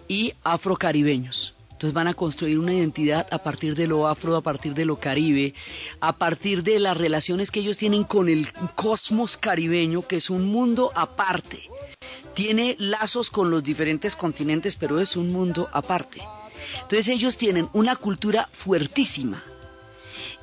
y 0.07 0.33
afrocaribeños. 0.43 1.53
Entonces 1.71 1.93
van 1.93 2.07
a 2.07 2.15
construir 2.15 2.57
una 2.57 2.73
identidad 2.73 3.27
a 3.29 3.37
partir 3.37 3.75
de 3.75 3.85
lo 3.85 4.07
afro, 4.07 4.35
a 4.35 4.41
partir 4.41 4.73
de 4.73 4.85
lo 4.85 4.99
caribe, 4.99 5.53
a 5.99 6.17
partir 6.17 6.63
de 6.63 6.79
las 6.79 6.97
relaciones 6.97 7.51
que 7.51 7.59
ellos 7.59 7.77
tienen 7.77 8.03
con 8.03 8.29
el 8.29 8.51
cosmos 8.75 9.37
caribeño, 9.37 10.01
que 10.01 10.17
es 10.17 10.31
un 10.31 10.45
mundo 10.45 10.91
aparte. 10.95 11.69
Tiene 12.33 12.75
lazos 12.79 13.29
con 13.29 13.51
los 13.51 13.63
diferentes 13.63 14.15
continentes, 14.15 14.75
pero 14.75 14.99
es 14.99 15.15
un 15.15 15.31
mundo 15.31 15.69
aparte. 15.71 16.21
Entonces 16.81 17.09
ellos 17.09 17.37
tienen 17.37 17.69
una 17.73 17.95
cultura 17.95 18.49
fuertísima 18.51 19.43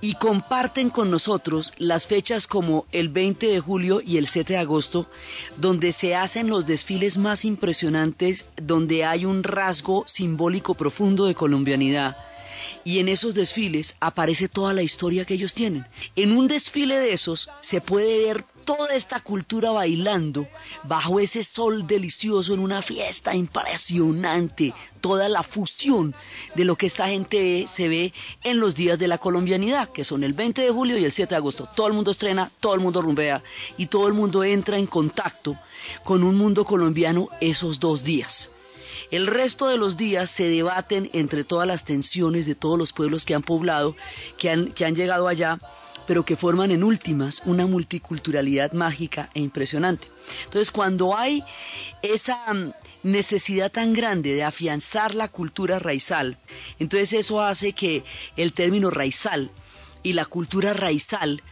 y 0.05 0.17
comparten 0.17 0.91
con 0.91 1.11
nosotros 1.11 1.73
las 1.79 2.07
fechas 2.07 2.47
como 2.47 2.85
el 2.93 3.09
20 3.09 3.47
de 3.47 3.59
julio 3.59 4.03
y 4.05 4.19
el 4.19 4.27
7 4.27 4.53
de 4.53 4.59
agosto, 4.59 5.07
donde 5.57 5.93
se 5.93 6.15
hacen 6.15 6.51
los 6.51 6.67
desfiles 6.67 7.17
más 7.17 7.47
impresionantes, 7.47 8.45
donde 8.61 9.07
hay 9.07 9.25
un 9.25 9.43
rasgo 9.43 10.05
simbólico 10.07 10.75
profundo 10.75 11.25
de 11.25 11.35
colombianidad. 11.35 12.19
Y 12.85 12.99
en 12.99 13.09
esos 13.09 13.33
desfiles 13.33 13.97
aparece 13.99 14.47
toda 14.47 14.75
la 14.75 14.83
historia 14.83 15.25
que 15.25 15.35
ellos 15.35 15.55
tienen. 15.55 15.87
En 16.17 16.37
un 16.37 16.49
desfile 16.49 16.99
de 16.99 17.15
esos 17.15 17.49
se 17.63 17.81
puede 17.81 18.27
ver 18.27 18.45
toda 18.65 18.95
esta 18.95 19.21
cultura 19.21 19.71
bailando 19.71 20.49
bajo 20.85 21.21
ese 21.21 21.45
sol 21.45 21.87
delicioso 21.87 22.55
en 22.55 22.61
una 22.61 22.83
fiesta 22.83 23.35
impresionante, 23.35 24.75
toda 25.01 25.29
la 25.29 25.43
fusión 25.43 26.15
de 26.55 26.65
lo 26.65 26.77
que 26.77 26.87
esta 26.87 27.09
gente 27.09 27.67
se 27.69 27.89
ve 27.89 28.13
en 28.43 28.61
los 28.61 28.75
días 28.75 28.99
de 28.99 29.09
la 29.09 29.19
colombianidad, 29.19 29.89
que 29.91 30.05
son 30.05 30.25
el 30.25 30.33
20 30.33 30.63
de 30.63 30.71
julio 30.71 30.99
y 30.99 31.05
el 31.05 31.13
7 31.13 31.31
de 31.31 31.37
agosto. 31.37 31.69
Todo 31.75 31.87
el 31.87 31.93
mundo 31.93 32.11
estrena, 32.11 32.51
todo 32.61 32.75
el 32.75 32.81
mundo 32.81 33.03
rumbea 33.03 33.43
y 33.77 33.87
todo 33.87 34.09
el 34.09 34.15
mundo 34.15 34.43
entra 34.45 34.79
en 34.79 34.87
contacto 34.87 35.59
con 36.03 36.23
un 36.23 36.37
mundo 36.37 36.65
colombiano 36.65 37.29
esos 37.41 37.81
dos 37.81 38.05
días. 38.05 38.51
El 39.11 39.27
resto 39.27 39.69
de 39.69 39.77
los 39.77 39.97
días 39.97 40.31
se 40.31 40.49
debaten 40.49 41.11
entre 41.13 41.45
todas 41.45 41.69
las 41.69 41.85
tensiones 41.85 42.47
de 42.47 42.55
todos 42.55 42.79
los 42.79 42.93
pueblos 42.93 43.25
que 43.25 43.35
han 43.35 43.43
poblado, 43.43 43.95
que 44.39 44.51
han 44.51 44.95
llegado 44.95 45.29
allá, 45.29 45.59
pero 46.07 46.25
que 46.25 46.37
forman 46.37 46.71
en 46.71 46.85
últimas 46.85 47.43
una 47.45 47.67
multiculturalidad 47.67 48.73
mágica 48.73 49.31
e 49.35 49.41
impresionante. 49.41 50.09
Entonces, 50.45 50.71
cuando 50.71 51.17
hay 51.17 51.43
esa 52.03 52.53
mm, 52.53 52.73
necesidad 53.03 53.71
tan 53.71 53.93
grande 53.93 54.35
de 54.35 54.45
afianzar 54.45 55.15
la 55.15 55.29
cultura 55.29 55.79
raizal, 55.79 56.39
entonces 56.79 57.13
eso 57.13 57.43
hace 57.43 57.73
que 57.73 58.05
el 58.37 58.53
término 58.53 58.91
raizal 58.91 59.51
y 60.03 60.13
la 60.13 60.27
cultura 60.27 60.73
raizal 60.73 61.43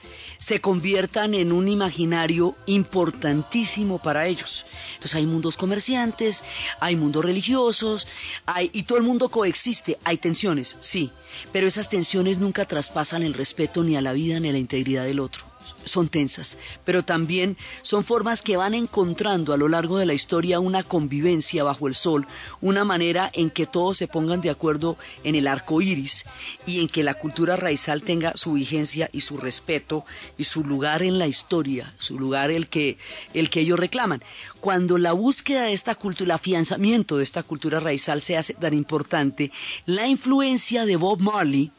se 0.42 0.60
conviertan 0.60 1.34
en 1.34 1.52
un 1.52 1.68
imaginario 1.68 2.56
importantísimo 2.66 4.00
para 4.02 4.26
ellos. 4.26 4.66
Entonces 4.94 5.14
hay 5.14 5.24
mundos 5.24 5.56
comerciantes, 5.56 6.42
hay 6.80 6.96
mundos 6.96 7.24
religiosos, 7.24 8.08
hay, 8.44 8.68
y 8.72 8.82
todo 8.82 8.98
el 8.98 9.04
mundo 9.04 9.28
coexiste. 9.28 9.98
Hay 10.02 10.16
tensiones, 10.16 10.76
sí, 10.80 11.12
pero 11.52 11.68
esas 11.68 11.88
tensiones 11.88 12.38
nunca 12.38 12.64
traspasan 12.64 13.22
el 13.22 13.34
respeto 13.34 13.84
ni 13.84 13.94
a 13.94 14.00
la 14.00 14.12
vida 14.12 14.40
ni 14.40 14.48
a 14.48 14.52
la 14.52 14.58
integridad 14.58 15.04
del 15.04 15.20
otro. 15.20 15.51
Son 15.84 16.08
tensas, 16.08 16.58
pero 16.84 17.02
también 17.02 17.56
son 17.82 18.04
formas 18.04 18.42
que 18.42 18.56
van 18.56 18.74
encontrando 18.74 19.52
a 19.52 19.56
lo 19.56 19.68
largo 19.68 19.98
de 19.98 20.06
la 20.06 20.14
historia 20.14 20.60
una 20.60 20.82
convivencia 20.82 21.64
bajo 21.64 21.88
el 21.88 21.94
sol, 21.94 22.26
una 22.60 22.84
manera 22.84 23.30
en 23.34 23.50
que 23.50 23.66
todos 23.66 23.96
se 23.96 24.08
pongan 24.08 24.40
de 24.40 24.50
acuerdo 24.50 24.96
en 25.24 25.34
el 25.34 25.46
arco 25.46 25.80
iris 25.80 26.24
y 26.66 26.80
en 26.80 26.88
que 26.88 27.02
la 27.02 27.14
cultura 27.14 27.56
raizal 27.56 28.02
tenga 28.02 28.36
su 28.36 28.52
vigencia 28.52 29.10
y 29.12 29.22
su 29.22 29.36
respeto 29.36 30.04
y 30.38 30.44
su 30.44 30.64
lugar 30.64 31.02
en 31.02 31.18
la 31.18 31.26
historia, 31.26 31.92
su 31.98 32.18
lugar 32.18 32.50
el 32.50 32.68
que, 32.68 32.96
el 33.34 33.50
que 33.50 33.60
ellos 33.60 33.78
reclaman. 33.78 34.22
Cuando 34.60 34.98
la 34.98 35.12
búsqueda 35.12 35.64
de 35.64 35.72
esta 35.72 35.94
cultura, 35.94 36.22
el 36.22 36.30
afianzamiento 36.32 37.16
de 37.16 37.24
esta 37.24 37.42
cultura 37.42 37.80
raizal 37.80 38.20
se 38.20 38.36
hace 38.36 38.54
tan 38.54 38.74
importante, 38.74 39.50
la 39.86 40.06
influencia 40.06 40.84
de 40.84 40.96
Bob 40.96 41.20
Marley 41.20 41.72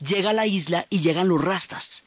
llega 0.00 0.30
a 0.30 0.32
la 0.34 0.46
isla 0.46 0.86
y 0.90 1.00
llegan 1.00 1.28
los 1.28 1.40
rastas. 1.40 2.03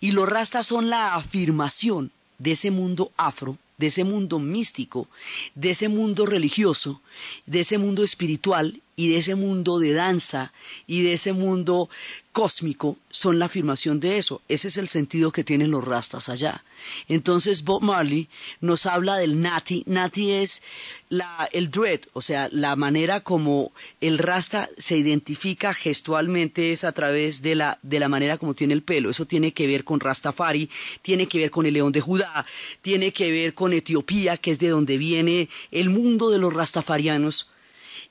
Y 0.00 0.12
los 0.12 0.28
rastas 0.28 0.66
son 0.66 0.90
la 0.90 1.14
afirmación 1.14 2.10
de 2.38 2.52
ese 2.52 2.70
mundo 2.70 3.12
afro, 3.16 3.58
de 3.78 3.88
ese 3.88 4.04
mundo 4.04 4.38
místico, 4.38 5.08
de 5.54 5.70
ese 5.70 5.88
mundo 5.88 6.26
religioso, 6.26 7.00
de 7.46 7.60
ese 7.60 7.78
mundo 7.78 8.04
espiritual 8.04 8.80
y 8.96 9.08
de 9.08 9.18
ese 9.18 9.34
mundo 9.34 9.78
de 9.78 9.92
danza 9.92 10.52
y 10.86 11.02
de 11.02 11.14
ese 11.14 11.32
mundo 11.32 11.88
cósmico 12.34 12.98
son 13.10 13.38
la 13.38 13.44
afirmación 13.46 14.00
de 14.00 14.18
eso. 14.18 14.42
Ese 14.48 14.66
es 14.68 14.76
el 14.76 14.88
sentido 14.88 15.30
que 15.30 15.44
tienen 15.44 15.70
los 15.70 15.84
rastas 15.84 16.28
allá. 16.28 16.64
Entonces 17.08 17.62
Bob 17.62 17.80
Marley 17.80 18.28
nos 18.60 18.86
habla 18.86 19.16
del 19.16 19.40
nati. 19.40 19.84
Nati 19.86 20.32
es 20.32 20.60
la, 21.08 21.48
el 21.52 21.70
dread, 21.70 22.00
o 22.12 22.20
sea, 22.20 22.48
la 22.50 22.74
manera 22.74 23.20
como 23.20 23.72
el 24.00 24.18
rasta 24.18 24.68
se 24.76 24.98
identifica 24.98 25.72
gestualmente 25.72 26.72
es 26.72 26.82
a 26.82 26.90
través 26.90 27.40
de 27.40 27.54
la, 27.54 27.78
de 27.82 28.00
la 28.00 28.08
manera 28.08 28.36
como 28.36 28.54
tiene 28.54 28.74
el 28.74 28.82
pelo. 28.82 29.10
Eso 29.10 29.26
tiene 29.26 29.52
que 29.52 29.68
ver 29.68 29.84
con 29.84 30.00
Rastafari, 30.00 30.68
tiene 31.02 31.28
que 31.28 31.38
ver 31.38 31.50
con 31.50 31.66
el 31.66 31.74
león 31.74 31.92
de 31.92 32.00
Judá, 32.00 32.44
tiene 32.82 33.12
que 33.12 33.30
ver 33.30 33.54
con 33.54 33.72
Etiopía, 33.72 34.36
que 34.38 34.50
es 34.50 34.58
de 34.58 34.70
donde 34.70 34.98
viene 34.98 35.48
el 35.70 35.88
mundo 35.88 36.30
de 36.30 36.38
los 36.38 36.52
rastafarianos. 36.52 37.48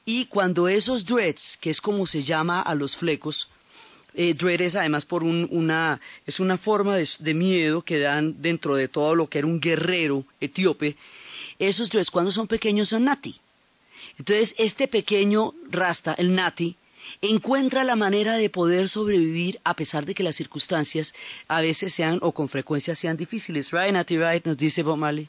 Y 0.05 0.26
cuando 0.26 0.69
esos 0.69 1.05
dreads, 1.05 1.57
que 1.59 1.69
es 1.69 1.82
como 1.82 2.05
se 2.07 2.24
llama 2.24 2.61
a 2.61 2.74
los 2.74 2.95
flecos, 2.95 3.49
eh, 4.16 4.36
además 4.76 5.05
por 5.05 5.24
un, 5.24 5.47
una, 5.51 5.99
es 6.26 6.39
una 6.39 6.57
forma 6.57 6.95
de, 6.95 7.34
miedo 7.34 7.82
que 7.82 7.99
dan 7.99 8.41
dentro 8.41 8.76
de 8.76 8.88
todo 8.88 9.16
lo 9.16 9.28
que 9.28 9.39
era 9.39 9.47
un 9.47 9.59
guerrero 9.59 10.26
etíope. 10.39 10.95
Esos 11.59 11.89
dreads 11.89 12.11
cuando 12.11 12.32
son 12.32 12.47
pequeños 12.47 12.89
son 12.89 13.05
nati. 13.05 13.36
Entonces 14.18 14.55
este 14.57 14.88
pequeño 14.88 15.53
rasta, 15.70 16.14
el 16.14 16.36
nati, 16.36 16.76
encuentra 17.22 17.84
la 17.84 17.95
manera 17.95 18.36
de 18.36 18.49
poder 18.49 18.89
sobrevivir 18.89 19.59
a 19.64 19.76
pesar 19.76 20.05
de 20.05 20.14
que 20.14 20.24
las 20.24 20.36
circunstancias 20.36 21.14
a 21.47 21.61
veces 21.61 21.93
sean 21.93 22.20
o 22.22 22.32
con 22.32 22.49
frecuencia 22.49 22.95
sean 22.95 23.18
difíciles. 23.18 23.72
Right, 23.72 23.91
Nati, 23.91 24.18
right, 24.18 24.45
nos 24.45 24.57
dice 24.57 24.84
Bob 24.84 24.97
Marley. 24.97 25.28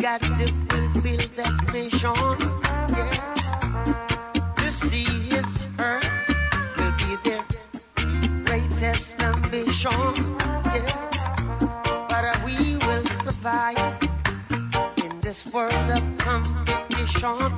Got 0.00 0.20
to 0.20 0.48
fulfill 0.68 1.20
that 1.36 1.54
mission. 1.72 2.14
Yeah. 2.96 4.54
To 4.56 4.72
see 4.72 5.04
his 5.04 5.64
earth 5.78 6.04
will 6.76 6.94
be 6.98 7.16
their 7.24 7.44
greatest 8.44 9.20
ambition. 9.20 9.92
Yeah. 10.74 11.10
But 12.08 12.24
uh, 12.24 12.40
we 12.44 12.76
will 12.86 13.06
survive 13.24 13.98
in 15.04 15.20
this 15.20 15.46
world 15.52 15.90
of 15.90 16.18
competition. 16.18 17.51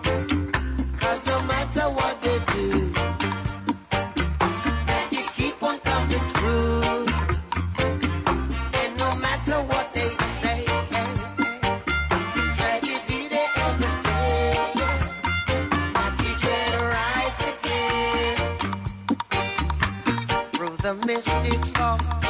mystic. 21.07 22.24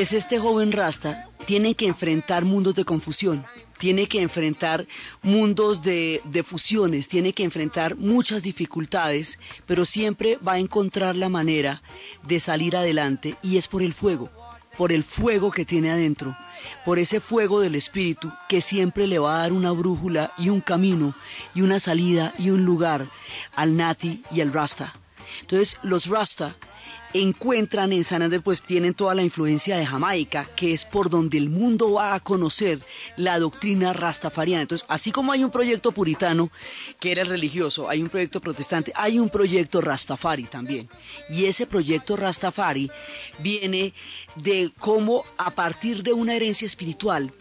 Es 0.00 0.14
este 0.14 0.38
joven 0.38 0.72
rasta, 0.72 1.28
tiene 1.44 1.74
que 1.74 1.86
enfrentar 1.86 2.46
mundos 2.46 2.74
de 2.74 2.86
confusión, 2.86 3.44
tiene 3.78 4.06
que 4.06 4.22
enfrentar 4.22 4.86
mundos 5.20 5.82
de, 5.82 6.22
de 6.24 6.42
fusiones, 6.42 7.06
tiene 7.06 7.34
que 7.34 7.44
enfrentar 7.44 7.96
muchas 7.96 8.42
dificultades, 8.42 9.38
pero 9.66 9.84
siempre 9.84 10.38
va 10.38 10.52
a 10.52 10.58
encontrar 10.58 11.16
la 11.16 11.28
manera 11.28 11.82
de 12.22 12.40
salir 12.40 12.78
adelante 12.78 13.36
y 13.42 13.58
es 13.58 13.68
por 13.68 13.82
el 13.82 13.92
fuego, 13.92 14.30
por 14.78 14.90
el 14.90 15.04
fuego 15.04 15.50
que 15.50 15.66
tiene 15.66 15.90
adentro, 15.90 16.34
por 16.86 16.98
ese 16.98 17.20
fuego 17.20 17.60
del 17.60 17.74
espíritu 17.74 18.32
que 18.48 18.62
siempre 18.62 19.06
le 19.06 19.18
va 19.18 19.36
a 19.36 19.38
dar 19.40 19.52
una 19.52 19.72
brújula 19.72 20.32
y 20.38 20.48
un 20.48 20.62
camino 20.62 21.14
y 21.54 21.60
una 21.60 21.78
salida 21.78 22.32
y 22.38 22.48
un 22.48 22.64
lugar 22.64 23.06
al 23.54 23.76
Nati 23.76 24.22
y 24.30 24.40
al 24.40 24.50
Rasta. 24.50 24.94
Entonces 25.42 25.76
los 25.82 26.06
Rasta 26.06 26.56
encuentran 27.12 27.92
en 27.92 28.04
San 28.04 28.22
Andrés, 28.22 28.42
pues 28.44 28.62
tienen 28.62 28.94
toda 28.94 29.14
la 29.14 29.22
influencia 29.22 29.76
de 29.76 29.86
Jamaica, 29.86 30.48
que 30.56 30.72
es 30.72 30.84
por 30.84 31.10
donde 31.10 31.38
el 31.38 31.50
mundo 31.50 31.92
va 31.92 32.14
a 32.14 32.20
conocer 32.20 32.80
la 33.16 33.38
doctrina 33.38 33.92
rastafariana. 33.92 34.62
Entonces, 34.62 34.86
así 34.88 35.10
como 35.10 35.32
hay 35.32 35.42
un 35.42 35.50
proyecto 35.50 35.92
puritano, 35.92 36.50
que 36.98 37.12
era 37.12 37.22
el 37.22 37.28
religioso, 37.28 37.88
hay 37.88 38.02
un 38.02 38.08
proyecto 38.08 38.40
protestante, 38.40 38.92
hay 38.94 39.18
un 39.18 39.28
proyecto 39.28 39.80
rastafari 39.80 40.44
también. 40.44 40.88
Y 41.28 41.46
ese 41.46 41.66
proyecto 41.66 42.16
rastafari 42.16 42.90
viene 43.38 43.92
de 44.36 44.70
cómo 44.78 45.24
a 45.36 45.50
partir 45.50 46.02
de 46.02 46.12
una 46.12 46.34
herencia 46.34 46.66
espiritual, 46.66 47.32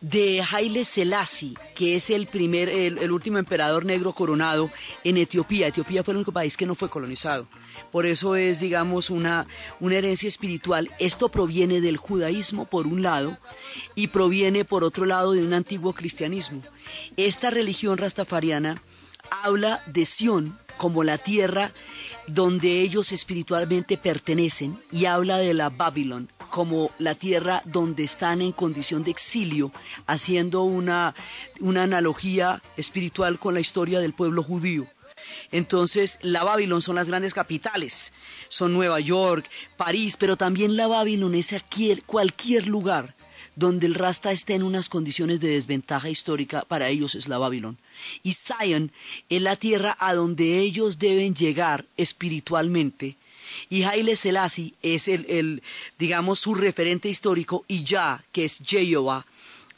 de 0.00 0.42
Haile 0.42 0.84
Selassie, 0.84 1.54
que 1.74 1.94
es 1.94 2.10
el 2.10 2.26
primer, 2.26 2.68
el, 2.68 3.10
último 3.12 3.38
emperador 3.38 3.84
negro 3.84 4.12
coronado 4.12 4.70
en 5.04 5.18
Etiopía. 5.18 5.66
Etiopía 5.66 6.02
fue 6.02 6.12
el 6.12 6.18
único 6.18 6.32
país 6.32 6.56
que 6.56 6.66
no 6.66 6.74
fue 6.74 6.88
colonizado. 6.88 7.46
Por 7.92 8.06
eso 8.06 8.36
es, 8.36 8.60
digamos, 8.60 9.10
una, 9.10 9.46
una 9.78 9.96
herencia 9.96 10.28
espiritual. 10.28 10.90
Esto 10.98 11.28
proviene 11.28 11.80
del 11.80 11.98
judaísmo, 11.98 12.64
por 12.64 12.86
un 12.86 13.02
lado, 13.02 13.36
y 13.94 14.08
proviene, 14.08 14.64
por 14.64 14.84
otro 14.84 15.04
lado, 15.04 15.32
de 15.32 15.44
un 15.44 15.52
antiguo 15.52 15.92
cristianismo. 15.92 16.62
Esta 17.16 17.50
religión 17.50 17.98
rastafariana 17.98 18.82
habla 19.42 19.82
de 19.86 20.06
Sión 20.06 20.58
como 20.78 21.04
la 21.04 21.18
tierra 21.18 21.72
donde 22.34 22.80
ellos 22.80 23.12
espiritualmente 23.12 23.96
pertenecen 23.96 24.78
y 24.92 25.06
habla 25.06 25.38
de 25.38 25.54
la 25.54 25.70
Babilón 25.70 26.30
como 26.50 26.90
la 26.98 27.14
tierra 27.14 27.62
donde 27.64 28.04
están 28.04 28.42
en 28.42 28.52
condición 28.52 29.04
de 29.04 29.10
exilio, 29.10 29.72
haciendo 30.06 30.62
una, 30.62 31.14
una 31.60 31.84
analogía 31.84 32.60
espiritual 32.76 33.38
con 33.38 33.54
la 33.54 33.60
historia 33.60 34.00
del 34.00 34.12
pueblo 34.12 34.42
judío. 34.42 34.86
Entonces, 35.52 36.18
la 36.22 36.44
Babilón 36.44 36.82
son 36.82 36.96
las 36.96 37.08
grandes 37.08 37.34
capitales, 37.34 38.12
son 38.48 38.72
Nueva 38.72 39.00
York, 39.00 39.48
París, 39.76 40.16
pero 40.18 40.36
también 40.36 40.76
la 40.76 40.86
Babilón 40.86 41.34
es 41.34 41.52
aquí, 41.52 41.96
cualquier 42.06 42.66
lugar 42.66 43.14
donde 43.56 43.86
el 43.86 43.94
Rasta 43.94 44.32
esté 44.32 44.54
en 44.54 44.62
unas 44.62 44.88
condiciones 44.88 45.40
de 45.40 45.48
desventaja 45.48 46.08
histórica, 46.08 46.62
para 46.62 46.88
ellos 46.88 47.14
es 47.14 47.28
la 47.28 47.38
Babilón. 47.38 47.78
Y 48.22 48.34
Zion 48.34 48.92
es 49.28 49.42
la 49.42 49.56
tierra 49.56 49.96
a 49.98 50.14
donde 50.14 50.58
ellos 50.58 50.98
deben 50.98 51.34
llegar 51.34 51.84
espiritualmente. 51.96 53.16
Y 53.68 53.82
Haile 53.82 54.16
Selassie 54.16 54.74
es 54.82 55.08
el, 55.08 55.26
el, 55.28 55.62
digamos, 55.98 56.38
su 56.38 56.54
referente 56.54 57.08
histórico, 57.08 57.64
y 57.68 57.84
Ya, 57.84 58.24
que 58.32 58.44
es 58.44 58.60
Jehová, 58.64 59.26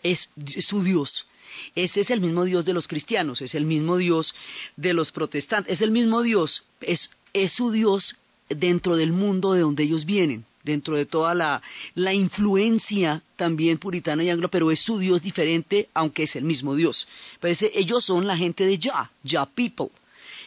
es 0.03 0.31
su 0.61 0.83
Dios. 0.83 1.27
Ese 1.75 2.01
es 2.01 2.11
el 2.11 2.21
mismo 2.21 2.45
Dios 2.45 2.65
de 2.65 2.73
los 2.73 2.89
cristianos, 2.89 3.41
es 3.41 3.55
el 3.55 3.65
mismo 3.65 3.97
Dios 3.97 4.35
de 4.77 4.93
los 4.93 5.13
protestantes, 5.13 5.75
es 5.75 5.81
el 5.81 5.91
mismo 5.91 6.23
Dios, 6.23 6.65
es, 6.81 7.11
es 7.33 7.53
su 7.53 7.71
Dios 7.71 8.17
dentro 8.49 8.97
del 8.97 9.13
mundo 9.13 9.53
de 9.53 9.61
donde 9.61 9.85
ellos 9.85 10.05
vienen, 10.05 10.45
dentro 10.63 10.97
de 10.97 11.07
toda 11.07 11.35
la, 11.35 11.63
la 11.95 12.13
influencia 12.13 13.23
también 13.37 13.79
puritana 13.79 14.23
y 14.23 14.31
anglo, 14.31 14.49
pero 14.49 14.71
es 14.71 14.81
su 14.81 14.99
Dios 14.99 15.23
diferente, 15.23 15.89
aunque 15.95 16.25
es 16.25 16.37
el 16.37 16.45
mismo 16.45 16.75
Dios. 16.75 17.09
Pero 17.41 17.57
ellos 17.75 18.05
son 18.05 18.27
la 18.27 18.37
gente 18.37 18.65
de 18.65 18.79
Ya, 18.79 19.11
Ya 19.23 19.47
People. 19.47 19.91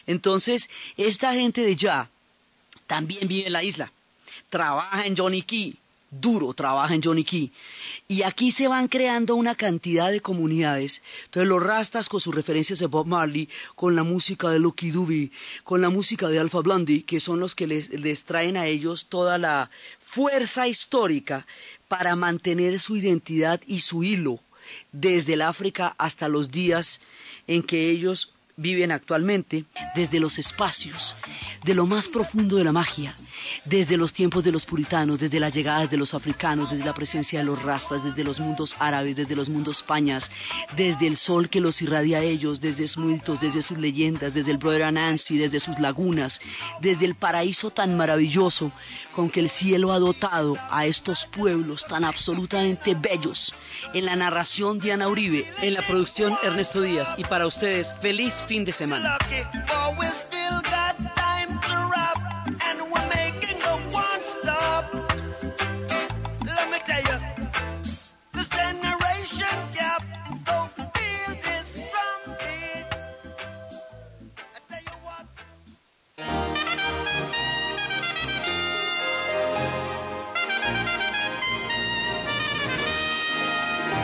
Entonces, 0.06 0.70
esta 0.96 1.34
gente 1.34 1.62
de 1.62 1.76
Ya 1.76 2.08
también 2.86 3.28
vive 3.28 3.46
en 3.46 3.52
la 3.52 3.64
isla, 3.64 3.92
trabaja 4.48 5.06
en 5.06 5.16
Johnny 5.16 5.42
Key, 5.42 5.76
duro 6.10 6.54
trabaja 6.54 6.94
en 6.94 7.02
Johnny 7.02 7.24
Key. 7.24 7.52
Y 8.08 8.22
aquí 8.22 8.50
se 8.50 8.68
van 8.68 8.88
creando 8.88 9.34
una 9.34 9.54
cantidad 9.54 10.10
de 10.10 10.20
comunidades. 10.20 11.02
Entonces 11.24 11.48
los 11.48 11.62
rastas 11.62 12.08
con 12.08 12.20
sus 12.20 12.34
referencias 12.34 12.78
de 12.78 12.86
Bob 12.86 13.06
Marley, 13.06 13.48
con 13.74 13.96
la 13.96 14.02
música 14.02 14.50
de 14.50 14.58
Lucky 14.58 14.90
Dube, 14.90 15.30
con 15.64 15.80
la 15.82 15.90
música 15.90 16.28
de 16.28 16.38
Alpha 16.38 16.60
Blondie, 16.60 17.04
que 17.04 17.20
son 17.20 17.40
los 17.40 17.54
que 17.54 17.66
les, 17.66 17.90
les 17.90 18.24
traen 18.24 18.56
a 18.56 18.66
ellos 18.66 19.06
toda 19.06 19.38
la 19.38 19.70
fuerza 20.00 20.68
histórica 20.68 21.46
para 21.88 22.16
mantener 22.16 22.80
su 22.80 22.96
identidad 22.96 23.60
y 23.66 23.80
su 23.80 24.02
hilo 24.02 24.40
desde 24.92 25.34
el 25.34 25.42
África 25.42 25.94
hasta 25.98 26.28
los 26.28 26.50
días 26.50 27.00
en 27.46 27.62
que 27.62 27.90
ellos 27.90 28.32
viven 28.56 28.90
actualmente, 28.90 29.66
desde 29.94 30.18
los 30.18 30.38
espacios, 30.38 31.14
de 31.62 31.74
lo 31.74 31.86
más 31.86 32.08
profundo 32.08 32.56
de 32.56 32.64
la 32.64 32.72
magia, 32.72 33.14
desde 33.66 33.98
los 33.98 34.14
tiempos 34.14 34.44
de 34.44 34.52
los 34.52 34.64
puritanos, 34.64 35.18
desde 35.18 35.40
la 35.40 35.50
llegada 35.50 35.86
de 35.86 35.96
los 35.98 36.14
africanos, 36.14 36.70
desde 36.70 36.84
la 36.84 36.94
presencia 36.94 37.40
de 37.40 37.44
los 37.44 37.62
rastas, 37.62 38.02
desde 38.02 38.24
los 38.24 38.40
mundos 38.40 38.74
árabes, 38.78 39.14
desde 39.14 39.36
los 39.36 39.50
mundos 39.50 39.82
pañas, 39.82 40.30
desde 40.74 41.06
el 41.06 41.18
sol 41.18 41.50
que 41.50 41.60
los 41.60 41.82
irradia 41.82 42.18
a 42.18 42.22
ellos, 42.22 42.62
desde 42.62 42.86
sus 42.86 43.04
mitos, 43.04 43.40
desde 43.40 43.60
sus 43.60 43.76
leyendas, 43.76 44.32
desde 44.32 44.52
el 44.52 44.58
Brother 44.58 44.84
Anansi, 44.84 45.36
desde 45.36 45.60
sus 45.60 45.78
lagunas, 45.78 46.40
desde 46.80 47.04
el 47.04 47.14
paraíso 47.14 47.70
tan 47.70 47.94
maravilloso 47.94 48.72
con 49.14 49.28
que 49.28 49.40
el 49.40 49.50
cielo 49.50 49.92
ha 49.92 49.98
dotado 49.98 50.56
a 50.70 50.86
estos 50.86 51.26
pueblos 51.26 51.86
tan 51.86 52.04
absolutamente 52.04 52.94
bellos. 52.94 53.54
En 53.92 54.06
la 54.06 54.16
narración 54.16 54.78
Diana 54.78 55.08
Uribe, 55.08 55.46
en 55.60 55.74
la 55.74 55.86
producción 55.86 56.38
Ernesto 56.42 56.80
Díaz 56.80 57.14
y 57.18 57.24
para 57.24 57.46
ustedes 57.46 57.92
feliz 58.00 58.42
fin 58.46 58.64
de 58.64 58.72
semana. 58.72 59.18